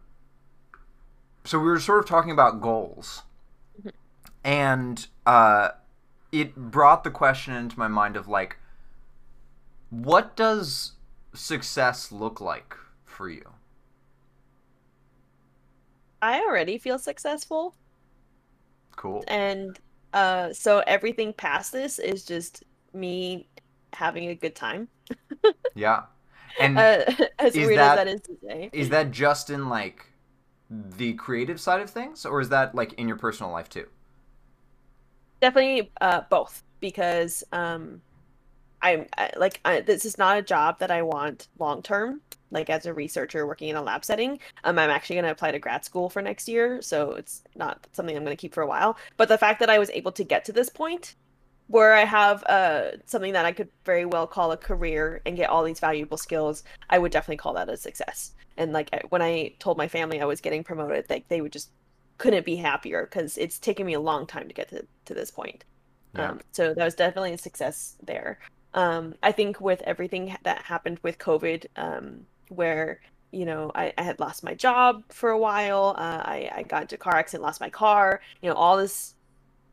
[1.46, 3.24] so we were sort of talking about goals.
[4.46, 5.70] And uh,
[6.32, 8.58] it brought the question into my mind of like,
[9.90, 10.94] what does
[11.34, 13.50] success look like for you?
[16.22, 17.76] I already feel successful.
[18.96, 19.24] Cool.
[19.28, 19.80] And
[20.14, 22.64] uh, so everything past this is just
[22.94, 23.50] me
[23.94, 24.88] having a good time.
[25.76, 26.04] yeah.
[26.60, 27.04] And uh,
[27.40, 30.06] as weird that, as that is to say, is that just in like
[30.70, 33.88] the creative side of things, or is that like in your personal life too?
[35.46, 38.02] Definitely uh, both, because um,
[38.82, 42.22] I'm I, like I, this is not a job that I want long term.
[42.50, 45.52] Like as a researcher working in a lab setting, um, I'm actually going to apply
[45.52, 48.64] to grad school for next year, so it's not something I'm going to keep for
[48.64, 48.98] a while.
[49.18, 51.14] But the fact that I was able to get to this point
[51.68, 55.52] where I have uh, something that I could very well call a career and get
[55.52, 58.34] all these valuable skills, I would definitely call that a success.
[58.58, 61.70] And like when I told my family I was getting promoted, like they would just
[62.18, 65.32] couldn't be happier because it's taken me a long time to get to, to this
[65.32, 65.66] point.
[66.16, 66.32] Yeah.
[66.32, 68.40] Um, so that was definitely a success there.
[68.74, 73.00] Um, I think with everything that happened with COVID, um, where
[73.32, 76.84] you know I, I, had lost my job for a while, uh, I, I got
[76.84, 79.16] into a car accident, lost my car, you know, all this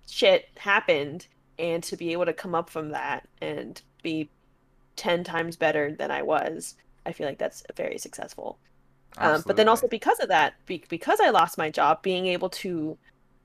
[0.08, 1.26] shit happened
[1.58, 4.30] and to be able to come up from that and be
[4.96, 6.74] 10 times better than I was,
[7.06, 8.58] I feel like that's very successful.
[9.18, 12.48] Um, but then also because of that, be- because I lost my job, being able
[12.50, 12.96] to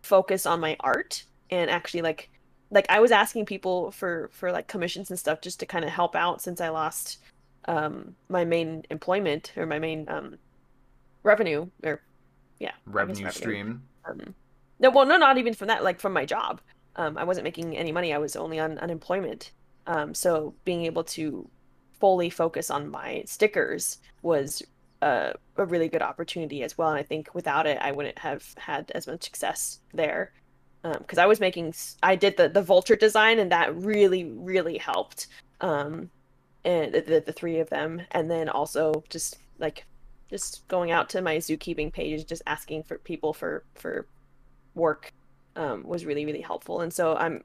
[0.01, 2.29] focus on my art and actually like
[2.71, 5.91] like I was asking people for for like commissions and stuff just to kind of
[5.91, 7.19] help out since I lost
[7.65, 10.37] um my main employment or my main um
[11.23, 12.01] revenue or
[12.59, 13.31] yeah guess Revenue.
[13.31, 13.83] stream.
[14.05, 14.35] um
[14.79, 16.61] no well no not even from that like from my job.
[16.95, 19.51] Um I wasn't making any money I was only on unemployment.
[19.85, 21.49] Um so being able to
[21.99, 24.61] fully focus on my stickers was
[25.01, 28.43] a, a really good opportunity as well and I think without it I wouldn't have
[28.57, 30.31] had as much success there.
[30.83, 35.27] Because I was making I did the the vulture design and that really really helped
[35.59, 36.09] um
[36.63, 39.85] and the, the, three of them and then also just like
[40.29, 44.05] just going out to my zookeeping page just asking for people for for
[44.75, 45.11] work
[45.55, 47.43] um was really really helpful and so I'm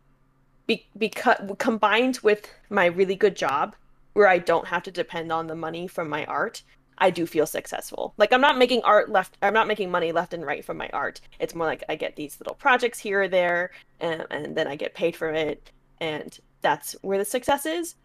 [0.66, 3.74] be, because combined with my really good job
[4.12, 6.62] where I don't have to depend on the money from my art
[7.03, 8.15] I do feel successful.
[8.16, 10.89] Like I'm not making art left I'm not making money left and right from my
[10.93, 11.20] art.
[11.41, 14.77] It's more like I get these little projects here or there and, and then I
[14.77, 17.97] get paid for it and that's where the success is.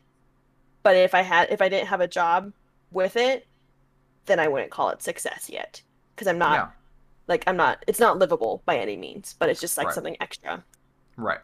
[0.81, 2.53] But if I had if I didn't have a job
[2.91, 3.45] with it,
[4.25, 5.83] then I wouldn't call it success yet
[6.15, 6.73] because I'm not
[7.27, 9.93] like I'm not it's not livable by any means, but it's just like Right.
[9.93, 10.63] something extra.
[11.17, 11.41] Right.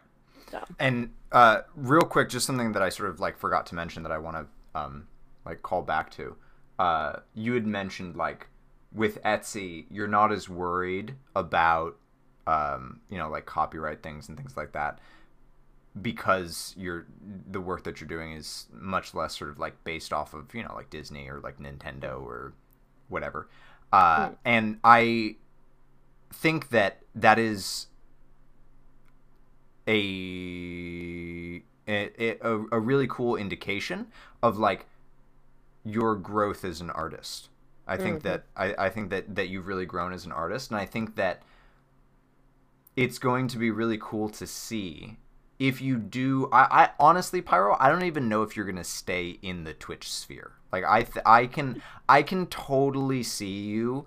[0.50, 0.60] So.
[0.80, 4.10] And uh, real quick, just something that I sort of like forgot to mention that
[4.10, 5.06] I want to um,
[5.44, 6.34] like call back to.
[6.78, 8.48] Uh, you had mentioned like
[8.92, 11.96] with Etsy, you're not as worried about
[12.46, 14.98] um, you know like copyright things and things like that
[16.00, 17.06] because you're
[17.50, 20.62] the work that you're doing is much less sort of like based off of you
[20.62, 22.52] know like Disney or like Nintendo or
[23.08, 23.48] whatever.
[23.92, 24.36] Uh, Mm.
[24.44, 25.36] And I
[26.32, 27.86] think that that is
[29.86, 34.06] a a, a a really cool indication
[34.42, 34.86] of like
[35.84, 37.48] your growth as an artist.
[37.86, 38.22] I think Mhm.
[38.22, 41.16] that I, I think that that you've really grown as an artist, and I think
[41.16, 41.42] that
[42.96, 45.16] it's going to be really cool to see
[45.58, 46.48] if you do.
[46.52, 50.10] I, I honestly, Pyro, I don't even know if you're gonna stay in the Twitch
[50.10, 50.52] sphere.
[50.72, 51.78] Like I th- I can
[52.08, 54.06] I can totally see you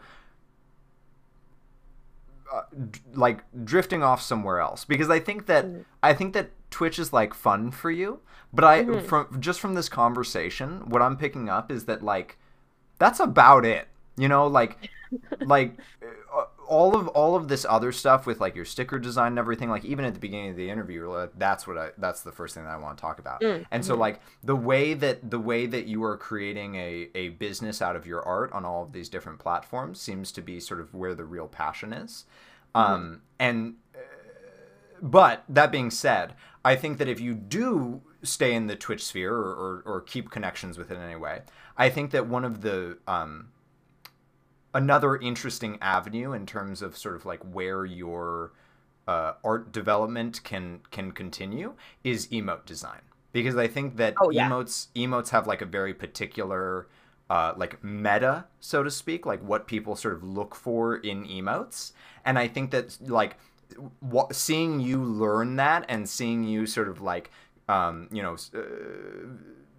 [2.54, 2.62] uh,
[2.92, 5.86] d- like drifting off somewhere else because I think that Mm.
[6.04, 8.20] I think that Twitch is like fun for you,
[8.54, 9.04] but I Mhm.
[9.06, 12.38] from just from this conversation, what I'm picking up is that like
[13.00, 13.88] that's about it.
[14.18, 14.90] You know, like
[15.42, 15.78] like
[16.36, 19.70] uh, all of all of this other stuff with like your sticker design and everything.
[19.70, 22.54] Like even at the beginning of the interview, like, that's what I that's the first
[22.54, 23.42] thing that I want to talk about.
[23.42, 24.00] Mm, And so mhm.
[24.00, 28.06] like the way that the way that you are creating a a business out of
[28.06, 31.26] your art on all of these different platforms seems to be sort of where the
[31.26, 32.26] real passion is.
[32.76, 34.00] Um, and uh,
[35.02, 36.34] but that being said,
[36.64, 40.30] I think that if you do stay in the Twitch sphere or, or, or keep
[40.30, 41.42] connections with it in any way,
[41.78, 43.50] I think that one of the um,
[44.82, 48.52] another interesting avenue in terms of sort of like where your
[49.08, 51.74] uh, art development can can continue
[52.04, 53.02] is emote design
[53.32, 54.48] because I think that Oh, yeah.
[54.50, 56.88] emotes emotes have like a very particular
[57.30, 61.92] uh, like meta so to speak like what people sort of look for in emotes
[62.26, 63.38] and I think that like
[64.32, 67.32] seeing you learn that and seeing you sort of like
[67.68, 68.60] um, you know uh,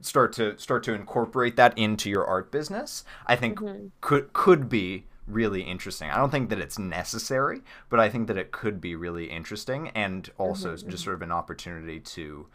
[0.01, 3.91] start to start to incorporate that into your art business i think Mhm.
[4.01, 6.09] could could be really interesting.
[6.11, 7.61] I don't think that it's necessary
[7.91, 11.23] but i think that it could be really interesting and also Mhm, just sort of
[11.23, 12.47] an opportunity to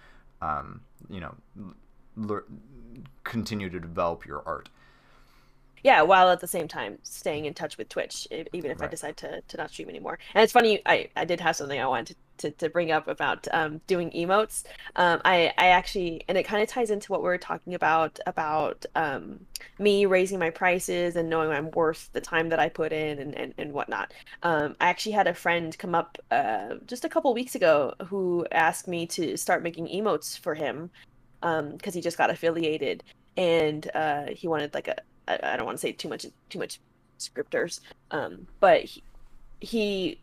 [0.42, 1.76] um, you know l-
[2.16, 2.46] lear-
[3.24, 4.70] continue to develop your art.
[5.84, 9.18] Yeah while at the same time staying in touch with twitch even if i decide
[9.18, 10.18] to, to not stream anymore.
[10.34, 13.08] And it's funny i, I did have something i wanted to, to, to bring up
[13.08, 14.64] about um, doing emotes.
[14.98, 18.20] Um, I, I actually and it kind of ties into what we were talking about
[18.28, 19.40] about um,
[19.80, 23.34] me raising my prices and knowing i'm worth the time that i put in and,
[23.36, 24.14] and, and whatnot.
[24.44, 28.46] Um, i actually had a friend come up uh, just a couple weeks ago who
[28.52, 30.90] asked me to start making emotes for him
[31.42, 33.04] because he just got affiliated
[33.38, 34.96] and uh, he wanted like a
[35.28, 36.80] I, I don't want to say too much too much
[37.18, 37.80] scripters
[38.12, 39.04] um, but he,
[39.62, 40.20] he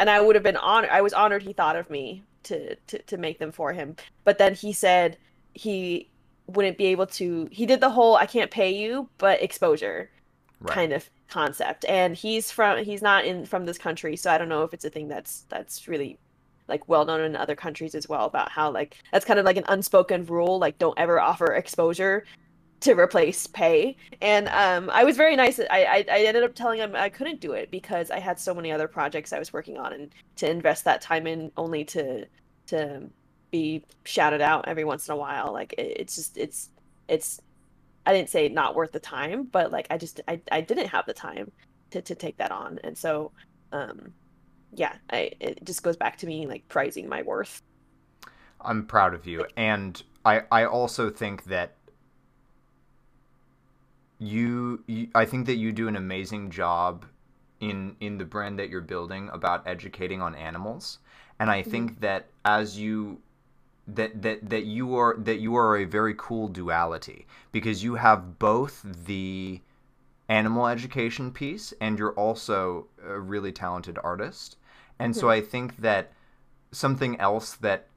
[0.00, 2.98] and I would have been honored I was honored he thought of me to, to
[2.98, 3.94] to make them for him.
[4.24, 5.18] But then he said
[5.54, 6.10] he
[6.48, 10.10] wouldn't be able to he did the whole I can't pay you but exposure
[10.60, 10.74] right.
[10.74, 11.84] kind of concept.
[11.84, 14.84] And he's from he's not in from this country so i don't know if it's
[14.84, 16.18] a thing that's that's really
[16.66, 19.56] like well known in other countries as well about how like that's kind of like
[19.56, 22.24] an unspoken rule like don't ever offer exposure
[22.80, 26.80] to replace pay and um i was very nice I, I i ended up telling
[26.80, 29.76] him i couldn't do it because i had so many other projects i was working
[29.76, 32.26] on and to invest that time in only to
[32.66, 33.02] to
[33.50, 36.70] be shouted out every once in a while like it, it's just it's
[37.08, 37.40] it's
[38.06, 41.06] I didn't say not worth the time, but like I just I, I didn't have
[41.06, 41.52] the time
[41.90, 42.78] to, to take that on.
[42.82, 43.32] And so
[43.72, 44.12] um
[44.72, 47.62] yeah, I it just goes back to me like prizing my worth.
[48.60, 51.76] I'm proud of you, and I I also think that
[54.20, 57.04] you, you I think that you do an amazing job
[57.60, 60.98] in in the brand that you're building about educating on animals
[61.38, 62.00] and i think mm-hmm.
[62.00, 63.20] that as you
[63.86, 68.38] that that that you are that you are a very cool duality because you have
[68.38, 69.60] both the
[70.28, 74.56] animal education piece and you're also a really talented artist
[74.98, 75.20] and mm-hmm.
[75.20, 76.12] so i think that
[76.72, 77.88] something else that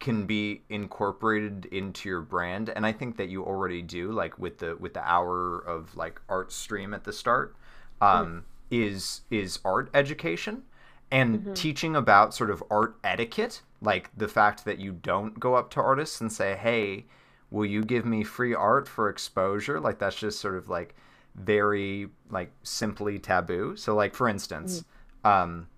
[0.00, 4.58] can be incorporated into your brand and i think that you already do like with
[4.58, 7.56] the with the hour of like art stream at the start
[8.00, 8.38] um, mm-hmm.
[8.70, 10.62] is is art education
[11.10, 11.54] and mm-hmm.
[11.54, 15.80] teaching about sort of art etiquette like the fact that you don't go up to
[15.80, 17.04] artists and say hey
[17.50, 20.94] will you give me free art for exposure like that's just sort of like
[21.34, 24.84] very like simply taboo so like for instance
[25.24, 25.28] mm-hmm.
[25.28, 25.68] um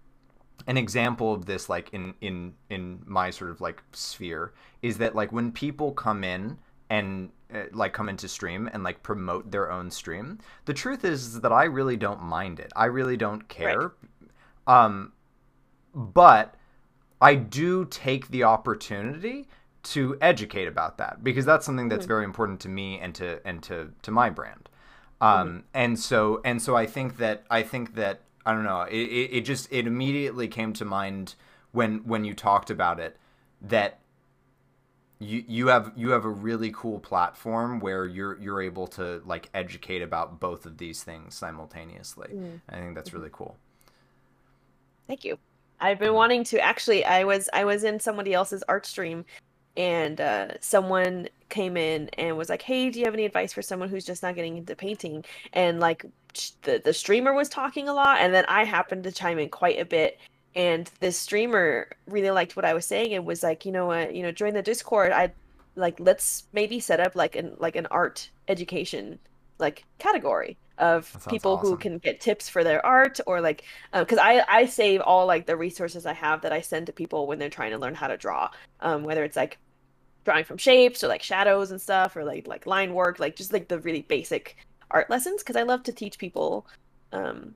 [0.68, 5.16] an example of this like in in in my sort of like sphere is that
[5.16, 6.58] like when people come in
[6.90, 11.40] and uh, like come into stream and like promote their own stream the truth is
[11.40, 13.92] that i really don't mind it i really don't care
[14.66, 14.84] right.
[14.84, 15.12] um
[15.94, 16.54] but
[17.20, 19.48] i do take the opportunity
[19.82, 22.08] to educate about that because that's something that's mm-hmm.
[22.08, 24.68] very important to me and to and to to my brand
[25.22, 25.58] um mm-hmm.
[25.72, 28.82] and so and so i think that i think that I don't know.
[28.82, 31.34] It, it, it just it immediately came to mind
[31.72, 33.16] when when you talked about it
[33.60, 34.00] that
[35.18, 39.50] you you have you have a really cool platform where you're you're able to like
[39.52, 42.28] educate about both of these things simultaneously.
[42.32, 42.60] Mm.
[42.68, 43.56] I think that's really cool.
[45.06, 45.38] Thank you.
[45.80, 49.24] I've been wanting to actually I was I was in somebody else's art stream
[49.76, 53.62] and uh, someone came in and was like, "Hey, do you have any advice for
[53.62, 56.04] someone who's just not getting into painting?" And like
[56.62, 59.78] the the streamer was talking a lot, and then I happened to chime in quite
[59.78, 60.18] a bit.
[60.54, 64.14] And this streamer really liked what I was saying and was like, you know what,
[64.14, 65.12] you know, join the Discord.
[65.12, 65.32] I
[65.76, 69.18] like let's maybe set up like an like an art education
[69.58, 71.70] like category of people awesome.
[71.70, 75.26] who can get tips for their art or like because uh, I I save all
[75.26, 77.94] like the resources I have that I send to people when they're trying to learn
[77.94, 78.50] how to draw,
[78.80, 79.58] um, whether it's like
[80.24, 83.52] drawing from shapes or like shadows and stuff or like like line work, like just
[83.52, 84.56] like the really basic
[84.90, 86.66] art lessons because I love to teach people
[87.12, 87.54] um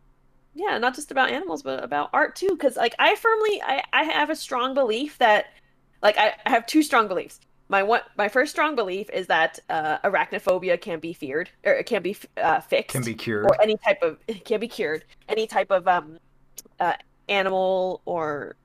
[0.54, 4.04] yeah, not just about animals but about art too cuz like I firmly I I
[4.04, 5.46] have a strong belief that
[6.02, 7.40] like I, I have two strong beliefs.
[7.68, 11.86] My one my first strong belief is that uh, arachnophobia can be feared or it
[11.86, 12.94] can be uh, fixed.
[12.94, 13.46] Can be cured.
[13.46, 15.04] Or any type of it can be cured.
[15.28, 16.18] Any type of um
[16.78, 16.94] uh,
[17.28, 18.56] animal or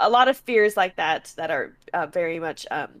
[0.00, 3.00] a lot of fears like that that are uh, very much um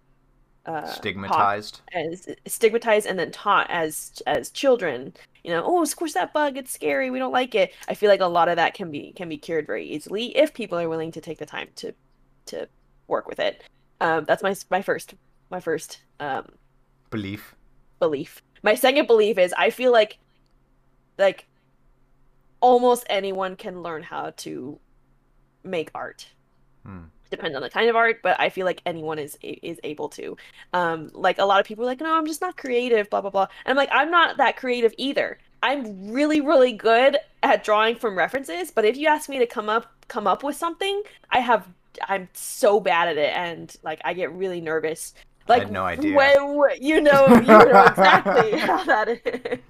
[0.68, 5.12] uh, stigmatized as stigmatized and then taught as as children
[5.42, 8.20] you know oh squish that bug it's scary we don't like it i feel like
[8.20, 11.10] a lot of that can be can be cured very easily if people are willing
[11.10, 11.92] to take the time to
[12.44, 12.68] to
[13.06, 13.62] work with it
[14.00, 15.14] um, that's my my first
[15.50, 16.46] my first um,
[17.10, 17.54] belief.
[17.98, 18.42] Belief.
[18.62, 20.18] My second belief is I feel like
[21.18, 21.46] like
[22.60, 24.78] almost anyone can learn how to
[25.64, 26.28] make art.
[26.84, 27.04] Hmm.
[27.30, 30.36] Depends on the kind of art, but I feel like anyone is is able to.
[30.72, 33.30] Um, like a lot of people are like, no, I'm just not creative, blah blah
[33.30, 33.46] blah.
[33.64, 35.38] And I'm like, I'm not that creative either.
[35.62, 39.68] I'm really really good at drawing from references, but if you ask me to come
[39.68, 41.68] up come up with something, I have
[42.08, 45.14] I'm so bad at it and like I get really nervous
[45.48, 46.14] like I had no idea.
[46.14, 49.58] When, you know, you know exactly how that is.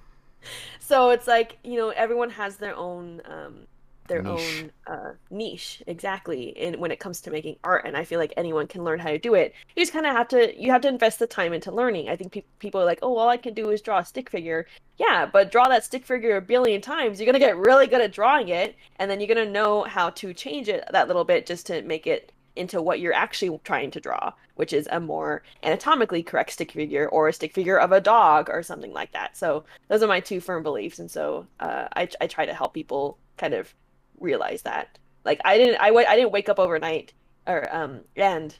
[0.80, 3.66] So it's like you know, everyone has their own um,
[4.08, 4.64] their niche.
[4.88, 8.32] own uh, niche exactly and when it comes to making art and i feel like
[8.36, 10.80] anyone can learn how to do it you just kind of have to you have
[10.80, 13.36] to invest the time into learning i think pe- people are like oh all i
[13.36, 14.66] can do is draw a stick figure
[14.98, 18.00] yeah but draw that stick figure a billion times you're going to get really good
[18.00, 21.24] at drawing it and then you're going to know how to change it that little
[21.24, 25.00] bit just to make it into what you're actually trying to draw, which is a
[25.00, 29.12] more anatomically correct stick figure or a stick figure of a dog or something like
[29.12, 29.36] that.
[29.36, 32.74] So those are my two firm beliefs, and so uh, I I try to help
[32.74, 33.72] people kind of
[34.20, 34.98] realize that.
[35.24, 37.12] Like I didn't I, I didn't wake up overnight
[37.46, 38.56] or um and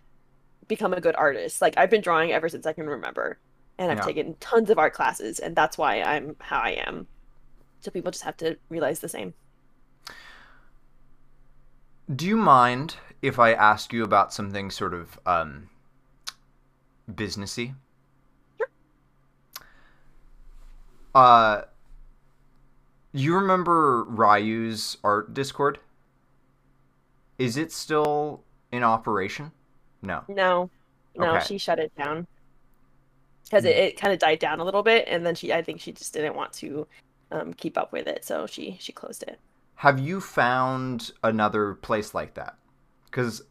[0.67, 1.63] become a good artist.
[1.63, 3.39] Like I've been drawing ever since I can remember,
[3.79, 4.05] and I've yeah.
[4.05, 7.07] taken tons of art classes, and that's why I'm how I am.
[7.81, 9.35] So people just have to realize the same.
[12.15, 15.69] Do you mind if I ask you about something sort of um,
[17.11, 17.75] businessy?
[18.57, 18.69] Sure.
[21.15, 21.63] Uh,
[23.21, 25.79] you remember Ryu's art Discord?
[27.39, 28.43] Is it still
[28.73, 29.53] in operation?
[30.03, 30.25] No.
[30.29, 30.71] No.
[31.17, 31.45] No, okay.
[31.45, 32.27] she shut it down.
[33.45, 35.81] Because it, it kind of died down a little bit, and then she, I think
[35.81, 36.87] she just didn't want to
[37.31, 39.39] um, keep up with it, so she she closed it.
[39.77, 42.57] Have you found another place like that?
[43.07, 43.43] Because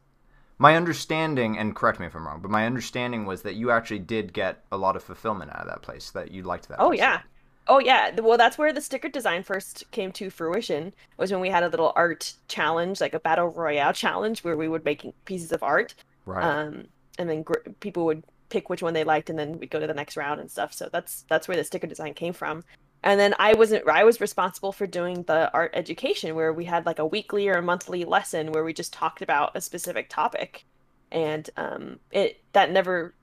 [0.60, 4.00] my understanding, and correct me if I'm wrong, but my understanding was that you actually
[4.00, 6.12] did get a lot of fulfillment out of that place.
[6.12, 6.80] That you liked that.
[6.80, 7.00] Oh place.
[7.00, 7.22] yeah,
[7.70, 10.94] Oh yeah, well that's where the sticker design first came to fruition.
[11.18, 14.68] Was when we had a little art challenge, like a battle royale challenge, where we
[14.68, 15.94] would make pieces of art,
[16.26, 16.44] Right.
[16.44, 16.88] um,
[17.20, 19.88] and then gr- people would pick which one they liked, and then we'd go to
[19.88, 20.74] the next round and stuff.
[20.74, 22.64] So that's that's where the sticker design came from.
[23.04, 26.86] And then I wasn't I was responsible for doing the art education, where we had
[26.86, 30.66] like a weekly or a monthly lesson where we just talked about a specific topic,
[31.12, 33.14] and um, it that never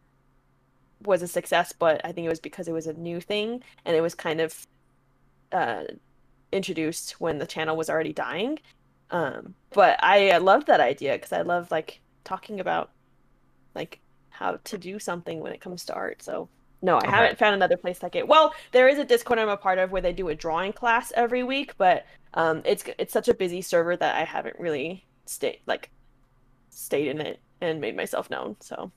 [1.00, 3.96] was a success, but I think it was because it was a new thing and
[3.96, 4.66] it was kind of
[5.52, 5.84] uh,
[6.52, 8.58] introduced when the channel was already dying.
[9.10, 12.90] Um, but I, I loved that idea because I love like talking about
[13.74, 14.00] like
[14.30, 16.22] how to do something when it comes to art.
[16.22, 16.50] So
[16.82, 17.10] no, I Okay.
[17.10, 18.28] haven't found another place like it.
[18.28, 21.12] Well, there is a Discord I'm a part of where they do a drawing class
[21.16, 22.04] every week, but
[22.34, 25.90] um, it's it's such a busy server that I haven't really stayed like
[26.70, 28.56] stayed in it and made myself known.
[28.62, 28.92] So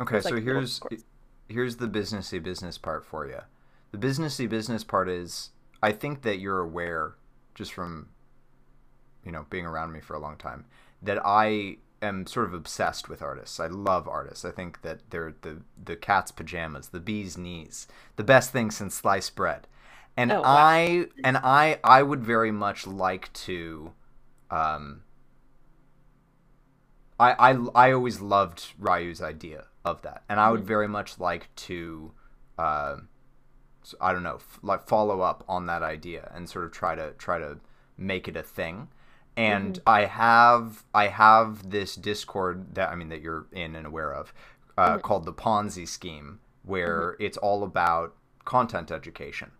[0.00, 0.80] Okay, It's so like here's.
[1.50, 3.40] Here's the businessy business part for you.
[3.92, 5.50] The businessy business part is
[5.82, 7.14] I think that you're aware
[7.54, 8.08] just from
[9.24, 10.64] you know being around me for a long time
[11.02, 13.60] that I am sort of obsessed with artists.
[13.60, 14.44] I love artists.
[14.44, 17.86] I think that they're the the cat's pajamas, the bee's knees,
[18.16, 19.66] the best thing since sliced bread.
[20.16, 20.44] And Oh, wow.
[20.44, 23.92] I and I I would very much like to
[24.50, 25.02] um
[27.20, 30.66] I, I, I always loved Ryu's idea of that, and I would Mhm.
[30.74, 32.12] very much like to,
[32.58, 32.96] uh,
[34.00, 37.12] I don't know, f- like follow up on that idea and sort of try to
[37.12, 37.58] try to
[37.96, 38.88] make it a thing.
[39.36, 44.12] And I have I have this Discord that I mean that you're in and aware
[44.14, 44.32] of,
[44.78, 45.02] uh, Mhm.
[45.02, 48.14] called the Ponzi Scheme, where it's all about
[48.44, 49.52] content education,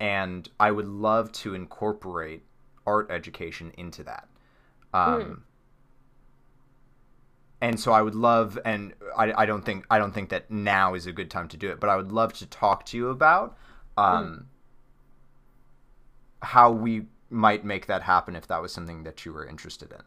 [0.00, 2.44] and I would love to incorporate
[2.86, 4.28] art education into that.
[4.94, 5.42] Um, Mm.
[7.66, 10.94] And so I would love, and I, I don't think I don't think that now
[10.94, 13.08] is a good time to do it, but I would love to talk to you
[13.10, 13.56] about
[13.96, 14.46] um,
[16.42, 20.02] how we might make that happen if that was something that you were interested in.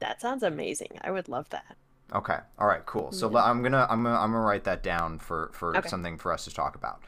[0.00, 0.98] that sounds amazing.
[1.02, 1.76] I would love that.
[2.14, 2.38] Okay.
[2.58, 2.84] All right.
[2.84, 3.12] Cool.
[3.12, 3.44] So Yeah.
[3.44, 5.88] I'm gonna I'm gonna I'm gonna write that down for for Okay.
[5.88, 7.02] something for us to talk about.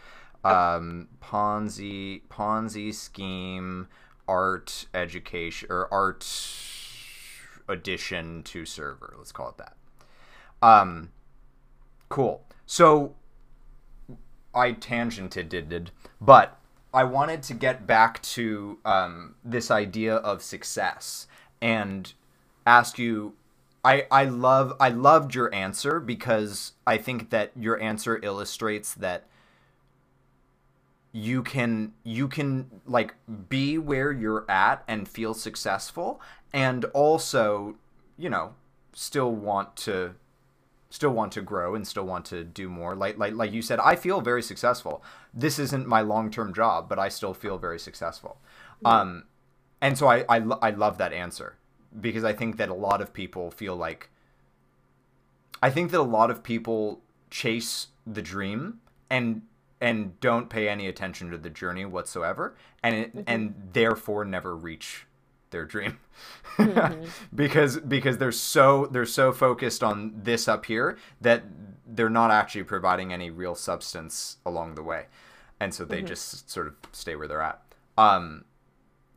[0.45, 3.89] Um, Ponzi Ponzi scheme
[4.29, 6.23] art education or art
[7.69, 9.15] addition to server.
[9.17, 9.77] Let's call it that.
[10.63, 11.11] Um,
[12.09, 12.45] cool.
[12.67, 13.15] So
[14.55, 16.59] I tangented, did, did, but
[16.93, 21.27] I wanted to get back to um, this idea of success
[21.61, 22.13] and
[22.67, 23.35] ask you.
[23.87, 29.27] I, I love I loved your answer because I think that your answer illustrates that
[31.17, 33.15] you can you can like
[33.49, 36.21] be where you're at and feel successful
[36.53, 37.77] and also
[38.17, 38.53] you know
[38.93, 40.13] still want to
[40.91, 42.97] still want to grow and still want to do more.
[42.97, 45.05] Like like like you said I feel very successful.
[45.33, 48.39] This isn't my long-term job but I still feel very successful.
[48.85, 49.27] Um
[49.81, 51.55] and so I I, lo- I love that answer
[52.01, 54.11] because I think that a lot of people feel like
[55.63, 59.43] I think that a lot of people chase the dream and
[59.85, 65.07] and don't pay any attention to the journey whatsoever and it, and therefore never reach
[65.51, 65.99] their dream.
[66.57, 67.07] Mhm.
[67.35, 71.45] because because they're so they're so focused on this up here that
[71.87, 75.07] they're not actually providing any real substance along the way.
[75.61, 76.07] And so they Mhm.
[76.07, 77.61] just sort of stay where they're at.
[77.99, 78.45] Um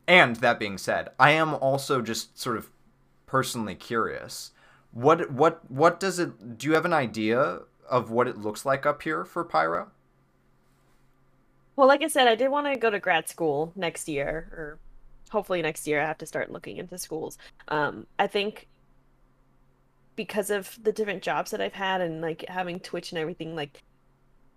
[0.06, 2.70] and that being said i am also just sort of
[3.26, 4.52] personally curious
[4.90, 8.86] what what what does it do you have an idea of what it looks like
[8.86, 9.90] up here for pyro
[11.78, 14.80] Well, like I said, I did want to go to grad school next year, or
[15.30, 16.02] hopefully next year.
[16.02, 17.38] I have to start looking into schools.
[17.68, 18.66] Um, I think
[20.16, 23.84] because of the different jobs that I've had and like having Twitch and everything, like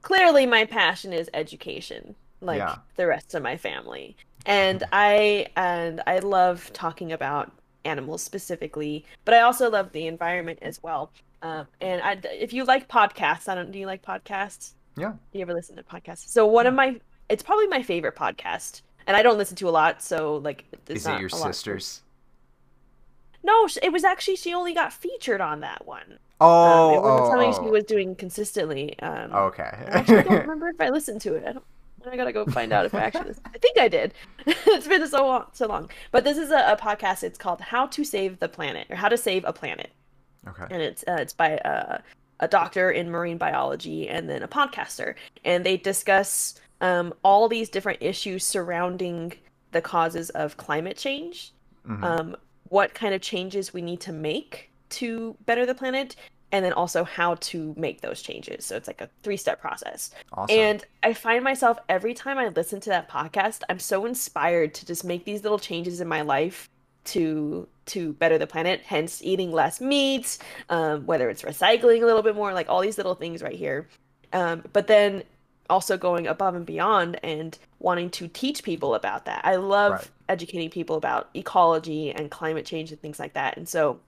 [0.02, 2.78] clearly my passion is education, like Yeah.
[2.96, 4.18] the rest of my family.
[4.48, 7.52] And I and I love talking about
[7.86, 11.12] animals specifically, but I also love the environment as well.
[11.44, 13.72] Um, and I, if you like podcasts, I don't.
[13.72, 14.74] Do you like podcasts?
[14.98, 16.28] yeah Do you ever listen to podcasts?
[16.30, 17.00] So one of my,
[17.32, 20.92] it's probably my favorite podcast, and I don't listen to a lot, so like, it's
[20.92, 22.02] is it not your sisters
[23.44, 26.20] No, it was actually she only got featured on that one.
[26.40, 27.64] oh um, it wasn't oh, something oh.
[27.66, 29.00] she was doing consistently.
[29.00, 31.46] Um, okay I actually don't remember if I listened to it.
[31.48, 31.66] I don't.
[32.04, 33.36] I gotta go find out if I actually.
[33.46, 34.14] I think I did.
[34.48, 35.90] it's been so long, so long.
[36.12, 37.24] But this is a, a podcast.
[37.24, 39.92] It's called "How to Save the Planet" or "How to Save a Planet."
[40.48, 42.00] okay and it's uh, it's by uh,
[42.40, 45.14] a doctor in marine biology and then a podcaster,
[45.46, 49.34] and they discuss um, all these different issues surrounding
[49.72, 51.54] the causes of climate change,
[51.88, 52.04] Mhm.
[52.04, 52.36] um,
[52.70, 56.16] what kind of changes we need to make to better the planet,
[56.52, 58.66] and then also how to make those changes.
[58.66, 60.12] So it's like a three step process.
[60.34, 60.58] Awesome.
[60.58, 64.86] And I find myself every time I listen to that podcast, I'm so inspired to
[64.86, 66.68] just make these little changes in my life
[67.04, 68.82] to to better the planet.
[68.86, 70.38] Hence, eating less meat,
[70.70, 73.88] um, whether it's recycling a little bit more, like all these little things right here.
[74.34, 75.24] Um, but then
[75.72, 79.42] also going above and beyond and wanting to teach people about that.
[79.46, 80.10] I love Right.
[80.30, 83.58] educating people about ecology and climate change and things like that.
[83.58, 84.02] And so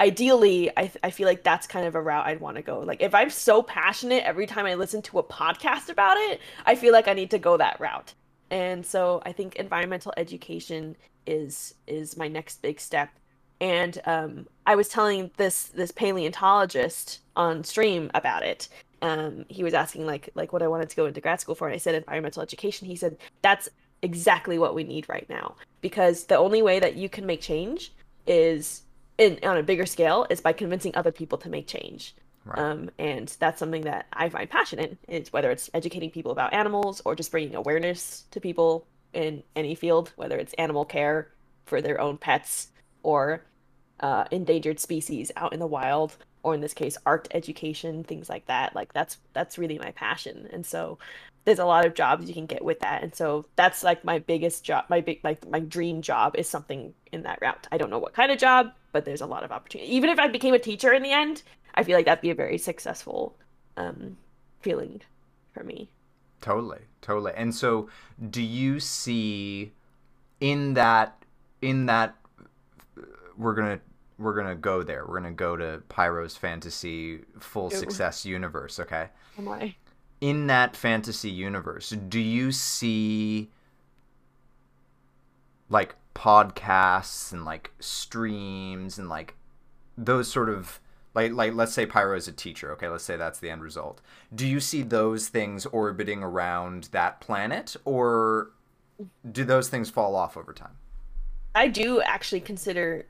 [0.00, 3.00] ideally I, I feel like that's kind of a route i'd want to go like
[3.00, 6.92] if i'm so passionate every time i listen to a podcast about it i feel
[6.92, 8.12] like i need to go that route
[8.50, 10.96] and so i think environmental education
[11.26, 13.08] is is my next big step
[13.60, 18.68] and um, i was telling this this paleontologist on stream about it
[19.02, 21.66] um, he was asking like like what i wanted to go into grad school for
[21.66, 23.68] and i said environmental education he said that's
[24.02, 27.92] exactly what we need right now because the only way that you can make change
[28.26, 28.82] is
[29.18, 32.14] in on a bigger scale is by convincing other people to make change.
[32.44, 32.58] Right.
[32.58, 35.16] Um, and that's something that I find passionate in.
[35.16, 39.74] It's whether it's educating people about animals or just bringing awareness to people in any
[39.74, 41.32] field, whether it's animal care
[41.64, 42.68] for their own pets
[43.02, 43.44] or
[43.98, 46.16] uh, endangered species out in the wild,
[46.46, 48.72] or in this case, art education, things like that.
[48.72, 50.48] Like that's that's really my passion.
[50.52, 50.96] And so
[51.44, 53.02] there's a lot of jobs you can get with that.
[53.02, 56.94] And so that's like my biggest job, my big like my dream job is something
[57.10, 57.66] in that route.
[57.72, 59.92] I don't know what kind of job, but there's a lot of opportunity.
[59.92, 61.42] Even if I became a teacher in the end,
[61.74, 63.36] I feel like that'd be a very successful
[63.76, 64.16] um,
[64.60, 65.02] feeling
[65.52, 65.90] for me.
[66.40, 67.32] Totally, totally.
[67.34, 67.88] And so,
[68.30, 69.72] do you see
[70.40, 71.24] in that
[71.60, 72.14] in that
[73.36, 73.80] we're gonna
[74.18, 75.04] we're gonna go there.
[75.06, 77.76] We're gonna go to Pyro's fantasy full Ooh.
[77.76, 78.80] success universe.
[78.80, 79.08] Okay.
[79.38, 79.74] Oh Am I?
[80.20, 83.50] In that fantasy universe, do you see
[85.68, 89.34] like podcasts and like streams and like
[89.98, 90.80] those sort of
[91.14, 92.88] like like let's say Pyro is a teacher, okay?
[92.88, 94.00] Let's say that's the end result.
[94.34, 98.52] Do you see those things orbiting around that planet or
[99.30, 100.76] do those things fall off over time?
[101.54, 103.06] I do actually consider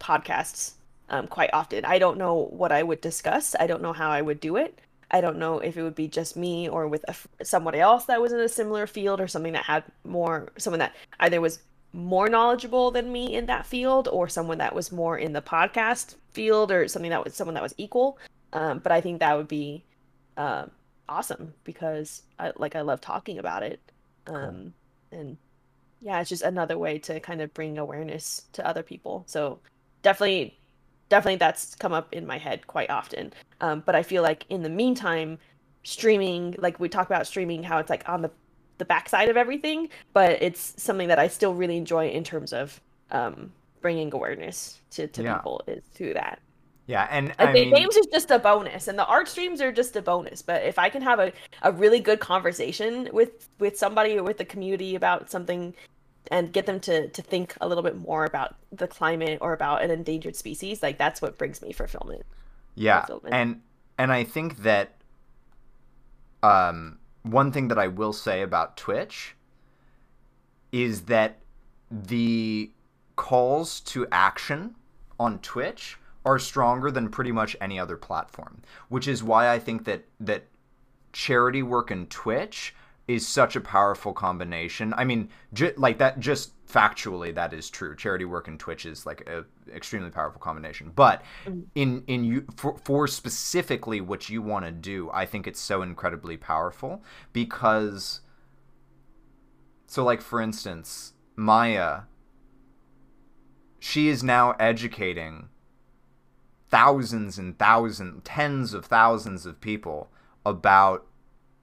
[0.00, 0.72] podcasts
[1.08, 1.84] um, quite often.
[1.84, 3.54] I don't know what I would discuss.
[3.58, 4.80] I don't know how I would do it.
[5.10, 8.20] I don't know if it would be just me or with a, somebody else that
[8.20, 11.58] was in a similar field or something that had more, someone that either was
[11.92, 16.14] more knowledgeable than me in that field or someone that was more in the podcast
[16.30, 18.18] field or something that was someone that was equal.
[18.52, 19.84] Um, but I think that would be
[20.36, 20.66] uh,
[21.08, 23.80] awesome because I like I love talking about it.
[24.28, 24.74] Um,
[25.10, 25.36] and
[26.00, 29.24] yeah, it's just another way to kind of bring awareness to other people.
[29.26, 29.58] So
[30.02, 30.58] definitely,
[31.08, 33.32] definitely that's come up in my head quite often.
[33.60, 35.38] Um, but I feel like in the meantime,
[35.84, 38.30] streaming, like we talk about streaming, how it's like on the
[38.78, 42.80] the backside of everything, but it's something that I still really enjoy in terms of
[43.10, 43.52] um,
[43.82, 45.42] bringing awareness to, to Yeah.
[45.42, 46.40] people is through that.
[46.86, 49.60] Yeah, and Like I the mean, games is just a bonus, and the art streams
[49.62, 50.42] are just a bonus.
[50.42, 51.32] But if I can have a,
[51.62, 55.74] a really good conversation with with somebody or with the community about something,
[56.30, 59.82] and get them to to think a little bit more about the climate or about
[59.82, 62.24] an endangered species, like that's what brings me fulfillment.
[62.74, 63.34] yeah, fulfillment.
[63.34, 63.62] and
[63.98, 64.96] and I think that
[66.42, 69.36] um one thing that I will say about Twitch
[70.72, 71.38] is that
[71.90, 72.70] the
[73.16, 74.74] calls to action
[75.18, 79.84] on Twitch are stronger than pretty much any other platform, which is why I think
[79.84, 80.44] that that
[81.12, 82.74] charity work and Twitch
[83.10, 84.94] is such a powerful combination.
[84.96, 87.96] I mean, ju- like that just factually that is true.
[87.96, 90.92] Charity work and Twitch is like a extremely powerful combination.
[90.94, 91.64] But mm.
[91.74, 95.82] in in you for, for specifically what you want to do, I think it's so
[95.82, 98.20] incredibly powerful because
[99.86, 102.02] so like for instance, Maya
[103.80, 105.48] she is now educating
[106.68, 110.12] thousands and thousands, tens of thousands of people
[110.46, 111.06] about,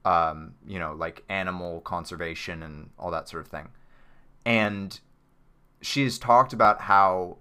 [0.08, 3.68] um, you know, like animal conservation and all that sort of thing.
[4.46, 4.98] And
[5.82, 7.38] she has talked about how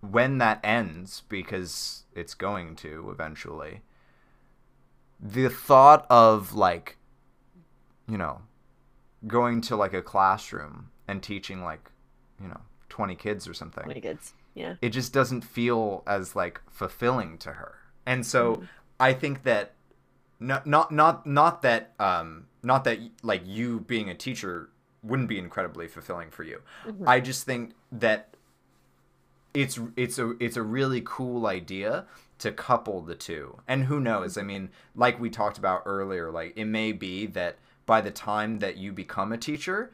[0.00, 3.80] when that ends, because it's going to eventually,
[5.18, 6.98] the thought of like,
[8.06, 8.42] you know,
[9.26, 11.90] going to like a classroom and teaching like,
[12.40, 12.60] you know,
[12.90, 14.18] 20 kids or something Really good.
[14.54, 14.74] Yeah.
[14.80, 17.76] it just doesn't feel as like fulfilling to her
[18.06, 18.64] and so
[18.98, 19.74] i think that
[20.40, 24.70] not not not not that um not that like you being a teacher
[25.02, 26.60] wouldn't be incredibly fulfilling for you.
[26.86, 27.06] Mhm.
[27.06, 28.34] i just think that
[29.54, 32.04] it's it's a it's a really cool idea
[32.38, 33.58] to couple the two.
[33.66, 34.38] And who knows?
[34.38, 37.56] I mean like we talked about earlier like it may be that
[37.86, 39.90] by the time that you become a teacher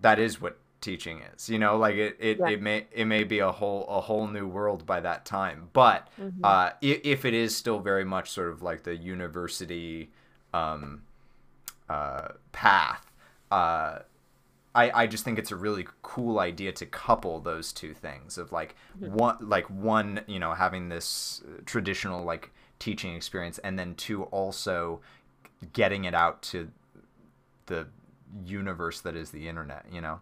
[0.00, 1.48] that is what teaching is.
[1.48, 2.48] You know, like it it, Yeah.
[2.50, 5.70] it may it may be a whole a whole new world by that time.
[5.72, 6.44] But Mhm.
[6.44, 10.10] uh, if, if it is still very much sort of like the university
[10.52, 11.02] um,
[11.88, 13.10] uh, path,
[13.50, 14.00] uh,
[14.74, 18.52] I, I just think it's a really cool idea to couple those two things of
[18.52, 19.14] like Mm-hmm.
[19.14, 25.00] one like one you know having this traditional like teaching experience and then two also
[25.72, 26.70] getting it out to
[27.66, 27.86] the
[28.44, 30.20] universe that is the internet you know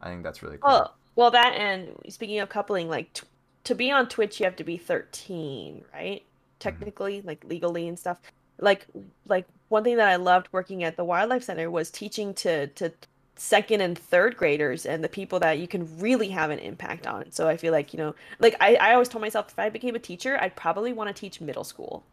[0.00, 3.26] i think that's really cool Well, well, that and speaking of coupling, like t-
[3.64, 6.20] to be on Twitch, you have to be 13, right?
[6.20, 6.24] Mm-hmm.
[6.58, 8.18] Technically, like legally and stuff.
[8.60, 8.86] Like,
[9.26, 12.92] like one thing that I loved working at the Wildlife Center was teaching to to
[13.38, 17.32] second and third graders and the people that you can really have an impact on.
[17.32, 19.94] So I feel like you know, like I I always told myself if I became
[19.94, 22.04] a teacher, I'd probably want to teach middle school,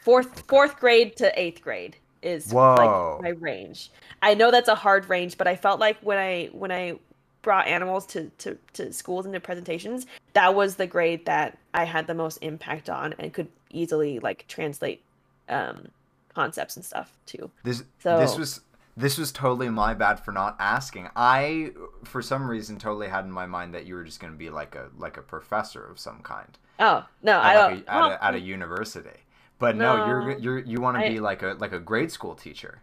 [0.00, 3.18] fourth fourth grade to eighth grade is Whoa.
[3.20, 3.90] like my range.
[4.22, 6.98] I know that's a hard range, but I felt like when I when I
[7.42, 11.84] brought animals to, to, to schools and to presentations, that was the grade that I
[11.84, 15.02] had the most impact on and could easily like translate
[15.48, 15.88] um,
[16.34, 17.50] concepts and stuff to.
[17.64, 18.60] This So- this was
[18.96, 21.08] this was totally my bad for not asking.
[21.16, 21.70] I
[22.04, 24.50] for some reason totally had in my mind that you were just going to be
[24.50, 27.74] like a like a professor of some kind Oh no, I at, don't.
[27.76, 29.20] like a, at, well, a, at a university.
[29.58, 32.82] But no, you're you're you want to be like a like a grade school teacher.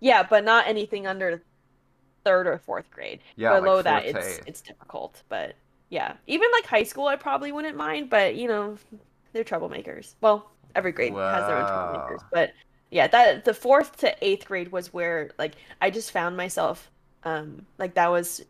[0.00, 1.42] yeah, but not anything under
[2.24, 3.20] third or fourth grade.
[3.36, 5.22] Yeah, like Below that, fourth it's it's difficult.
[5.28, 5.54] But
[5.90, 8.10] yeah, even like high school, I probably wouldn't mind.
[8.10, 8.76] But you know,
[9.32, 10.14] they're troublemakers.
[10.20, 12.24] Well, every grade has their own troublemakers.
[12.32, 12.52] But
[12.90, 16.90] yeah, that the fourth to eighth grade was where like I just found myself
[17.24, 18.44] um like that was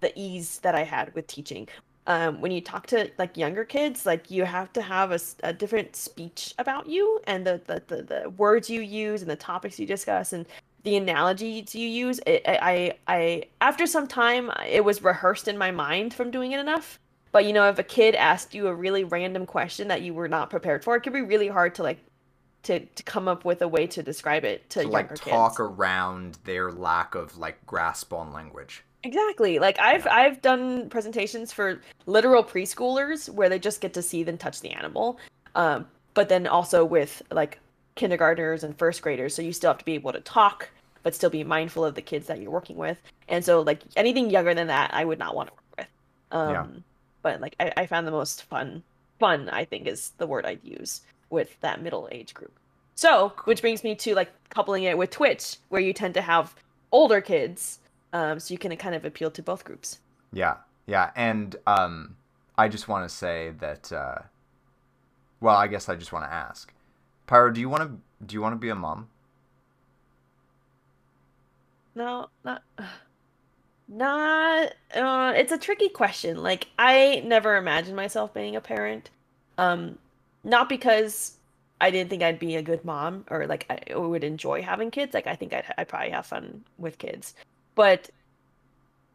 [0.00, 1.68] the ease that I had with teaching.
[2.06, 5.94] Um, when you talk to like younger kids, like you have to have a different
[5.94, 9.86] speech about you and the, the, the, the words you use and the topics you
[9.86, 10.46] discuss and
[10.84, 12.20] the analogies you use.
[12.26, 12.58] It, I,
[13.06, 16.98] I, I, after some time, it was rehearsed in my mind from doing it enough.
[17.32, 20.28] But you know, if a kid asked you a really random question that you were
[20.28, 21.98] not prepared for, it could be really hard to like
[22.64, 25.60] to, to come up with a way to describe it to, To like talk kids.
[25.60, 28.82] around their lack of like grasp on language.
[29.02, 29.58] Exactly.
[29.58, 30.14] Like I've Yeah.
[30.14, 34.70] I've done presentations for literal preschoolers where they just get to see and touch the
[34.70, 35.18] animal.
[35.54, 37.58] Um, but then also with like
[38.00, 40.70] kindergartners and first graders, so you still have to be able to talk
[41.02, 42.98] but still be mindful of the kids that you're working with.
[43.28, 45.88] And so like anything younger than that, I would not want to work with.
[46.38, 46.66] Um, Yeah.
[47.22, 48.82] but like I, I found the most fun
[49.18, 52.52] fun, I think is the word I'd use with that middle age group.
[52.94, 56.54] So, which brings me to like coupling it with Twitch, where you tend to have
[56.92, 57.78] older kids
[58.12, 60.00] um, so you can kind of appeal to both groups.
[60.32, 60.56] Yeah,
[60.86, 62.16] yeah, and um,
[62.58, 63.90] I just want to say that.
[63.92, 64.18] Uh,
[65.40, 66.72] well, I guess I just want to ask,
[67.30, 69.08] Pyro, do you want to do you want to be a mom?
[71.94, 72.64] No, not
[73.88, 76.42] not uh it's a tricky question.
[76.42, 79.10] Like I never imagined myself being a parent.
[79.58, 79.96] Um
[80.42, 81.36] not because
[81.80, 85.14] I didn't think I'd be a good mom or like I would enjoy having kids.
[85.14, 87.34] Like I think I'd I'd probably have fun with kids.
[87.76, 88.10] But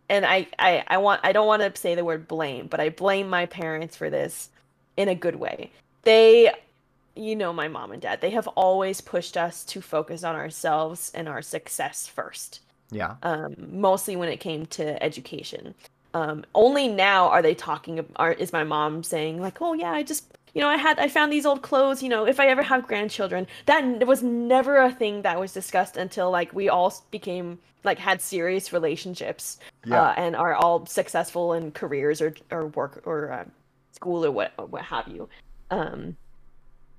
[0.07, 2.91] and I I I want I don't want to say the word blame, but I
[2.91, 4.51] blame my parents for this
[4.95, 5.73] in a good way.
[6.03, 6.53] They
[7.15, 8.21] you know my mom and dad.
[8.21, 12.61] They have always pushed us to focus on ourselves and our success first
[12.91, 15.75] Yeah, um, mostly when it came to education.
[16.13, 18.05] Um, only now are they talking.
[18.15, 21.07] Are is my mom saying like, "Oh yeah, I just you know I had I
[21.07, 22.01] found these old clothes.
[22.03, 25.97] You know, if I ever have grandchildren, that was never a thing that was discussed
[25.97, 31.53] until like we all became like had serious relationships yeah, uh, and are all successful
[31.53, 33.45] in careers or or work or uh,
[33.91, 35.29] school or what what have you.
[35.71, 36.17] Um,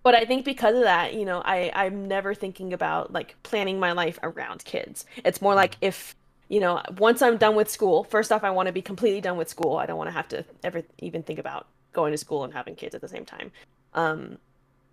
[0.07, 3.81] but I think because of that, you know, I I'm never thinking about like planning
[3.81, 5.05] my life around kids.
[5.25, 6.15] It's more like if
[6.49, 9.37] you know, once I'm done with school, first off, I want to be completely done
[9.37, 9.79] with school.
[9.79, 12.77] I don't want to have to ever even think about going to school and having
[12.77, 13.51] kids at the same time.
[13.95, 14.39] Um,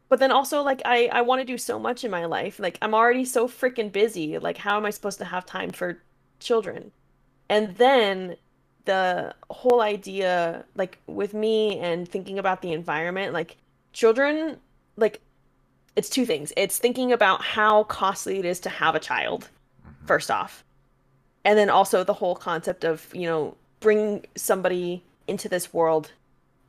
[0.10, 2.60] but then also like I I want to do so much in my life.
[2.60, 4.40] Like I'm already so freaking busy.
[4.40, 6.02] Like how am I supposed to have time for
[6.40, 6.92] children?
[7.50, 8.38] And then
[8.86, 13.58] the whole idea like with me and thinking about the environment, like
[13.92, 14.58] children
[14.96, 15.22] like
[15.96, 16.52] it's two things.
[16.58, 19.50] It's thinking about how costly it is to have a child
[19.86, 20.08] Mhm.
[20.08, 20.64] first off.
[21.46, 26.12] And then also the whole concept of, you know, bringing somebody into this world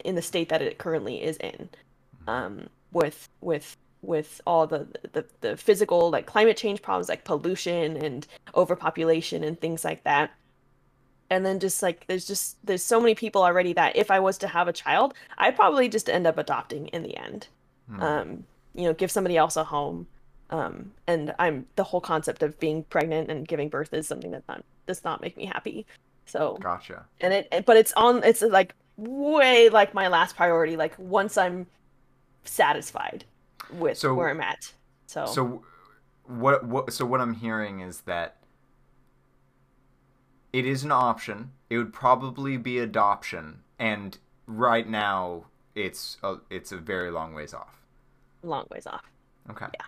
[0.04, 1.70] in the state that it currently is in.
[2.26, 7.96] Um, with with with all the, the the physical like climate change problems like pollution
[7.96, 10.30] and overpopulation and things like that.
[11.30, 14.38] And then just like there's just there's so many people already that if I was
[14.38, 17.48] to have a child, I'd probably just end up adopting in the end
[17.88, 18.02] Hmm.
[18.02, 18.44] um,
[18.74, 20.06] you know, give somebody else a home.
[20.50, 24.42] Um, and I'm the whole concept of being pregnant and giving birth is something that
[24.48, 25.86] not, does not make me happy.
[26.26, 27.04] So Gotcha.
[27.20, 31.66] and it but it's on it's like way like my last priority like once i'm
[32.44, 33.24] satisfied
[33.72, 34.72] with So- where i'm at
[35.06, 35.62] so, So
[36.26, 38.36] what what so what I'm hearing is that
[40.52, 41.52] it is an option.
[41.68, 44.16] It would probably be adoption and
[44.46, 45.44] right now
[45.74, 47.74] it's a, it's a very long ways off.
[48.42, 49.04] long ways off
[49.50, 49.66] Okay.
[49.74, 49.86] Yeah.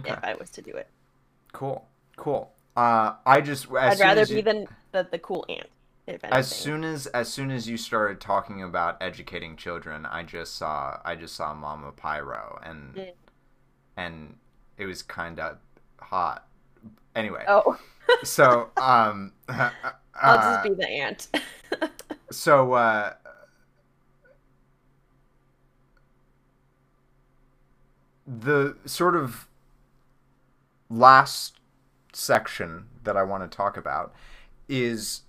[0.00, 0.12] Okay.
[0.12, 0.88] if i was to do it
[1.52, 1.86] Cool.
[2.16, 2.52] Cool.
[2.76, 5.66] Uh I just as i'd rather be you- the, the the cool aunt
[6.24, 10.98] as soon as as soon as you started talking about educating children, I just saw
[11.04, 13.12] I just saw Mama Pyro and Mm.
[13.96, 14.36] and
[14.78, 15.58] it was kind of
[16.00, 16.46] hot.
[17.14, 17.76] Anyway, oh
[18.24, 19.70] so um i'll
[20.38, 21.28] uh, just be the aunt
[22.30, 23.12] so uh
[28.28, 29.48] the sort of
[30.90, 31.58] last
[32.12, 34.14] section that I want to talk about
[34.68, 35.22] is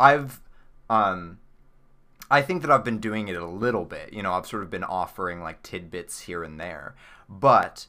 [0.00, 0.40] I've
[0.88, 1.38] um
[2.30, 4.12] I think that I've been doing it a little bit.
[4.12, 6.94] You know, I've sort of been offering like tidbits here and there,
[7.28, 7.86] but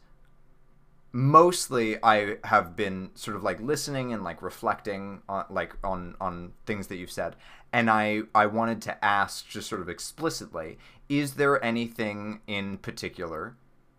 [1.11, 6.53] mostly I have been sort of like listening and like reflecting on like on on
[6.65, 7.35] things that you've said.
[7.71, 10.77] And I I wanted to ask just sort of explicitly,
[11.07, 13.55] is there anything in particular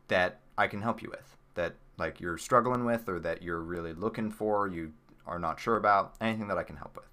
[0.09, 3.94] that I can help you with that like you're struggling with or that you're really
[3.94, 4.93] looking for, you
[5.26, 7.05] are not sure about, anything that I can help with?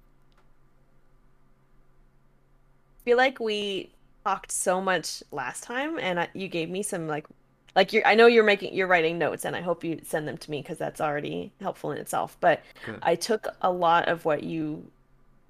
[3.02, 3.92] I feel like we
[4.24, 7.28] talked so much last time and I, you gave me some like
[7.76, 10.38] like you're I know you're making you're writing notes and I hope you send them
[10.38, 13.00] to me because that's already helpful in itself but Good.
[13.04, 14.90] I took a lot of what you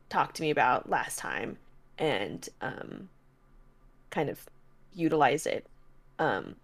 [0.09, 1.57] talked to me about last time
[1.97, 3.07] and um
[4.09, 4.45] kind of
[4.93, 5.65] utilized it
[6.19, 6.55] um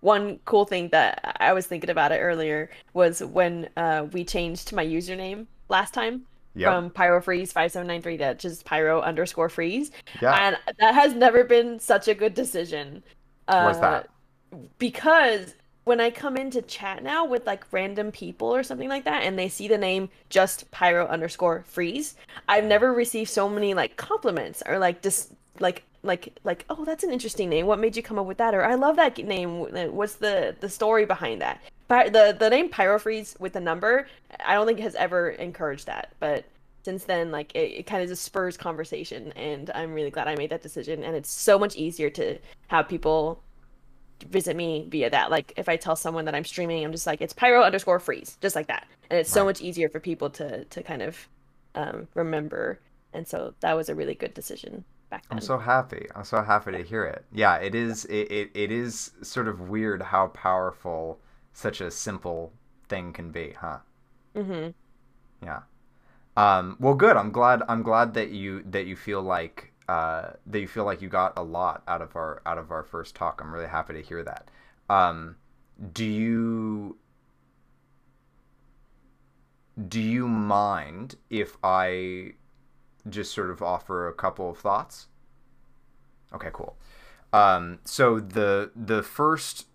[0.00, 4.72] one cool thing that I was thinking about it earlier was when uh we changed
[4.72, 6.68] my username last time Yep.
[6.68, 10.34] from pyro freeze 5793 to just pyro underscore freeze yeah.
[10.48, 13.04] and that has never been such a good decision
[13.46, 14.08] What's uh, that?
[14.78, 15.54] because
[15.84, 19.38] when i come into chat now with like random people or something like that and
[19.38, 22.16] they see the name just pyro underscore freeze
[22.48, 27.04] i've never received so many like compliments or like just like like like oh that's
[27.04, 27.66] an interesting name.
[27.66, 28.54] What made you come up with that?
[28.54, 29.58] Or i love that name.
[29.94, 31.60] What's the the story behind that?
[31.88, 34.06] Py- the the name pyro freeze with the number
[34.44, 36.12] i don't think has ever encouraged that.
[36.20, 36.44] But
[36.84, 40.34] since then like it, it kind of just spurs conversation and i'm really glad i
[40.36, 41.04] made that decision.
[41.04, 43.42] And it's so much easier to have people
[44.28, 45.30] visit me via that.
[45.30, 48.38] Like if i tell someone that i'm streaming i'm just like it's pyro underscore freeze
[48.40, 48.86] just like that.
[49.10, 51.28] And it's so much easier for people to to kind of
[51.74, 52.80] um, remember.
[53.12, 56.06] And so that was a really good decision back then I'm so happy.
[56.14, 57.24] I'm so happy to hear it.
[57.32, 58.04] Yeah, it is.
[58.06, 61.20] It, it, it is sort of weird how powerful
[61.52, 62.52] such a simple
[62.88, 63.78] thing can be, huh?
[64.34, 64.70] Mm-hmm.
[65.44, 65.60] Yeah.
[66.36, 67.16] Um, well, good.
[67.16, 67.62] I'm glad.
[67.68, 71.36] I'm glad that you that you feel like uh, that you feel like you got
[71.36, 73.40] a lot out of our out of our first talk.
[73.42, 74.48] I'm really happy to hear that.
[74.88, 75.36] Um,
[75.92, 76.96] do you
[79.88, 82.34] do you mind if I
[83.08, 85.06] just sort of offer a couple of thoughts?
[86.32, 86.76] Okay, cool.
[87.32, 89.66] Um, so the the first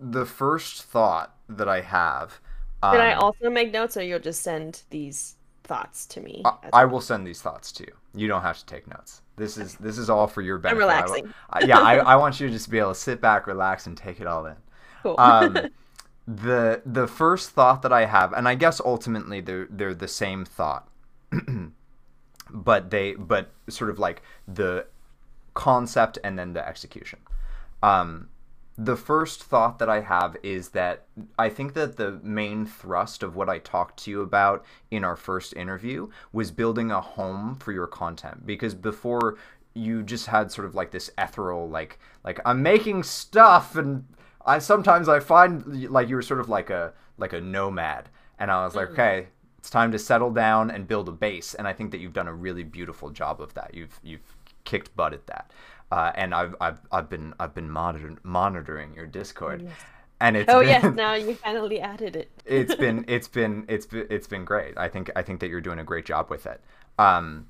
[0.00, 2.40] the first thought that I have.
[2.82, 6.42] Can I um, also make notes, or you'll just send these thoughts to me?
[6.44, 7.92] I, I will send these thoughts to you.
[8.14, 9.22] You don't have to take notes.
[9.36, 10.76] This is this is all for your benefit.
[10.76, 11.34] I'm relaxing.
[11.50, 13.96] I- yeah, I, I want you to just be able to sit back, relax, and
[13.96, 14.56] take it all in.
[15.02, 15.14] Cool.
[15.18, 15.58] Um,
[16.26, 20.44] the the first thought that I have, and I guess ultimately they're they're the same
[20.44, 20.88] thought,
[22.50, 24.86] but they but sort of like the
[25.54, 27.20] concept and then the execution.
[27.82, 28.28] Um,
[28.76, 31.04] the first thought that I have is that
[31.38, 35.14] I think that the main thrust of what I talked to you about in our
[35.14, 38.44] first interview was building a home for your content.
[38.44, 39.36] Because before
[39.74, 44.04] you just had sort of like this ethereal like like I'm making stuff and
[44.46, 48.08] I sometimes I find like you were sort of like a like a nomad.
[48.40, 49.28] And I was like okay
[49.64, 52.28] it's time to settle down and build a base and I think that you've done
[52.28, 55.50] a really beautiful job of that you've you've kicked butt at that
[55.90, 59.66] uh, and I've, I've I've been I've been monitor- monitoring your Discord
[60.20, 62.30] and it's oh been, yes, now you finally added it.
[62.44, 64.76] it's been it's been it's been it's been great.
[64.76, 66.60] I think I think that you're doing a great job with it.
[66.98, 67.48] Um,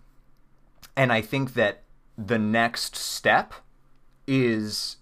[0.96, 1.82] and I think that
[2.16, 3.54] the next step
[4.28, 4.98] is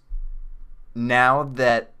[0.95, 1.92] now that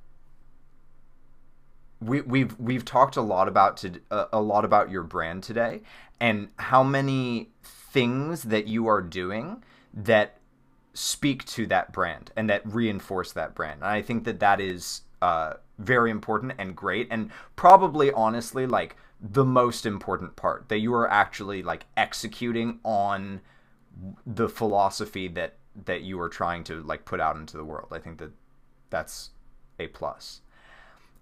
[2.05, 5.81] we we've we've talked a lot about to uh, a lot about your brand today
[6.19, 9.63] and how many things that you are doing
[9.93, 10.37] that
[10.93, 13.81] speak to that brand and that reinforce that brand.
[13.81, 18.95] And I think that that is uh, very important and great, and probably honestly like
[19.19, 23.41] the most important part that you are actually like executing on
[24.25, 25.55] the philosophy that
[25.85, 27.89] that you are trying to like put out into the world.
[27.91, 28.31] I think that
[28.89, 29.31] that's
[29.79, 30.41] a plus.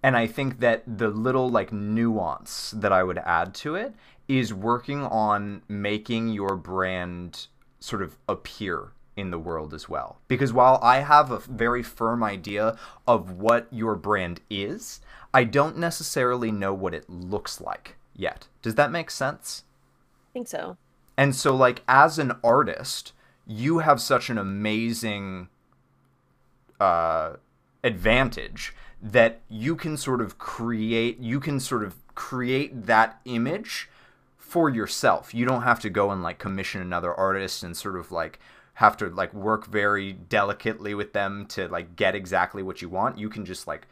[0.02, 3.94] And I think that the little like nuance that I would add to it
[4.28, 7.46] is working on making your brand
[7.80, 10.18] sort of appear in the world as well.
[10.28, 12.76] Because while I have a very firm idea
[13.06, 15.00] of what your brand is,
[15.34, 18.48] I don't necessarily know what it looks like yet.
[18.62, 19.64] Does that make sense?
[20.30, 20.76] I think so.
[21.16, 23.12] And so, like, as an artist,
[23.46, 25.48] you have such an amazing
[26.80, 27.34] uh,
[27.84, 33.88] advantage that you can sort of create, you can sort of create that image
[34.38, 35.34] for yourself.
[35.34, 38.38] You don't have to go and like commission another artist and sort of like
[38.74, 43.18] have to like work very delicately with them to like get exactly what you want.
[43.18, 43.88] You can just like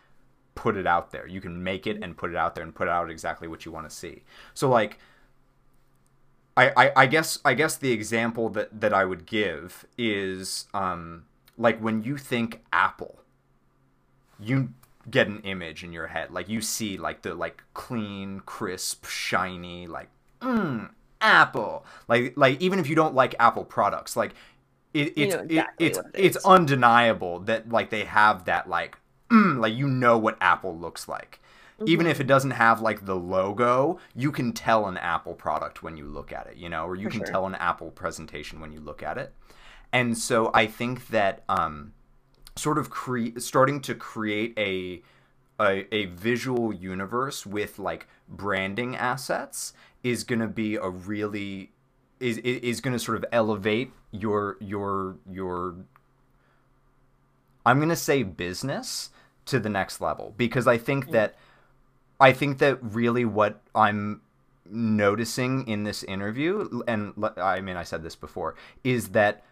[0.55, 1.27] put it out there.
[1.27, 3.73] You can make it and put it out there and put out exactly what you
[3.73, 4.23] want to see.
[4.55, 4.99] So like
[6.57, 11.25] I, I, I guess I guess the example that, that I would give is um,
[11.57, 13.21] like when you think Apple,
[14.39, 14.75] you
[15.11, 16.31] get an image in your head.
[16.31, 20.09] Like you see like the like clean, crisp, shiny, like
[20.41, 21.85] mm, Apple.
[22.09, 24.35] Like like even if you don't like Apple products, like
[24.95, 28.99] it, it's exactly it, it's it it's undeniable that like they have that like
[29.31, 31.41] mm, like you know what Apple looks like.
[31.79, 31.89] Mm-hmm.
[31.89, 35.97] Even if it doesn't have like the logo, you can tell an Apple product when
[35.97, 37.27] you look at it, you know, or you For can sure.
[37.27, 39.33] tell an Apple presentation when you look at it.
[39.93, 41.93] And so I think that um,
[42.57, 45.03] sort of cre- starting to create a,
[45.61, 49.73] a a visual universe with like branding assets
[50.03, 51.71] is going to be a really
[52.19, 55.77] is is going to sort of elevate your your your
[57.65, 59.11] I'm going to say business
[59.47, 60.35] to the next level.
[60.37, 61.37] Because I think that
[62.19, 64.23] I think that really what I'm
[64.73, 68.55] noticing in this interview and I mean I said this before
[68.85, 69.43] is that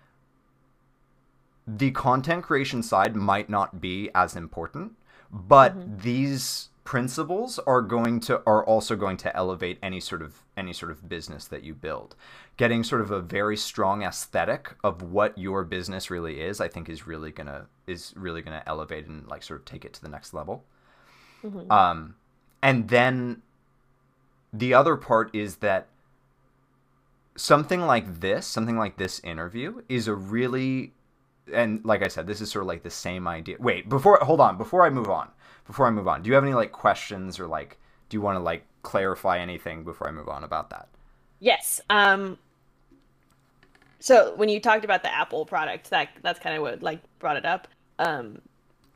[1.77, 4.93] the content creation side might not be as important
[5.31, 5.99] but mm-hmm.
[5.99, 10.91] these principles are going to are also going to elevate any sort of any sort
[10.91, 12.17] of business that you build
[12.57, 16.89] getting sort of a very strong aesthetic of what your business really is i think
[16.89, 20.09] is really gonna is really gonna elevate and like sort of take it to the
[20.09, 20.65] next level
[21.45, 21.71] mm-hmm.
[21.71, 22.15] um
[22.63, 23.43] and then
[24.51, 25.89] the other part is that
[27.37, 30.95] something like this something like this interview is a really
[31.53, 34.41] and like i said this is sort of like the same idea wait before hold
[34.41, 35.29] on before i move on
[35.69, 38.37] before I move on, do you have any like questions or like do you want
[38.37, 40.89] to like clarify anything before I move on about that?
[41.39, 41.81] Yes.
[41.89, 42.39] Um
[44.01, 47.37] so when you talked about the Apple product, that that's kind of what like brought
[47.37, 47.69] it up.
[47.99, 48.41] Um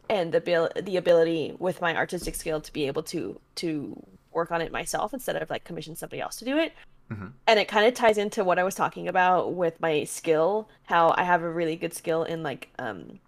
[0.08, 4.02] and the bil- the ability with my artistic skill to be able to to
[4.32, 6.72] work on it myself instead of like commission somebody else to do it.
[7.12, 7.26] Mm-hmm.
[7.46, 11.14] And it kind of ties into what I was talking about with my skill, how
[11.16, 13.20] I have a really good skill in like um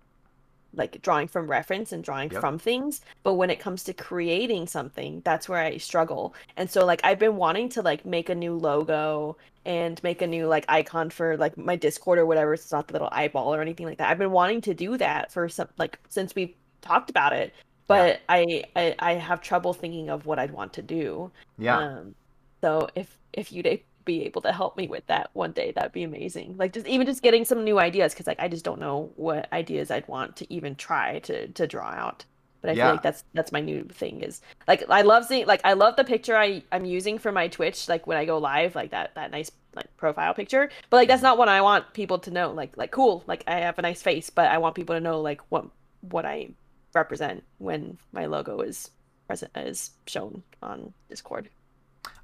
[0.77, 2.41] like drawing from reference and drawing yep.
[2.41, 3.01] from things.
[3.23, 6.35] But when it comes to creating something that's where i struggle.
[6.57, 10.27] And so like i've been wanting to like make a new logo and make a
[10.27, 12.55] new like icon for like my discord or whatever.
[12.55, 14.11] It's not the little eyeball or anything like that.
[14.11, 17.55] I've been wanting to do that for some like since we talked about it.
[17.87, 18.37] But yeah.
[18.37, 21.31] I, I i have trouble thinking of what i'd want to do.
[21.59, 21.79] Yeah.
[21.79, 22.15] Um,
[22.61, 26.03] so if if you'd be able to help me with that one day that'd be
[26.03, 26.57] amazing.
[26.59, 29.53] Like just even just getting some new ideas because like i just don't know what
[29.53, 32.25] ideas i'd want to even try to to draw out.
[32.61, 32.85] But i yeah.
[32.85, 35.97] feel like that's that's my new thing is like i love seeing like i love
[35.97, 39.15] the picture i i'm using for my twitch like when i go live like that
[39.15, 40.71] that nice like profile picture.
[40.89, 42.53] But like that's not what i want people to know.
[42.53, 45.21] Like like cool like i have a nice face but i want people to know
[45.21, 45.67] like what
[46.01, 46.49] what i
[46.95, 48.91] represent when my logo is
[49.27, 51.49] present is shown on discord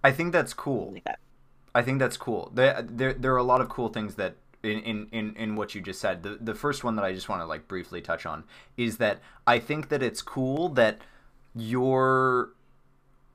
[0.02, 1.18] i think that's cool like that.
[1.74, 2.50] I think that's cool.
[2.54, 5.80] There, there, there are a lot of cool things that in, in, in, what you
[5.80, 6.22] just said.
[6.22, 8.44] The, the first one that I just want to like briefly touch on
[8.76, 11.00] is that I think that it's cool that
[11.54, 12.50] your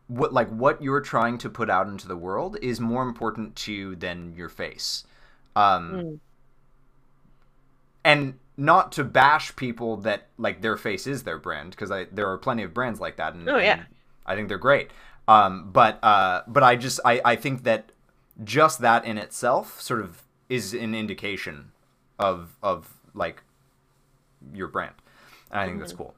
[0.08, 3.74] what like what you're trying to put out into the world is more important to
[3.74, 5.06] you than your face.
[5.56, 6.20] Um, mm.
[8.04, 12.30] and not to bash people that like their face is their brand because I there
[12.30, 13.74] are plenty of brands like that and, oh, yeah.
[13.74, 13.86] and
[14.28, 14.92] I think they're great.
[15.28, 17.92] Um, but uh, but I just I, I think that
[18.44, 21.72] just that in itself sort of is an indication
[22.20, 23.44] of of like
[24.54, 24.94] your brand.
[25.52, 25.80] And I think mm-hmm.
[25.82, 26.16] that's cool.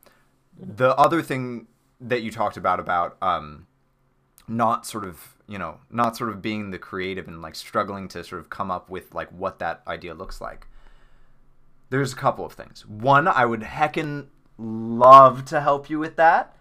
[0.60, 1.68] The other thing
[2.02, 3.68] that you talked about about um
[4.48, 8.24] not sort of you know not sort of being the creative and like struggling to
[8.24, 10.68] sort of come up with like what that idea looks like
[11.90, 14.28] there's a couple of things one i would heckin
[14.58, 16.56] love to help you with that.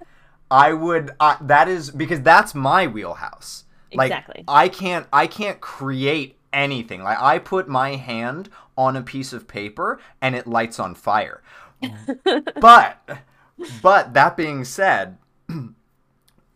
[0.51, 1.13] I would.
[1.19, 3.65] Uh, that is because that's my wheelhouse.
[3.93, 4.45] Like, Exactly.
[4.47, 5.07] I can't.
[5.13, 7.03] I can't create anything.
[7.03, 11.43] Like I put my hand on a piece of paper and it lights on fire.
[12.61, 13.19] but,
[13.83, 15.19] but that being said,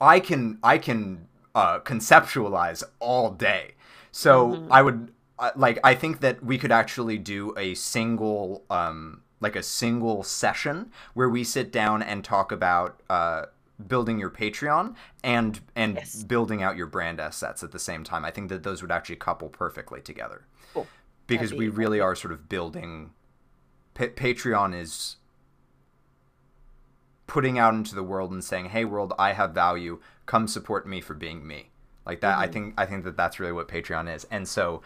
[0.01, 0.59] I can.
[0.63, 3.75] I can uh, conceptualize all day.
[4.13, 5.79] So I would uh, like.
[5.83, 8.65] I think that we could actually do a single.
[8.71, 13.47] Um, like a single session where we sit down and talk about uh,
[13.89, 16.23] building your Patreon and and Yes.
[16.23, 18.25] building out your brand assets at the same time.
[18.25, 20.87] I think that those would actually couple perfectly together Cool.
[21.27, 23.13] because That'd we be really are sort of building.
[23.95, 25.17] Pa- Patreon is
[27.27, 30.01] putting out into the world and saying, "Hey, world, I have value.
[30.27, 31.71] Come support me for being me."
[32.07, 32.39] Like that.
[32.39, 32.53] I mm-hmm.
[32.53, 34.83] think I think that that's really what Patreon is, and so,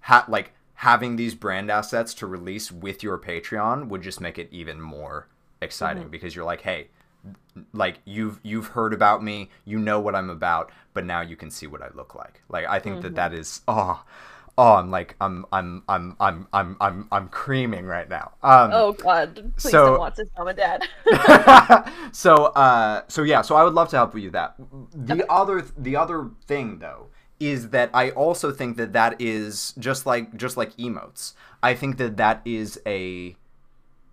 [0.00, 4.48] ha- like having these brand assets to release with your Patreon would just make it
[4.50, 5.28] even more
[5.60, 6.10] exciting mm-hmm.
[6.10, 6.88] because you're like, "Hey."
[7.72, 11.50] Like you've you've heard about me you know what i'm about but now you can
[11.50, 12.42] see what i look like.
[12.48, 14.02] Like i think that that is oh
[14.58, 18.32] oh i'm like i'm i'm i'm i'm i'm i'm, I'm creaming right now.
[18.42, 19.34] Um Oh God!
[19.56, 20.86] Please So- don't watch this, mom and dad.
[22.12, 24.54] so uh so yeah so i would love to help you with that.
[24.94, 27.06] The other the other thing though
[27.38, 31.34] is that i also think that that is just like just like emotes.
[31.62, 33.36] I think that that is a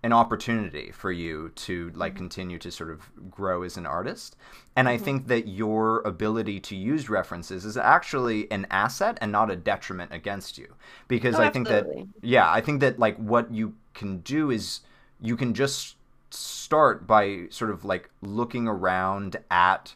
[0.08, 4.36] an opportunity for you to like continue to sort of grow as an artist.
[4.74, 9.50] And i think that your ability to use references is actually an asset and not
[9.50, 10.68] a detriment against you.
[11.08, 11.84] Because Oh, i think that
[12.22, 14.80] yeah i think that like what you can do is
[15.20, 15.96] you can just
[16.30, 19.94] start by sort of like looking around at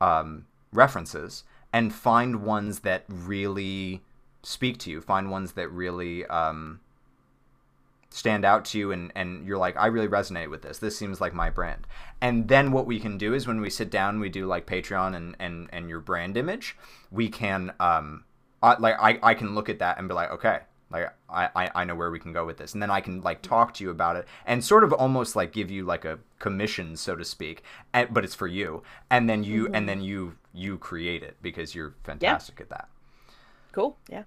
[0.00, 4.00] um, references and find ones that really
[4.44, 6.78] speak to you find ones that really um,
[8.10, 10.78] stand out to you and, and you're like i really resonate with this.
[10.78, 11.86] This seems like my brand.
[12.20, 15.14] And then what we can do is when we sit down we do like patreon
[15.16, 16.76] and and, and your brand image
[17.10, 18.24] we can um
[18.62, 20.60] I, like I, I can look at that and be like okay
[20.90, 22.72] like I, I i know where we can go with this.
[22.74, 25.52] And then i can like talk to you about it and sort of almost like
[25.52, 27.62] give you like a commission so to speak
[27.92, 28.82] and, but it's for you.
[29.08, 32.88] And then you and then you you create it because you're fantastic at that.
[33.70, 33.96] Cool.
[34.08, 34.24] Yeah.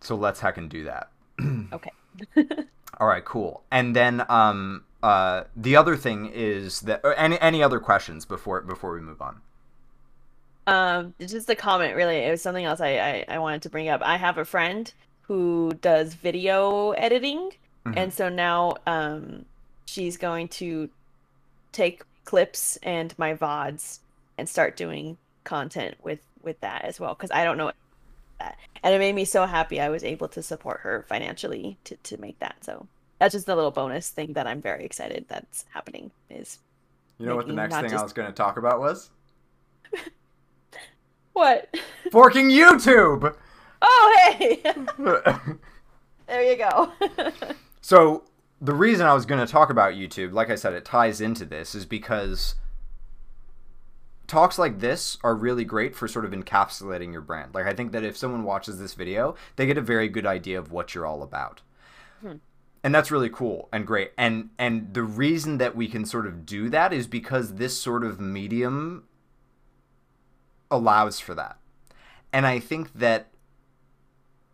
[0.00, 1.10] so let's hack and do that.
[1.72, 1.90] Okay.
[3.00, 3.62] All right, cool.
[3.70, 8.92] And then um uh the other thing is that any any other questions before before
[8.94, 9.40] we move on?
[10.66, 12.16] Um, just a comment, really.
[12.18, 14.00] It was something else I, I, I wanted to bring up.
[14.02, 14.92] I have a friend
[15.22, 17.50] who does video editing,
[17.86, 17.94] Mhm.
[17.98, 19.44] and so now um,
[19.84, 20.88] she's going to
[21.72, 24.00] take clips and my VODs
[24.38, 27.14] and start doing content with with that as well.
[27.14, 27.72] Because I don't know
[28.44, 31.96] that, and it made me so happy I was able to support her financially to
[31.96, 32.56] to make that.
[32.64, 32.86] So
[33.18, 36.10] that's just a little bonus thing that I'm very excited that's happening.
[36.30, 36.58] Is
[37.18, 39.10] You know what the next thing I was going to talk about was
[41.32, 41.74] what?
[42.10, 43.34] forking YouTube.
[43.86, 44.62] Oh hey,
[46.26, 46.90] there you go.
[47.82, 48.22] so
[48.62, 51.44] the reason I was going to talk about YouTube, like I said, it ties into
[51.44, 52.54] this, is because
[54.26, 57.54] talks like this are really great for sort of encapsulating your brand.
[57.54, 60.58] Like I think that if someone watches this video, they get a very good idea
[60.58, 61.62] of what you're all about.
[62.20, 62.36] Hmm.
[62.82, 64.12] And that's really cool and great.
[64.18, 68.04] And and the reason that we can sort of do that is because this sort
[68.04, 69.04] of medium
[70.70, 71.58] allows for that.
[72.32, 73.28] And I think that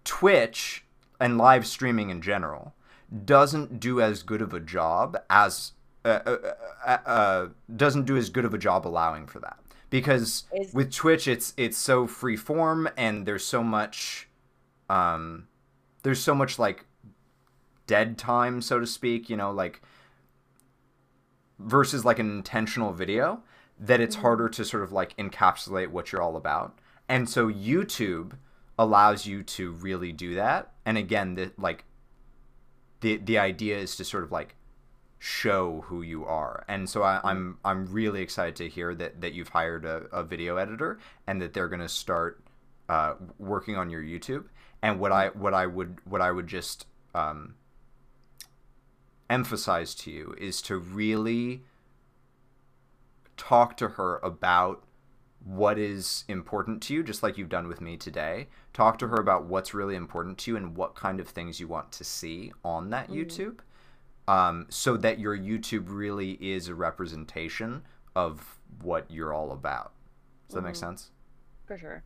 [0.05, 0.85] Twitch
[1.19, 2.75] and live streaming in general
[3.25, 5.73] doesn't do as good of a job as
[6.05, 6.39] uh, uh,
[6.86, 9.59] uh, uh, doesn't do as good of a job allowing for that.
[9.90, 14.28] Because Is- with Twitch it's it's so free form and there's so much
[14.89, 15.48] um
[16.02, 16.86] there's so much like
[17.86, 19.82] dead time so to speak you know like
[21.59, 23.43] versus like an intentional video
[23.78, 26.78] that it's harder to sort of like encapsulate what you're all about.
[27.09, 28.32] And so YouTube
[28.78, 30.72] allows you to really do that.
[30.86, 31.85] And again the like
[33.01, 34.55] the the idea is to sort of like
[35.23, 36.65] show who you are.
[36.67, 40.25] And so I, i'm i'm really excited to hear that that you've hired a, a
[40.25, 42.43] video editor and that they're going to start
[42.89, 44.47] uh, working on your youtube.
[44.83, 47.55] And what i what i would what i would just um,
[49.29, 51.65] emphasize to you is to really
[53.37, 54.83] talk to her about
[55.45, 58.49] what is important to you, just like you've done with me today.
[58.73, 61.69] Talk to her about what's really important to you and what kind of things you
[61.69, 63.59] want to see on that YouTube,
[64.31, 67.82] um, so that your YouTube really is a representation
[68.15, 69.90] of what you're all about.
[70.47, 71.11] Does that make sense?
[71.66, 72.05] For sure.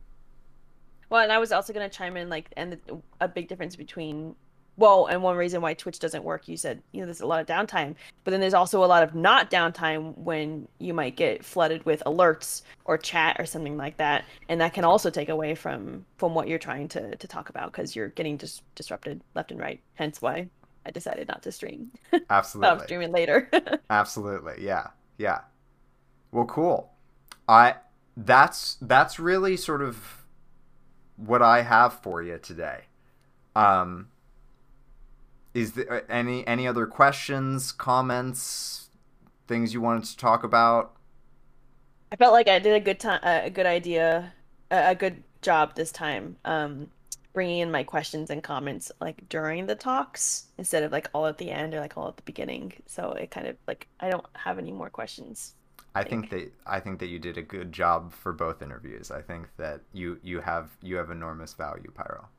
[1.11, 3.75] Well, and I was also going to chime in, like, and the, a big difference
[3.75, 4.35] between
[4.77, 7.39] well, and one reason why Twitch doesn't work, you said, you know, there's a lot
[7.39, 7.95] of downtime,
[8.25, 12.03] but then there's also a lot of not downtime when you might get flooded with
[12.05, 16.33] alerts or chat or something like that, and that can also take away from from
[16.33, 19.79] what you're trying to to talk about because you're getting just disrupted left and right.
[19.93, 20.49] Hence why
[20.85, 21.91] I decided not to stream.
[22.29, 22.69] Absolutely.
[22.69, 23.49] I'm streaming later.
[23.89, 24.63] Absolutely.
[24.63, 24.87] Yeah.
[25.17, 25.41] Yeah.
[26.31, 26.91] Well, cool.
[27.47, 27.75] I
[28.17, 30.25] that's that's really sort of
[31.17, 32.81] what I have for you today.
[33.55, 34.07] Um
[35.53, 38.89] is there uh, any any other questions, comments,
[39.47, 40.95] things you wanted to talk about?
[42.11, 44.33] I felt like I did a good time, a good idea,
[44.69, 46.37] a good job this time.
[46.45, 46.89] Um,
[47.35, 51.37] bringing in my questions and comments like during the talks instead of like all at
[51.37, 52.73] the end or like all at the beginning.
[52.87, 55.53] So it kind of like I don't have any more questions.
[55.93, 56.29] I think.
[56.29, 59.11] think that I think that you did a good job for both interviews.
[59.11, 62.29] I think that you you have you have enormous value, Pyro.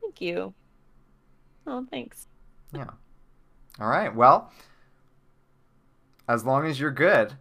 [0.00, 0.54] Thank you.
[1.66, 2.28] Oh, thanks.
[2.72, 2.90] Yeah.
[3.78, 4.14] All right.
[4.14, 4.50] Well,
[6.28, 7.34] as long as you're good,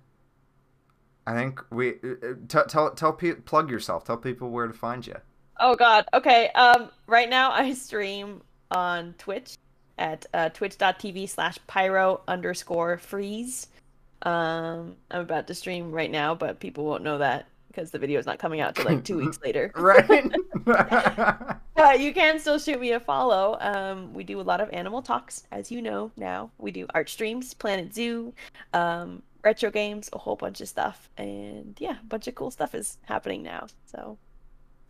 [1.26, 4.04] I think we uh, uh, t- tell tell pe- plug yourself.
[4.04, 5.16] Tell people where to find you.
[5.60, 6.06] Oh God.
[6.14, 6.50] Okay.
[6.50, 6.90] Um.
[7.08, 9.58] Right now, I stream on Twitch
[9.98, 13.68] at uh, twitch.tv slash pyro underscore freeze.
[14.24, 18.20] Um, I'm about to stream right now, but people won't know that because the video
[18.20, 19.72] is not coming out till like two weeks later.
[19.76, 20.10] right.
[20.68, 23.58] uh, you can still shoot me a follow.
[23.60, 26.50] Um, we do a lot of animal talks, as you know now.
[26.58, 28.34] We do art streams, Planet Zoo,
[28.74, 32.74] um, retro games, a whole bunch of stuff, and yeah, a bunch of cool stuff
[32.74, 33.68] is happening now.
[33.86, 34.18] So,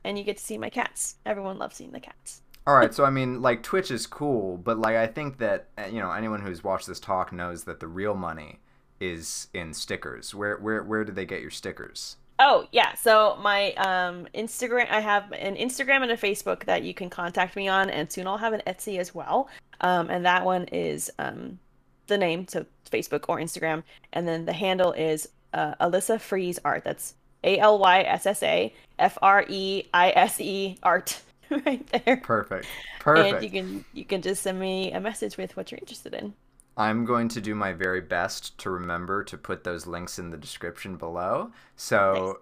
[0.08, 1.16] and you get to see my cats.
[1.26, 2.42] Everyone loves seeing the cats.
[2.66, 5.86] All right, so I mean, like Twitch is cool, but like I think that uh,
[5.86, 8.60] you know anyone who's watched this talk knows that the real money
[9.00, 10.34] is in stickers.
[10.34, 12.18] Where where where do they get your stickers?
[12.40, 16.94] Oh yeah, so my um Instagram I have an Instagram and a Facebook that you
[16.94, 19.50] can contact me on, and soon I'll have an Etsy as well.
[19.82, 21.60] Um, and that one is um
[22.08, 26.84] the name, so Facebook or Instagram, and then the handle is uh, Alyssa Freise Art.
[26.84, 31.22] That's A L Y S S A F R E I S E Art.
[31.66, 32.18] right there.
[32.18, 32.68] Perfect.
[33.00, 33.36] Perfect.
[33.36, 36.34] And you can you can just send me a message with what you're interested in.
[36.76, 40.38] I'm going to do my very best to remember to put those links in the
[40.38, 41.52] description below.
[41.76, 42.38] So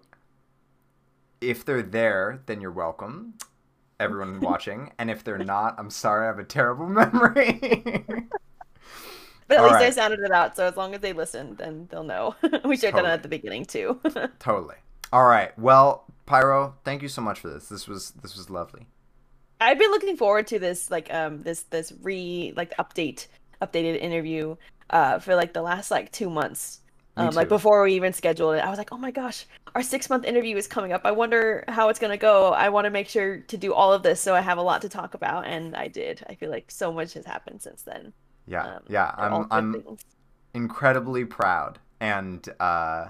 [1.42, 1.50] nice.
[1.50, 3.36] if they're there, then you're welcome,
[4.00, 4.92] everyone watching.
[5.00, 7.86] And if they're not, I'm sorry, I have a terrible memory.
[9.48, 9.86] But at All least right.
[9.86, 12.36] I sounded it out, so as long as they listen, then they'll know.
[12.66, 14.02] we should have done it at the beginning too.
[14.40, 14.76] totally.
[15.14, 15.58] All right.
[15.58, 17.70] Well, Pyro, thank you so much for this.
[17.70, 18.88] This was this was lovely.
[19.62, 23.28] I've been looking forward to this like um this this re like update
[23.62, 24.56] updated interview
[24.90, 26.82] uh, for like the last like two months.
[27.18, 30.10] Um, like before we even scheduled it, I was like, "Oh my gosh, our six
[30.10, 31.02] month interview is coming up.
[31.06, 32.52] I wonder how it's gonna go.
[32.52, 34.82] I want to make sure to do all of this, so I have a lot
[34.82, 36.26] to talk about." And I did.
[36.30, 38.12] I feel like so much has happened since then.
[38.48, 39.16] Yeah, um, yeah.
[39.18, 39.98] I'm I'm
[40.54, 43.08] incredibly proud, and uh,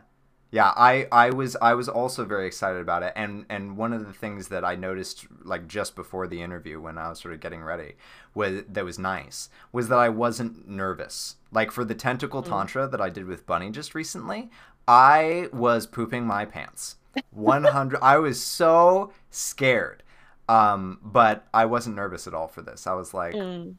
[0.55, 3.11] yeah i i was i was also very excited about it.
[3.17, 6.97] And and one of the things that i noticed like just before the interview when
[6.97, 7.95] i was sort of getting ready
[8.33, 11.35] was that was nice was that i wasn't nervous.
[11.51, 12.47] Like for the tentacle mm.
[12.47, 14.49] tantra that i did with bunny just recently
[14.87, 16.95] i was pooping my pants.
[17.31, 20.03] 100 i was so scared.
[20.47, 22.87] Um but i wasn't nervous at all for this.
[22.87, 23.75] I was like mm.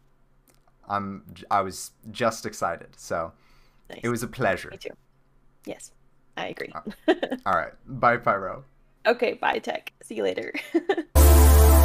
[0.91, 2.89] i'm i was just excited.
[2.97, 3.33] So
[3.89, 4.01] nice.
[4.03, 4.69] it was a pleasure.
[4.71, 4.91] Me too.
[5.65, 5.93] Yes
[6.37, 6.73] I agree.
[6.75, 7.15] Uh,
[7.47, 7.73] all right.
[7.87, 8.65] Bye, Pyro.
[9.07, 9.93] Okay, bye, Tech.
[10.03, 10.53] See you later.